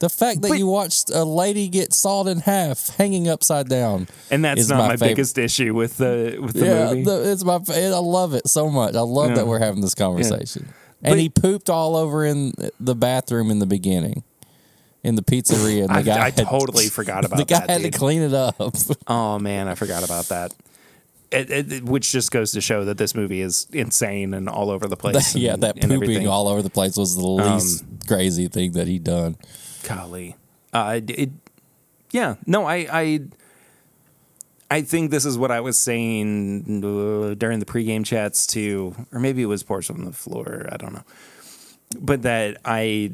[0.00, 4.06] The fact that But- you watched a lady get sawed in half, hanging upside down,
[4.30, 5.08] and that's not my, favorite.
[5.08, 7.02] biggest issue with the with the yeah, movie.
[7.02, 7.58] the- it's my.
[7.68, 8.94] I love it so much.
[8.94, 9.34] I love Yeah.
[9.36, 10.68] that we're having this conversation.
[11.02, 14.22] But- And he pooped all over in the bathroom in the beginning,
[15.04, 15.82] in the pizzeria.
[15.84, 17.70] And the I, guy I had- totally forgot about the guy that.
[17.70, 17.92] had dude.
[17.92, 18.56] to clean it up.
[19.06, 20.52] Oh man, I forgot about that.
[21.30, 24.70] It, it, it- which just goes to show that this movie is insane and all
[24.70, 25.34] over the place.
[25.36, 26.26] yeah, and- that pooping everything.
[26.26, 29.36] Um, all over the place was the least crazy thing that he'd done.
[29.84, 30.36] Golly,
[30.72, 31.30] uh, it,
[32.10, 33.20] yeah, no, I, I,
[34.70, 39.18] I think this is what I was saying uh, during the pregame chats too, or
[39.20, 40.66] maybe it was Porch on the floor.
[40.70, 41.04] I don't know,
[42.00, 43.12] but that I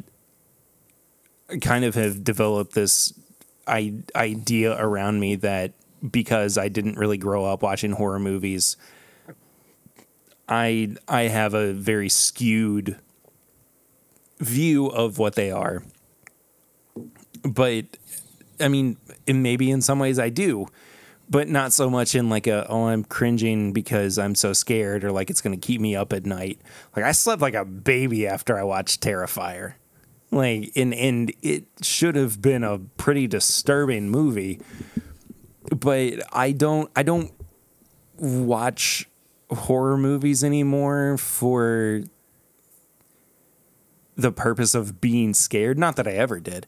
[1.60, 3.12] kind of have developed this
[3.66, 5.72] I, idea around me that
[6.08, 8.76] because I didn't really grow up watching horror movies,
[10.48, 12.98] I I have a very skewed
[14.38, 15.82] view of what they are.
[17.42, 17.84] But
[18.60, 18.96] I mean,
[19.26, 20.66] maybe in some ways I do,
[21.30, 25.12] but not so much in like a oh I'm cringing because I'm so scared or
[25.12, 26.60] like it's going to keep me up at night.
[26.94, 29.74] Like I slept like a baby after I watched Terrifier.
[30.34, 34.60] Like and and it should have been a pretty disturbing movie.
[35.70, 37.32] But I don't I don't
[38.16, 39.08] watch
[39.50, 42.02] horror movies anymore for
[44.16, 45.78] the purpose of being scared.
[45.78, 46.66] Not that I ever did,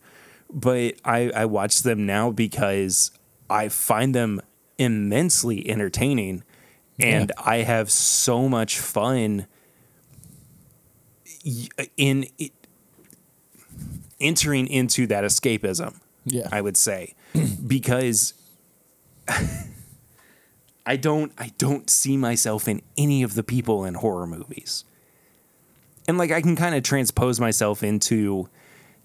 [0.52, 3.10] but I, I watch them now because
[3.48, 4.40] I find them
[4.78, 6.44] immensely entertaining
[6.98, 9.46] and I have so much fun
[11.96, 12.52] in it,
[14.20, 16.00] entering into that escapism.
[16.24, 16.48] Yeah.
[16.50, 17.14] I would say
[17.66, 18.34] because
[20.86, 24.84] I don't I don't see myself in any of the people in horror movies.
[26.08, 28.48] And like I can kind of transpose myself into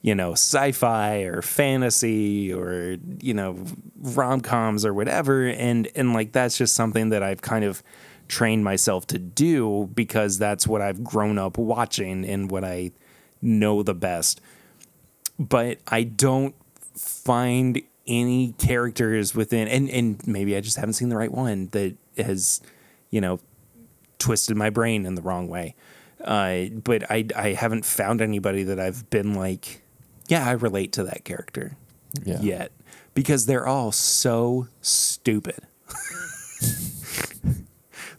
[0.02, 3.64] you know sci-fi or fantasy or you know
[4.00, 7.84] rom-coms or whatever and and like that's just something that I've kind of
[8.28, 12.92] trained myself to do because that's what I've grown up watching and what I
[13.42, 14.42] know the best
[15.50, 16.56] but I don't
[16.96, 21.96] find any characters within and and maybe I just haven't seen the right one that
[22.18, 22.60] has
[23.10, 23.40] you know
[24.20, 25.76] twisted my brain in the wrong way.
[26.24, 29.82] Uh, but I I haven't found anybody that I've been like
[30.28, 31.78] yeah I relate to that character
[32.24, 32.40] Yeah.
[32.42, 32.72] yet
[33.14, 35.60] because they're all so stupid.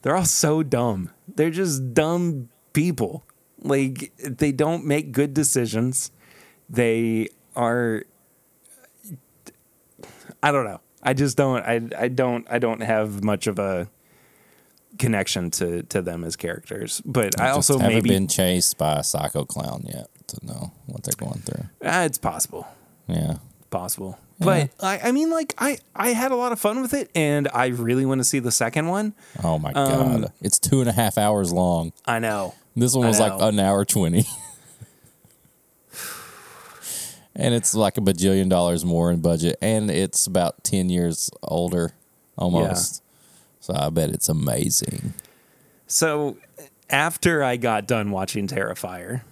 [0.03, 1.11] They're all so dumb.
[1.29, 3.23] They're just dumb people.
[3.63, 6.11] Like they don't make good decisions
[6.71, 8.05] they are
[10.43, 10.81] I don't know.
[11.03, 13.89] I just don't I I don't I don't have much of a
[14.99, 17.01] connection to to them as characters.
[17.05, 20.73] But I Just also haven't maybe been chased by a psycho clown yet to know
[20.87, 21.67] what they're going through.
[21.85, 22.67] ah, it's possible.
[23.07, 23.37] Yeah.
[23.71, 24.19] Possible.
[24.39, 27.49] But I, I mean like I I had a lot of fun with it and
[27.55, 29.15] I really want to see the second one.
[29.43, 31.93] Oh my Um, god, it's two and a half hours long.
[32.07, 32.55] I know.
[32.75, 34.25] This one was like an hour twenty,
[37.35, 41.93] and it's like a bajillion dollars more in budget, and it's about ten years older,
[42.37, 43.03] almost.
[43.61, 45.15] So I bet it's amazing.
[45.87, 46.37] So
[46.91, 49.23] after I got done watching Terrifier,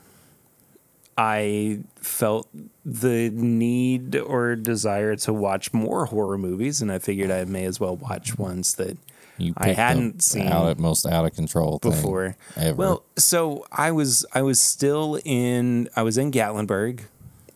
[1.18, 2.48] I felt
[2.84, 7.80] the need or desire to watch more horror movies, and I figured I may as
[7.80, 8.96] well watch ones that
[9.36, 12.36] You I hadn't seen out most out of control before.
[12.74, 17.00] Well, so I was I was still in I was in Gatlinburg,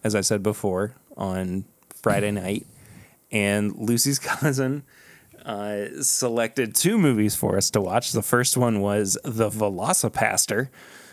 [0.05, 1.65] as I said before, on
[2.03, 2.67] Friday night,
[3.33, 4.85] and Lucy's cousin
[5.45, 8.13] uh, selected two movies for us to watch.
[8.13, 10.69] The first one was The VelociPastor,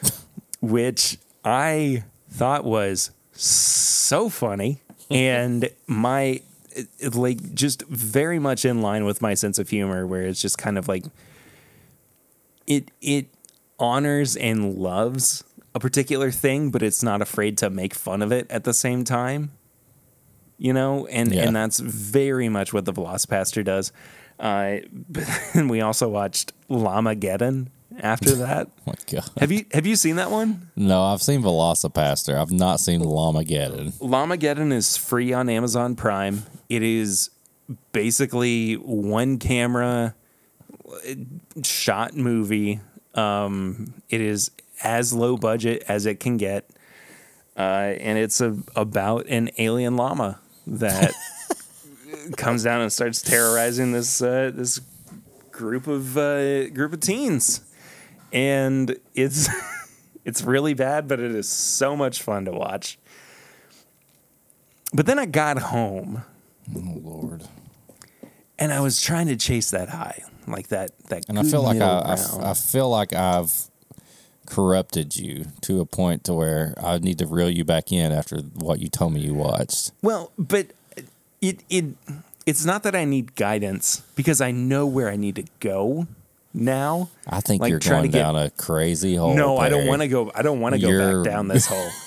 [0.61, 6.41] which I thought was so funny and my
[7.13, 10.77] like just very much in line with my sense of humor where it's just kind
[10.77, 11.03] of like
[12.65, 13.27] it it
[13.77, 15.43] honors and loves
[15.73, 19.03] a particular thing, but it's not afraid to make fun of it at the same
[19.03, 19.51] time.
[20.57, 21.43] You know, and Yeah.
[21.47, 23.91] and that's very much what the VelociPastor does.
[24.39, 24.77] Uh,
[25.09, 25.23] but
[25.53, 27.67] then we also watched Llamageddon
[27.99, 28.67] after that.
[28.67, 29.29] Oh my God.
[29.39, 30.69] have you have you seen that one?
[30.75, 32.35] No, I've seen VelociPastor.
[32.39, 33.93] I've not seen Llamageddon.
[33.99, 36.43] Llamageddon is free on Amazon Prime.
[36.69, 37.31] It is
[37.91, 40.13] basically one camera
[40.87, 41.13] uh,
[41.63, 42.79] shot movie.
[43.15, 44.51] Um, it is
[44.83, 46.69] as low budget as it can get,
[47.57, 47.59] uh,
[47.99, 51.13] and it's a, about an alien llama that
[52.37, 54.79] comes down and starts terrorizing this uh, this
[55.51, 57.61] group of uh, group of teens,
[58.31, 59.49] and it's
[60.25, 62.97] it's really bad, but it is so much fun to watch.
[64.93, 66.23] But then I got home
[66.75, 67.43] Oh Lord.
[68.59, 71.27] and I was trying to chase that high, like that that.
[71.29, 72.51] And I feel like I, I.
[72.51, 73.69] I feel like I've
[74.45, 78.37] corrupted you to a point to where I need to reel you back in after
[78.39, 79.91] what you told me you watched.
[80.01, 80.67] well, but
[81.41, 81.85] it it
[82.45, 86.07] it's not that I need guidance because I know where I need to go
[86.53, 87.09] now.
[87.27, 89.33] I think Like, you're try to going get- down a crazy hole.
[89.35, 90.31] no, I don't want to go.
[90.35, 91.89] I don't want to go back down this hole.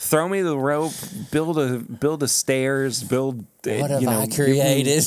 [0.00, 0.92] Throw me the rope.
[1.32, 3.02] Build a build a stairs.
[3.02, 3.40] Build.
[3.66, 5.04] uh, What have you know, I created?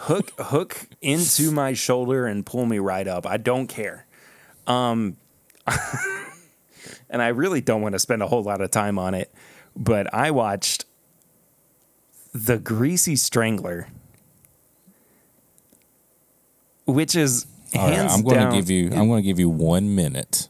[0.00, 3.26] hook hook into my shoulder and pull me right up.
[3.26, 4.04] I don't care.
[4.66, 5.16] Um
[7.10, 9.32] and I really don't want to spend a whole lot of time on it,
[9.76, 10.84] but I watched
[12.32, 13.88] The Greasy Strangler
[16.86, 18.86] which is All right, hands I'm going down to give you.
[18.92, 20.48] I'm going to give you one minute.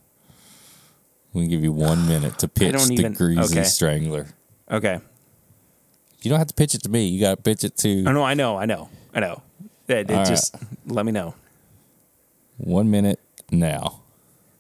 [1.35, 3.65] I'm going to give you one minute to pitch the even- Greasy okay.
[3.65, 4.29] Strangler.
[4.71, 5.01] Okay.
[6.23, 7.07] You don't have to pitch it to me.
[7.07, 8.89] You got to pitch it to Oh no, I know, I know.
[9.15, 9.43] I know.
[9.89, 10.27] It, it All right.
[10.27, 10.57] just
[10.87, 11.35] let me know.
[12.59, 13.21] one minute
[13.51, 14.03] now.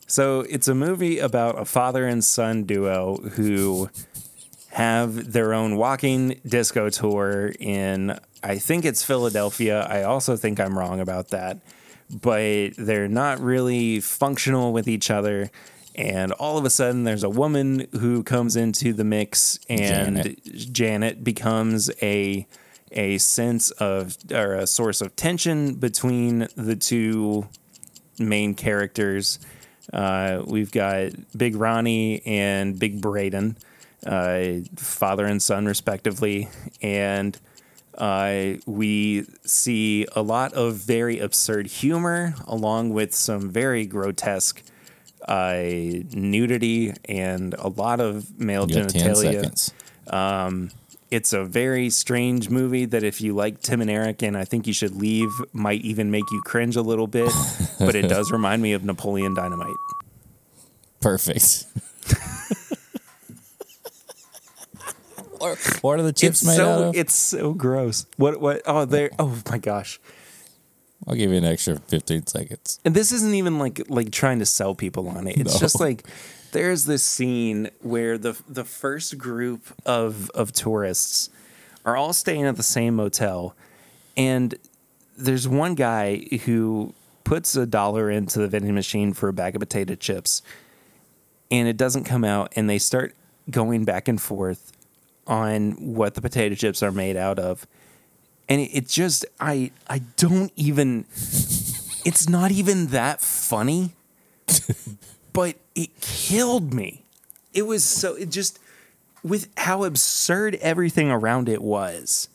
[0.06, 3.90] So it's a movie about a father and son duo who
[4.70, 9.82] have their own walking disco tour in, I think it's Philadelphia.
[9.82, 11.58] I also think I'm wrong about that.
[12.08, 15.50] But they're not really functional with each other.
[15.96, 20.44] And all of a sudden, there's a woman who comes into the mix, and Janet.
[20.72, 22.46] Janet, becomes a
[22.92, 27.48] a sense of or a source of tension between the two
[28.18, 29.38] main characters.
[29.92, 33.56] Uh, we've got Big Ronnie and Big Braden,
[34.06, 36.48] uh, father and son, respectively.
[36.82, 37.38] And
[37.96, 44.62] uh, we see a lot of very absurd humor, along with some very grotesque
[45.26, 45.62] uh,
[46.12, 49.32] nudity and a lot of male genitalia.
[49.32, 49.72] seconds.
[51.10, 54.66] It's a very strange movie that if you like Tim and Eric and I think
[54.66, 57.30] you should leave might even make you cringe a little bit,
[57.78, 59.76] but it does remind me of Napoleon Dynamite.
[61.00, 61.66] Perfect.
[65.38, 66.96] What- what are the chips it's made so out of?
[66.96, 68.06] it's so gross.
[68.16, 70.00] What what oh there oh my gosh.
[71.06, 72.80] I'll give you an extra 15 seconds.
[72.84, 75.36] And this isn't even like like trying to sell people on it.
[75.36, 75.60] It's No.
[75.60, 76.04] just like
[76.52, 81.30] there's this scene where the the first group of of tourists
[81.84, 83.54] are all staying at the same motel
[84.16, 84.54] and
[85.16, 86.92] there's one guy who
[87.24, 90.42] puts a dollar into the vending machine for a bag of potato chips
[91.50, 93.14] and it doesn't come out and they start
[93.50, 94.72] going back and forth
[95.26, 97.66] on what the potato chips are made out of.
[98.48, 101.04] And it, it just i i don't even
[102.04, 103.90] it's not even that funny
[105.32, 107.04] but it killed me
[107.54, 108.58] it was so it just
[109.22, 112.28] with how absurd everything around it was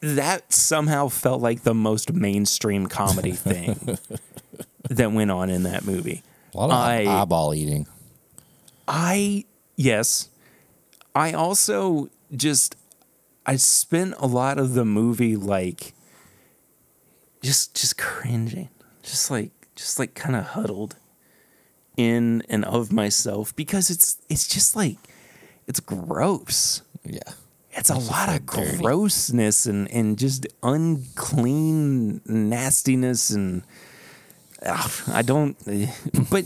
[0.00, 3.98] that somehow felt like the most mainstream comedy thing
[4.90, 6.22] that went on in that movie
[6.54, 7.86] A lot of I- eyeball eating.
[8.86, 9.44] I
[9.74, 10.28] yes.
[11.14, 12.76] I also just
[13.44, 15.92] I spent a lot of the movie like
[17.42, 18.68] just just cringing.
[19.02, 20.96] Just like just like kind of huddled
[21.96, 24.98] in and of myself because it's it's just like
[25.66, 26.82] it's gross.
[27.04, 27.20] Yeah.
[27.72, 28.78] It's a lot of dirty.
[28.78, 33.62] grossness and, and just unclean nastiness and
[34.62, 35.56] I don't
[36.30, 36.44] but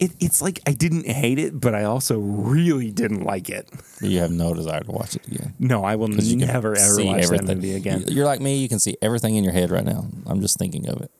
[0.00, 3.68] it, it's like I didn't hate it, but I also really didn't like it.
[4.00, 5.54] You have no desire to watch it again.
[5.60, 8.04] No, I will 'Cause you can never ever watch that movie again.
[8.08, 8.56] You're like me.
[8.58, 10.06] You can see everything in your head right now.
[10.26, 11.10] I'm just thinking of it.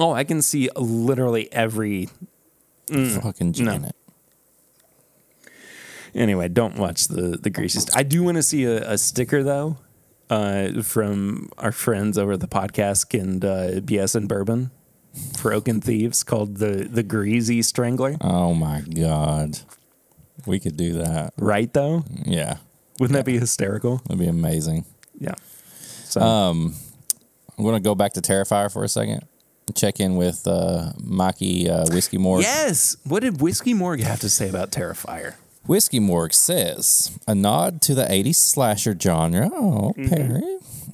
[0.00, 2.08] Oh, I can see literally every.
[2.88, 3.82] Fucking Mm.
[3.82, 3.90] no.
[6.14, 7.80] Anyway, don't watch the the greasy.
[7.80, 9.76] St- I do want to see a, a sticker though,
[10.30, 14.70] uh, from our friends over the podcast and uh, BS and Bourbon.
[15.42, 18.16] Broken Thieves called the the Greasy Strangler.
[18.20, 19.58] Oh my god,
[20.46, 21.34] we could do that.
[21.36, 22.56] Right though, Yeah,
[23.00, 23.98] wouldn't that be hysterical?
[24.06, 24.84] that'd be amazing.
[25.18, 25.34] Yeah.
[26.04, 26.74] So Um,
[27.58, 29.24] I'm gonna go back to Terrifier for a second.
[29.74, 32.42] Check in with uh, Mikey uh, Whiskey Morgue.
[32.42, 35.34] yes, what did Whiskey Morgue have to say about Terrifier?
[35.66, 39.50] Whiskey Morgue says a nod to the 80s slasher genre.
[39.52, 40.42] Oh, Perry.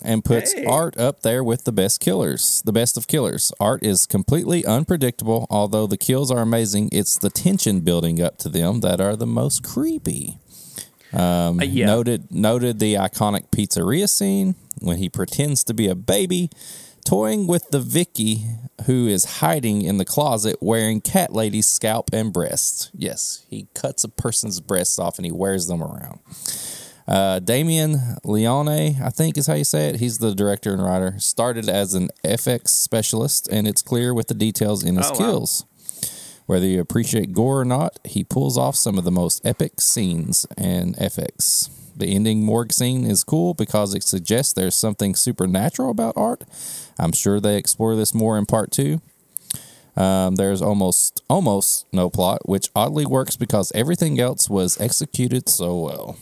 [0.05, 0.65] And puts Hey.
[0.67, 3.53] art up there with the best killers, the best of killers.
[3.61, 6.91] Art is completely unpredictable, although the kills are amazing.
[6.93, 10.39] It's the tension building up to them that are the most creepy.
[11.13, 11.87] Um, Uh, yeah.
[11.87, 16.51] Noted noted the iconic pizzeria scene when he pretends to be a baby,
[17.05, 18.45] toying with the Vicky
[18.87, 22.91] who is hiding in the closet wearing cat lady's scalp and breasts.
[22.95, 26.19] Yes, he cuts a person's breasts off and he wears them around.
[27.07, 28.69] Uh, Damien Leone,
[29.03, 29.97] I think is how you say it.
[29.97, 31.15] He's the director and writer.
[31.19, 35.17] Started as an FX specialist, and it's clear with the details in his Oh, wow.
[35.19, 35.65] kills.
[36.47, 40.47] Whether you appreciate gore or not, he pulls off some of the most epic scenes
[40.57, 41.69] and FX.
[41.97, 46.45] The ending morgue scene is cool because it suggests there's something supernatural about art.
[46.99, 49.01] I'm sure they explore this more in part two.
[49.97, 55.79] Um, there's almost almost no plot, which oddly works because everything else was executed so
[55.79, 56.17] well.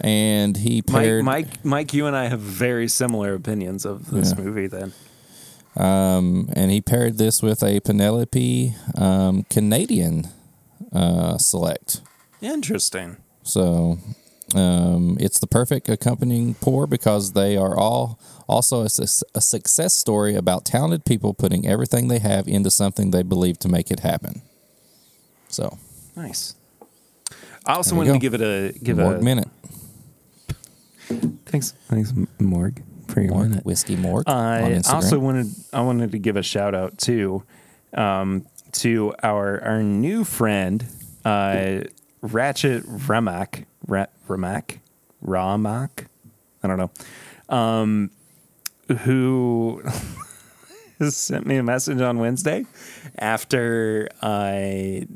[0.00, 4.34] And he Mike, paired Mike, Mike, you and I have very similar opinions of this
[4.36, 4.44] Yeah.
[4.44, 4.66] movie.
[4.66, 4.92] Then
[5.76, 10.28] Um, and he paired this with a Penelope um, Canadian
[10.92, 12.00] uh, select.
[12.40, 13.16] interesting.
[13.42, 13.98] So
[14.54, 18.18] um, it's the perfect accompanying pour because they are all
[18.48, 23.10] also a, su- a success story about talented people putting everything they have into something
[23.10, 24.42] they believe to make it happen.
[25.48, 25.78] So,
[26.16, 26.54] Nice.
[27.66, 29.48] I also There you wanted to give it a give Morgue a Minute.
[31.46, 33.64] thanks thanks Morgue, for your Morgue, minute.
[33.64, 34.24] Whiskey Morgue.
[34.28, 34.94] I Instagram.
[34.94, 37.42] also wanted I wanted to give a shout out too
[37.94, 40.84] um, to our our new friend
[41.24, 41.80] uh,
[42.20, 44.78] Ratchet Ramak Ra- Ramak
[45.24, 46.06] Ramak
[46.62, 46.90] I don't know
[47.48, 48.10] um,
[49.02, 49.82] who
[51.08, 52.64] sent me a message on Wednesday
[53.18, 55.06] after I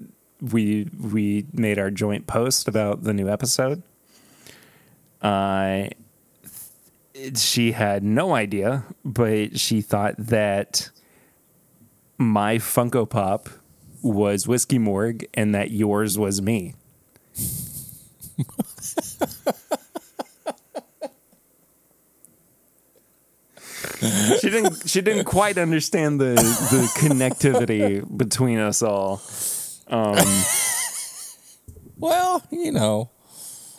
[0.40, 3.82] we we made our joint post about the new episode.
[5.22, 5.90] I
[7.34, 10.90] she had no idea, but she thought that
[12.16, 13.48] my Funko Pop
[14.02, 16.74] was Whiskey Morgue and that yours was me.
[24.40, 29.20] she didn't she didn't quite understand the the connectivity between us all.
[29.88, 30.16] Um
[32.00, 33.10] Well, you know,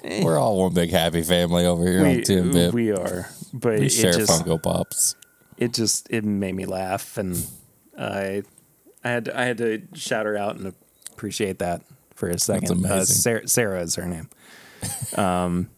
[0.03, 2.51] we're all one big happy family over here we, on Tim.
[2.51, 3.29] We, we are.
[3.53, 5.15] But it share just Funko Pops.
[5.57, 7.45] it just it made me laugh and
[7.97, 8.43] I
[9.03, 10.73] I had I had to shout her out and
[11.11, 11.81] appreciate that
[12.13, 12.85] for a second.
[12.85, 13.15] Uh, amazing.
[13.15, 14.29] Sarah, Sarah is her name.
[15.17, 15.69] Um,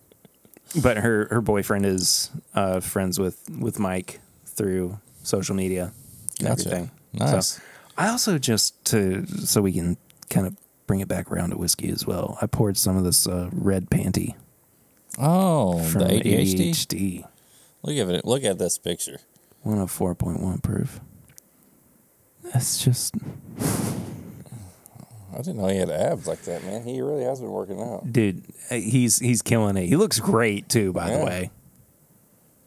[0.81, 5.91] but her her boyfriend is uh, friends with with Mike through social media
[6.39, 6.67] and Gotcha.
[6.67, 6.91] everything.
[7.13, 7.47] Nice.
[7.47, 7.61] So
[7.97, 9.97] I also just to so we can
[10.29, 10.55] kind of
[10.87, 12.37] bring it back around to whiskey as well.
[12.41, 14.35] I poured some of this uh, red panty
[15.19, 16.69] Oh, from the ADHD.
[16.71, 17.27] ADHD.
[17.83, 18.25] Look at it.
[18.25, 19.19] Look at this picture.
[19.65, 20.99] 104.1 proof.
[22.53, 23.15] That's just
[25.33, 26.83] I didn't know he had abs like that, man.
[26.83, 28.11] He really has been working out.
[28.11, 28.43] dude.
[28.69, 29.85] uh, He's he's killing it.
[29.87, 31.51] He looks great too, by the way.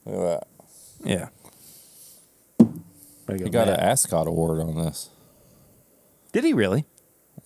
[0.07, 0.49] Look at that.
[1.09, 1.29] Yeah.
[2.59, 5.11] Go, He got an Ascot award on this.
[6.33, 6.85] Did he really?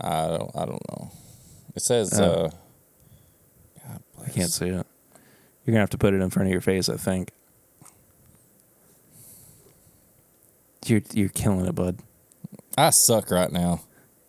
[0.01, 0.51] I don't.
[0.55, 1.11] I don't know.
[1.75, 2.19] It says.
[2.21, 2.25] Oh.
[2.25, 2.51] uh
[3.87, 4.87] God I can't see it.
[5.65, 6.89] You're gonna have to put it in front of your face.
[6.89, 7.31] I think.
[10.87, 11.99] You're you're killing it, bud.
[12.77, 13.81] I suck right now.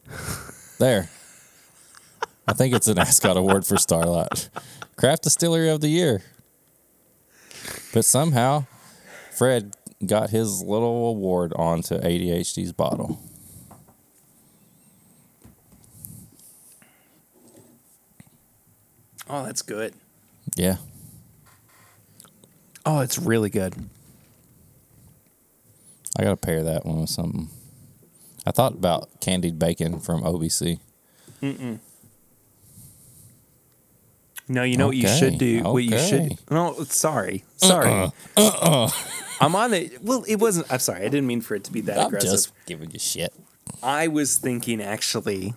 [0.80, 1.10] there.
[2.48, 4.50] I think it's an Ascot award for Starlight.
[4.96, 6.24] Craft Distillery of the Year.
[7.94, 8.66] But somehow,
[9.32, 9.76] Fred
[10.06, 13.20] got his little award onto ADHD's bottle.
[19.30, 19.94] Oh, that's good.
[20.56, 20.78] Yeah.
[22.86, 23.76] Oh, it's really good.
[26.18, 27.50] I got to pair that one with something.
[28.46, 30.80] I thought about candied bacon from OBC.
[34.52, 35.62] No, you know what you should do.
[35.62, 36.30] What you okay.
[36.30, 36.52] should.
[36.52, 37.92] No, sorry, sorry.
[37.92, 38.90] Uh-uh, uh-uh.
[39.40, 40.04] I'm on it.
[40.04, 40.72] Well, it wasn't.
[40.72, 41.02] I'm sorry.
[41.02, 42.32] I didn't mean for it to be that I'm aggressive.
[42.32, 43.34] just giving you shit.
[43.84, 45.54] I was thinking actually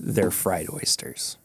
[0.00, 1.36] they're fried oysters.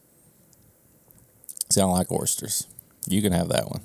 [1.70, 2.66] Sound like oysters.
[3.06, 3.82] You can have that one.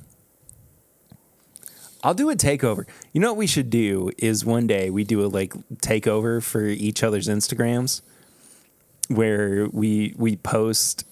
[2.08, 2.86] I'll do a takeover.
[3.12, 6.64] You know what we should do is one day we do a like takeover for
[6.64, 8.02] each other's Instagrams
[9.10, 11.04] where we we post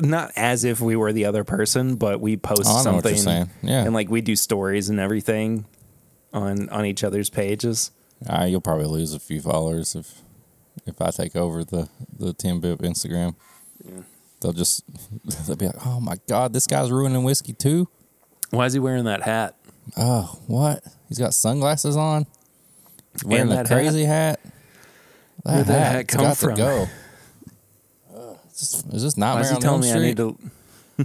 [0.00, 2.82] not as if we were the other person, but we post Oh, I know what
[3.04, 3.50] something you're saying.
[3.62, 3.84] Yeah.
[3.84, 5.66] and like we do stories and everything
[6.32, 7.90] on on each other's pages.
[8.26, 10.22] Uh, you'll probably lose a few followers if
[10.86, 13.34] if I take over the the ten bip Instagram.
[14.40, 14.82] They'll just
[15.46, 17.86] they'll be like, "Oh my god, this guy's ruining whiskey too."
[18.48, 19.56] Why is he wearing that hat?
[19.96, 20.82] Oh, what?
[21.08, 22.26] He's got sunglasses on.
[23.12, 24.40] He's wearing a crazy hat.
[25.44, 26.50] That Where'd that hat come got from?
[26.50, 26.86] to go.
[28.12, 30.38] Uh, is, this, is this Why is he telling me I need to?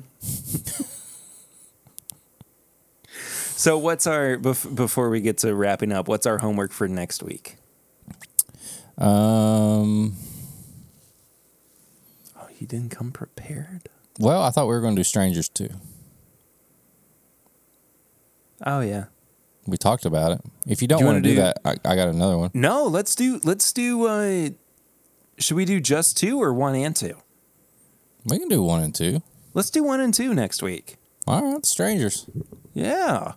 [3.12, 6.08] so what's our bef- before we get to wrapping up?
[6.08, 7.58] What's our homework for next week?
[8.98, 10.16] Um.
[12.38, 13.90] Oh, he didn't come prepared.
[14.20, 15.70] Well, I thought we were going to do Strangers too.
[18.66, 19.06] Oh yeah.
[19.68, 20.42] We talked about it.
[20.68, 22.50] If you don't Do want wanna do, do- that, I, I got another one.
[22.54, 24.08] No, let's do let's do.
[24.08, 24.50] uh
[25.38, 27.16] Should we do just two or one and two?
[28.26, 29.22] We can do one and two.
[29.54, 30.98] Let's do one and two next week.
[31.28, 32.28] All right, Strangers.
[32.74, 33.34] Yeah.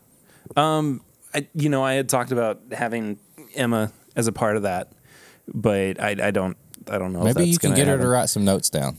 [0.56, 1.02] Um,
[1.34, 3.18] I, you know, I had talked about having
[3.54, 4.92] Emma as a part of that,
[5.52, 6.56] but I, I don't,
[6.90, 7.26] I don't know.
[7.26, 8.96] if Maybe you can get her to write some notes down,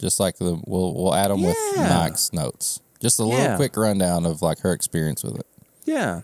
[0.00, 2.80] just like the we'll we'll add them with Mike's notes.
[3.00, 3.56] Just a little Yeah.
[3.56, 5.46] quick rundown of like her experience with it.
[5.90, 6.20] Yeah,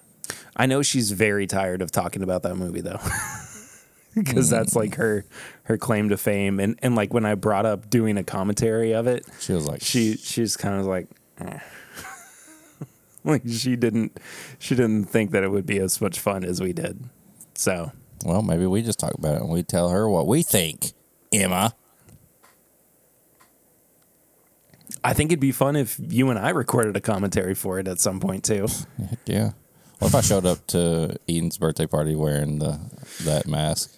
[0.56, 3.00] I know she's very tired of talking about that movie though,
[4.14, 5.24] because that's like her
[5.64, 6.60] her claim to fame.
[6.60, 9.82] And and like when I brought up doing a commentary of it, She was like,
[9.82, 11.08] she she's kind of like.
[11.38, 11.58] eh.
[13.24, 14.18] like she didn't
[14.58, 17.02] she didn't think that it would be as much fun as we did
[17.54, 17.90] so
[18.24, 20.92] Well, maybe we just talk about it and we tell her what we think,
[21.32, 21.74] Emma.
[25.06, 28.00] I think it'd be fun if you and I recorded a commentary for it at
[28.00, 28.66] some point too.
[28.98, 29.52] Heck yeah.
[30.00, 32.80] What if I showed up to Eden's birthday party wearing the
[33.22, 33.96] that mask?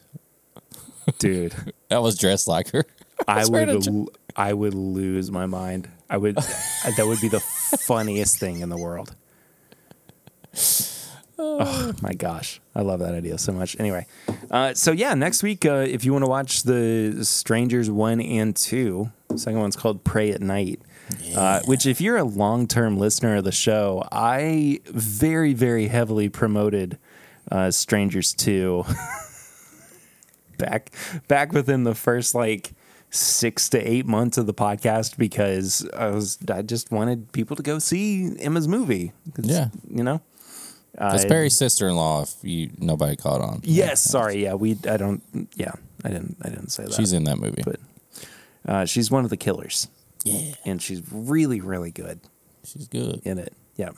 [1.19, 1.55] Dude,
[1.91, 2.85] I was dressed like her.
[3.27, 5.89] I wearing would I would lose my mind.
[6.11, 6.37] I would
[6.97, 9.17] that would be the funniest thing in the world.
[11.41, 13.79] Oh my gosh, I love that idea so much.
[13.79, 14.09] Anyway,
[14.51, 18.57] uh, so yeah, next week, uh, if you want to watch the Strangers one and
[18.57, 20.81] two, second one's called Prey at Night.
[21.35, 26.99] Uh, which, if you're a long-term listener of the show, I very, very heavily promoted
[27.51, 28.85] uh, Strangers two
[30.59, 30.91] back
[31.29, 32.73] back within the first like
[33.11, 37.63] six to eight months of the podcast because I was I just wanted people to
[37.63, 39.13] go see Emma's movie.
[39.41, 39.69] Yeah.
[39.89, 40.21] you know.
[40.95, 42.23] That's I- Barry's sister-in-law.
[42.23, 44.43] If you nobody caught on, Yes, sorry.
[44.43, 44.77] Yeah, we.
[44.89, 45.23] I don't.
[45.55, 45.73] Yeah,
[46.05, 46.37] I didn't.
[46.43, 46.93] I didn't say that.
[46.95, 47.63] she's in that movie.
[47.65, 47.79] but
[48.67, 49.87] uh, she's one of the killers,
[50.25, 52.21] yeah, and she's really, really good
[52.65, 53.21] she's good.
[53.25, 53.53] in it.
[53.77, 53.91] Yeah.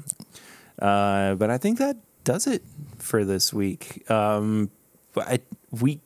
[0.78, 2.62] Uh, but I think that does it
[2.98, 4.08] for this week.
[4.10, 4.70] Um,
[5.12, 5.38] but I,
[5.70, 6.00] we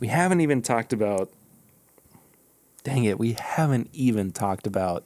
[0.00, 1.30] we haven't even talked about.
[2.84, 5.04] Dang it, we haven't even talked about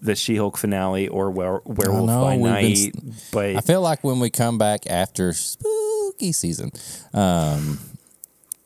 [0.00, 3.12] the She-Hulk finale or Were- Werewolf know, by we've been Night.
[3.14, 6.70] s- but I feel like when we come back after spooky season,
[7.12, 7.78] um,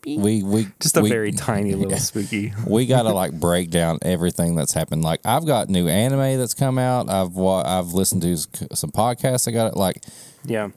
[0.07, 2.53] we we just a we, very tiny little spooky.
[2.67, 5.03] we gotta like break down everything that's happened.
[5.03, 7.11] Like I've got new anime that's come out.
[7.11, 8.37] I've wa- I've listened to
[8.77, 9.49] some podcasts.
[9.49, 10.03] I got it like,
[10.45, 10.69] Yeah.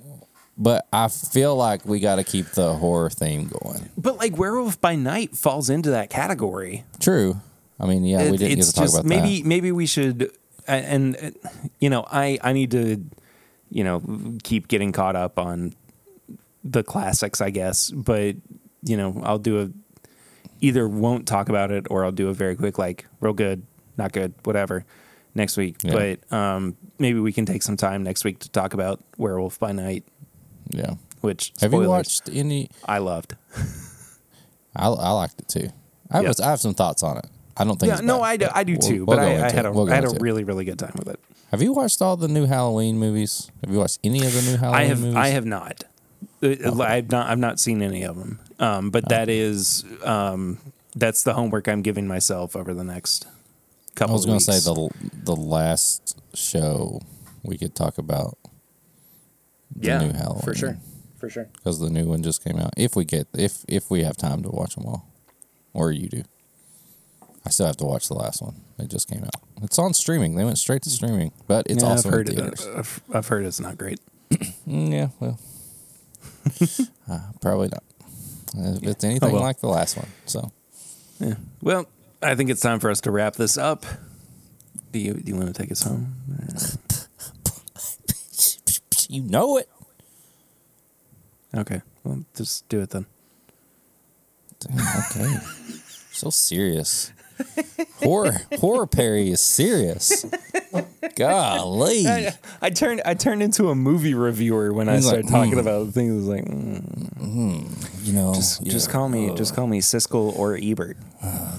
[0.58, 3.90] but I feel like we got to keep the horror theme going.
[3.98, 6.86] But like Werewolf by Night falls into that category.
[7.00, 7.40] True.
[7.80, 9.48] I mean, yeah, we didn't get it's to talk just about maybe that.
[9.48, 10.32] maybe we should
[10.68, 11.50] and uh,
[11.80, 13.04] you know I I need to
[13.70, 14.02] you know
[14.44, 15.74] keep getting caught up on
[16.64, 18.36] the classics I guess but
[18.84, 19.70] you know I'll do a
[20.62, 23.64] either won't talk about it or I'll do a very quick like real good
[23.98, 24.86] not good whatever
[25.36, 26.16] next week Yeah.
[26.30, 29.72] but um maybe we can take some time next week to talk about Werewolf by
[29.72, 30.04] Night
[30.70, 30.96] Yeah.
[31.22, 32.70] which Have you watched any?
[32.86, 33.36] I loved
[34.76, 35.70] I, I liked it too.
[36.12, 36.46] I have, Yeah.
[36.46, 37.26] I have some thoughts on it.
[37.58, 37.92] I don't think.
[37.92, 39.72] yeah no bad, I do, I do we'll- too we'll but I, I had a
[39.72, 41.20] We'll I had a really really good time with it
[41.52, 43.52] Have you watched all the new Halloween movies?
[43.64, 45.16] Have you watched any of the new Halloween I have movies?
[45.16, 45.84] I have not.
[46.42, 48.40] Uh, I've not I've not seen any of them.
[48.60, 50.58] Um, but that is um,
[50.96, 53.26] that's the homework I'm giving myself over the next
[53.96, 54.14] couple.
[54.14, 54.90] I was going to say the
[55.24, 57.02] the last show
[57.44, 58.38] we could talk about
[59.76, 60.78] the yeah new Halloween for sure
[61.20, 61.50] for sure.
[61.54, 62.74] because the new one just came out.
[62.78, 65.08] If we get if if we have time to watch them all,
[65.74, 66.24] or you do,
[67.46, 68.56] I still have to watch the last one.
[68.78, 69.42] It just came out.
[69.62, 70.36] It's on streaming.
[70.36, 72.42] They went straight to streaming, but it's yeah, also I've heard in it.
[72.42, 72.68] theaters.
[72.68, 74.00] I've, I've heard it's not great.
[74.68, 75.40] Mm, yeah, well,
[77.10, 77.84] uh, probably not.
[78.56, 79.42] If it's oh, anything Oh, well.
[79.44, 80.52] like the last one, so
[81.20, 81.36] Yeah.
[81.62, 81.86] Well,
[82.22, 83.86] I think it's time for us to wrap this up.
[84.92, 86.16] Do you do you want to take us home?
[89.12, 89.68] You know it.
[91.56, 93.08] Okay, well, just do it then.
[94.60, 95.36] Damn, okay.
[96.12, 97.12] so serious.
[97.98, 100.26] Horror horror Perry is serious.
[101.16, 102.08] Golly.
[102.08, 105.54] I, I turned I turned into a movie reviewer when I He's like, started talking
[105.54, 106.12] "Mm." about things.
[106.12, 109.80] I was like, mm, You know, just yeah, just call me uh, just call me
[109.82, 110.98] Siskel or Ebert.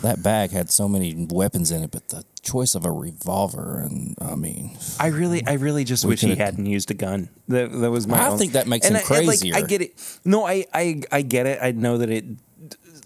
[0.03, 4.17] that bag had so many weapons in it, but the choice of a revolver and
[4.21, 7.29] I mean I really, I really just wish he hadn't used a gun.
[7.49, 8.19] That, that was my.
[8.19, 9.55] I own- think that makes and him I, and, like, crazier.
[9.57, 10.21] I get it.
[10.25, 11.59] No, I, I, I get it.
[11.61, 12.25] I know that it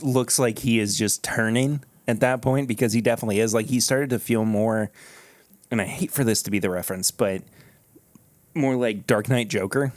[0.03, 3.55] looks like he is just turning at that point because he definitely is.
[3.55, 4.91] Like he started to feel more,
[5.71, 7.43] and I hate for this to be the reference, but
[8.55, 9.93] more like Dark Knight Joker.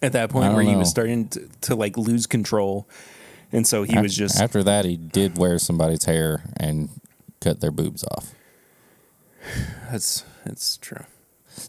[0.00, 2.88] At that point, where he was starting to, to like lose control,
[3.50, 6.88] and so he was just after that he did wear somebody's hair and
[7.40, 8.32] cut their boobs off.
[9.90, 11.04] that's that's true.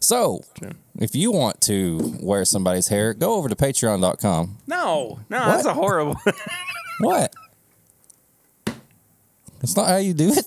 [0.00, 0.70] So, True.
[1.00, 4.58] if you want to wear somebody's hair, go over to patreon.com.
[4.68, 6.14] No, no, that's a horrible.
[7.00, 7.32] What?
[9.60, 10.46] That's not how you do it.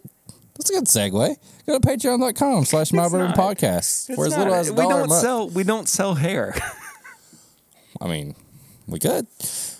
[0.56, 1.36] That's a good segue.
[1.66, 4.14] Go to patreon.com slash my bourbon podcast.
[4.16, 5.22] For as little as a we dollar a don't month.
[5.22, 6.54] sell we don't sell hair.
[8.02, 8.36] I mean,
[8.88, 9.28] we could.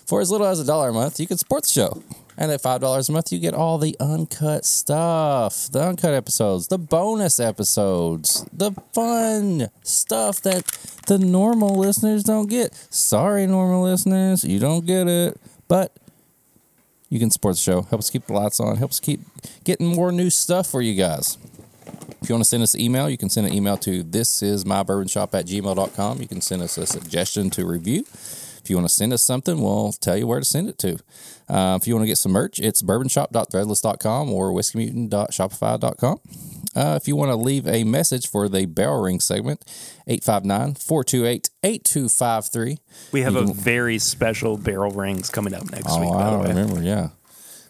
[0.06, 2.02] For as little as a dollar a month, you can support the show.
[2.36, 6.66] And at five dollars a month, you get all the uncut stuff, the uncut episodes,
[6.66, 10.66] the bonus episodes, the fun stuff that
[11.06, 12.74] the normal listeners don't get.
[12.90, 15.40] Sorry, normal listeners, you don't get it.
[15.68, 15.96] But
[17.14, 19.20] you can support the show, help us keep the lights on, help us keep
[19.62, 21.38] getting more new stuff for you guys.
[22.20, 24.42] If you want to send us an email, you can send an email to this
[24.42, 26.20] is my bourbon shop at gmail.com.
[26.20, 28.04] You can send us a suggestion to review.
[28.64, 30.94] If you want to send us something, we'll tell you where to send it to.
[31.50, 36.20] Uh, if you want to get some merch, it's bourbonshop.threadless.com or whiskeymutant.shopify.com.
[36.74, 39.62] Uh, if you want to leave a message for the barrel ring segment,
[40.06, 42.78] 859 428 8253.
[43.12, 46.08] We have a very special barrel rings coming up next week.
[46.08, 47.10] Oh, By I the way, remember, yeah.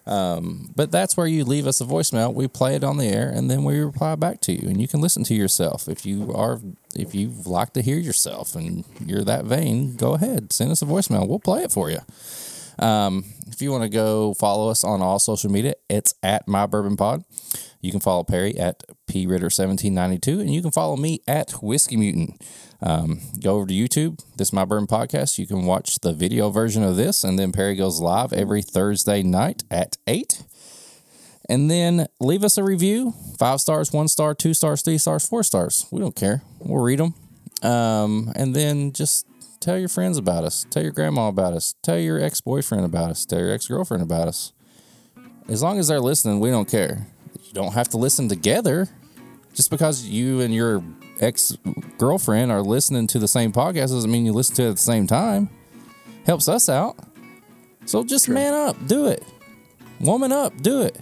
[0.07, 2.35] Um, but that's where you leave us a voicemail.
[2.35, 4.87] We play it on the air, and then we reply back to you, and you
[4.87, 5.89] can listen to yourself.
[5.89, 6.61] If you are,
[6.95, 10.85] if you like to hear yourself, and you're that vain, go ahead, send us a
[10.85, 11.27] voicemail.
[11.27, 12.01] We'll play it for you.
[12.79, 16.67] Um, if you want to go follow us on all social media, it's at My
[16.67, 17.25] Bourbon Pod.
[17.81, 21.21] You can follow Perry at P Ritter seventeen ninety two, and you can follow me
[21.27, 22.43] at Whiskey Mutant.
[22.85, 24.23] Um, go over to YouTube.
[24.37, 25.39] This is My burn Podcast.
[25.39, 29.23] You can watch the video version of this, and then Perry goes live every Thursday
[29.23, 30.43] night at eight.
[31.49, 35.43] And then leave us a review: five stars, one star, two stars, three stars, four
[35.43, 35.87] stars.
[35.91, 36.43] We don't care.
[36.59, 37.15] We'll read them.
[37.63, 39.27] Um, and then just
[39.61, 40.67] tell your friends about us.
[40.69, 41.75] Tell your grandma about us.
[41.83, 43.25] Tell your ex boyfriend about us.
[43.25, 44.53] Tell your ex girlfriend about us.
[45.49, 47.07] As long as they're listening, we don't care.
[47.45, 48.89] You don't have to listen together.
[49.55, 50.85] Just because you and your
[51.25, 51.57] ex
[51.99, 54.83] girlfriend are listening to the same podcast doesn't mean you listen to it at the
[54.83, 55.49] same time.
[56.27, 56.97] Helps us out.
[57.87, 59.23] So just man up, do it.
[60.01, 60.99] Woman up, do it.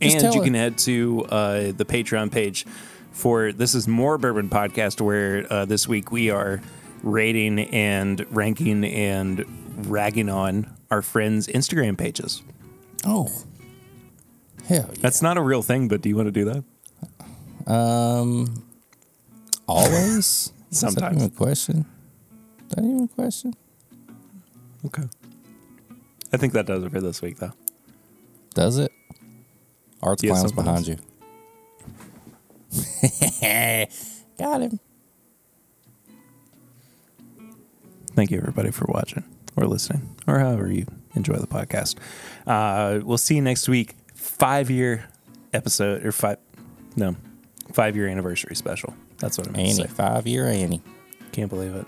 [0.00, 0.44] Just and you her.
[0.44, 2.66] can head to uh, the Patreon page
[3.12, 6.60] for this is more bourbon podcast where uh, this week we are
[7.02, 9.44] rating and ranking and
[9.88, 12.42] ragging on our friends' Instagram pages.
[13.04, 13.28] Oh.
[14.66, 15.00] Hell yeah.
[15.00, 16.44] That's not a real thing, but do you want to do
[17.66, 17.72] that?
[17.72, 18.64] Um,
[19.68, 20.52] always.
[20.70, 21.16] Is that Sometimes.
[21.16, 21.86] even a question?
[22.68, 23.54] Is that even a question?
[24.86, 25.02] Okay.
[26.32, 27.52] I think that does it for this week, though.
[28.54, 28.90] Does it?
[30.02, 30.88] Arts Yeah, clowns sometimes.
[30.88, 30.98] behind
[32.72, 33.86] you.
[34.38, 34.80] Got him.
[38.14, 39.24] Thank you, everybody, for watching
[39.56, 41.96] or listening or however you enjoy the podcast.
[42.46, 43.94] Uh, we'll see you next week.
[44.14, 45.08] Five year
[45.52, 46.38] episode or five,
[46.96, 47.16] no,
[47.72, 48.94] five year anniversary special.
[49.22, 49.94] That's what I meant to Annie, say.
[49.94, 50.82] five year Annie.
[51.32, 51.86] Can't believe it.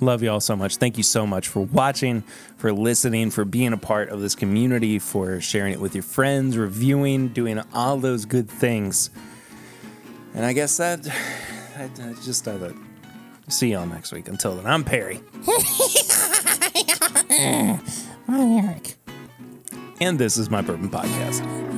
[0.00, 0.78] Love you all so much.
[0.78, 2.22] Thank you so much for watching,
[2.56, 6.56] for listening, for being a part of this community, for sharing it with your friends,
[6.58, 9.10] reviewing, doing all those good things.
[10.34, 11.06] And I guess that,
[11.76, 12.74] I, I just does it.
[13.48, 14.26] See y'all next week.
[14.26, 15.20] Until then, I'm Perry.
[18.26, 18.96] I'm Eric.
[20.00, 21.72] And this is my Bourbon Podcast.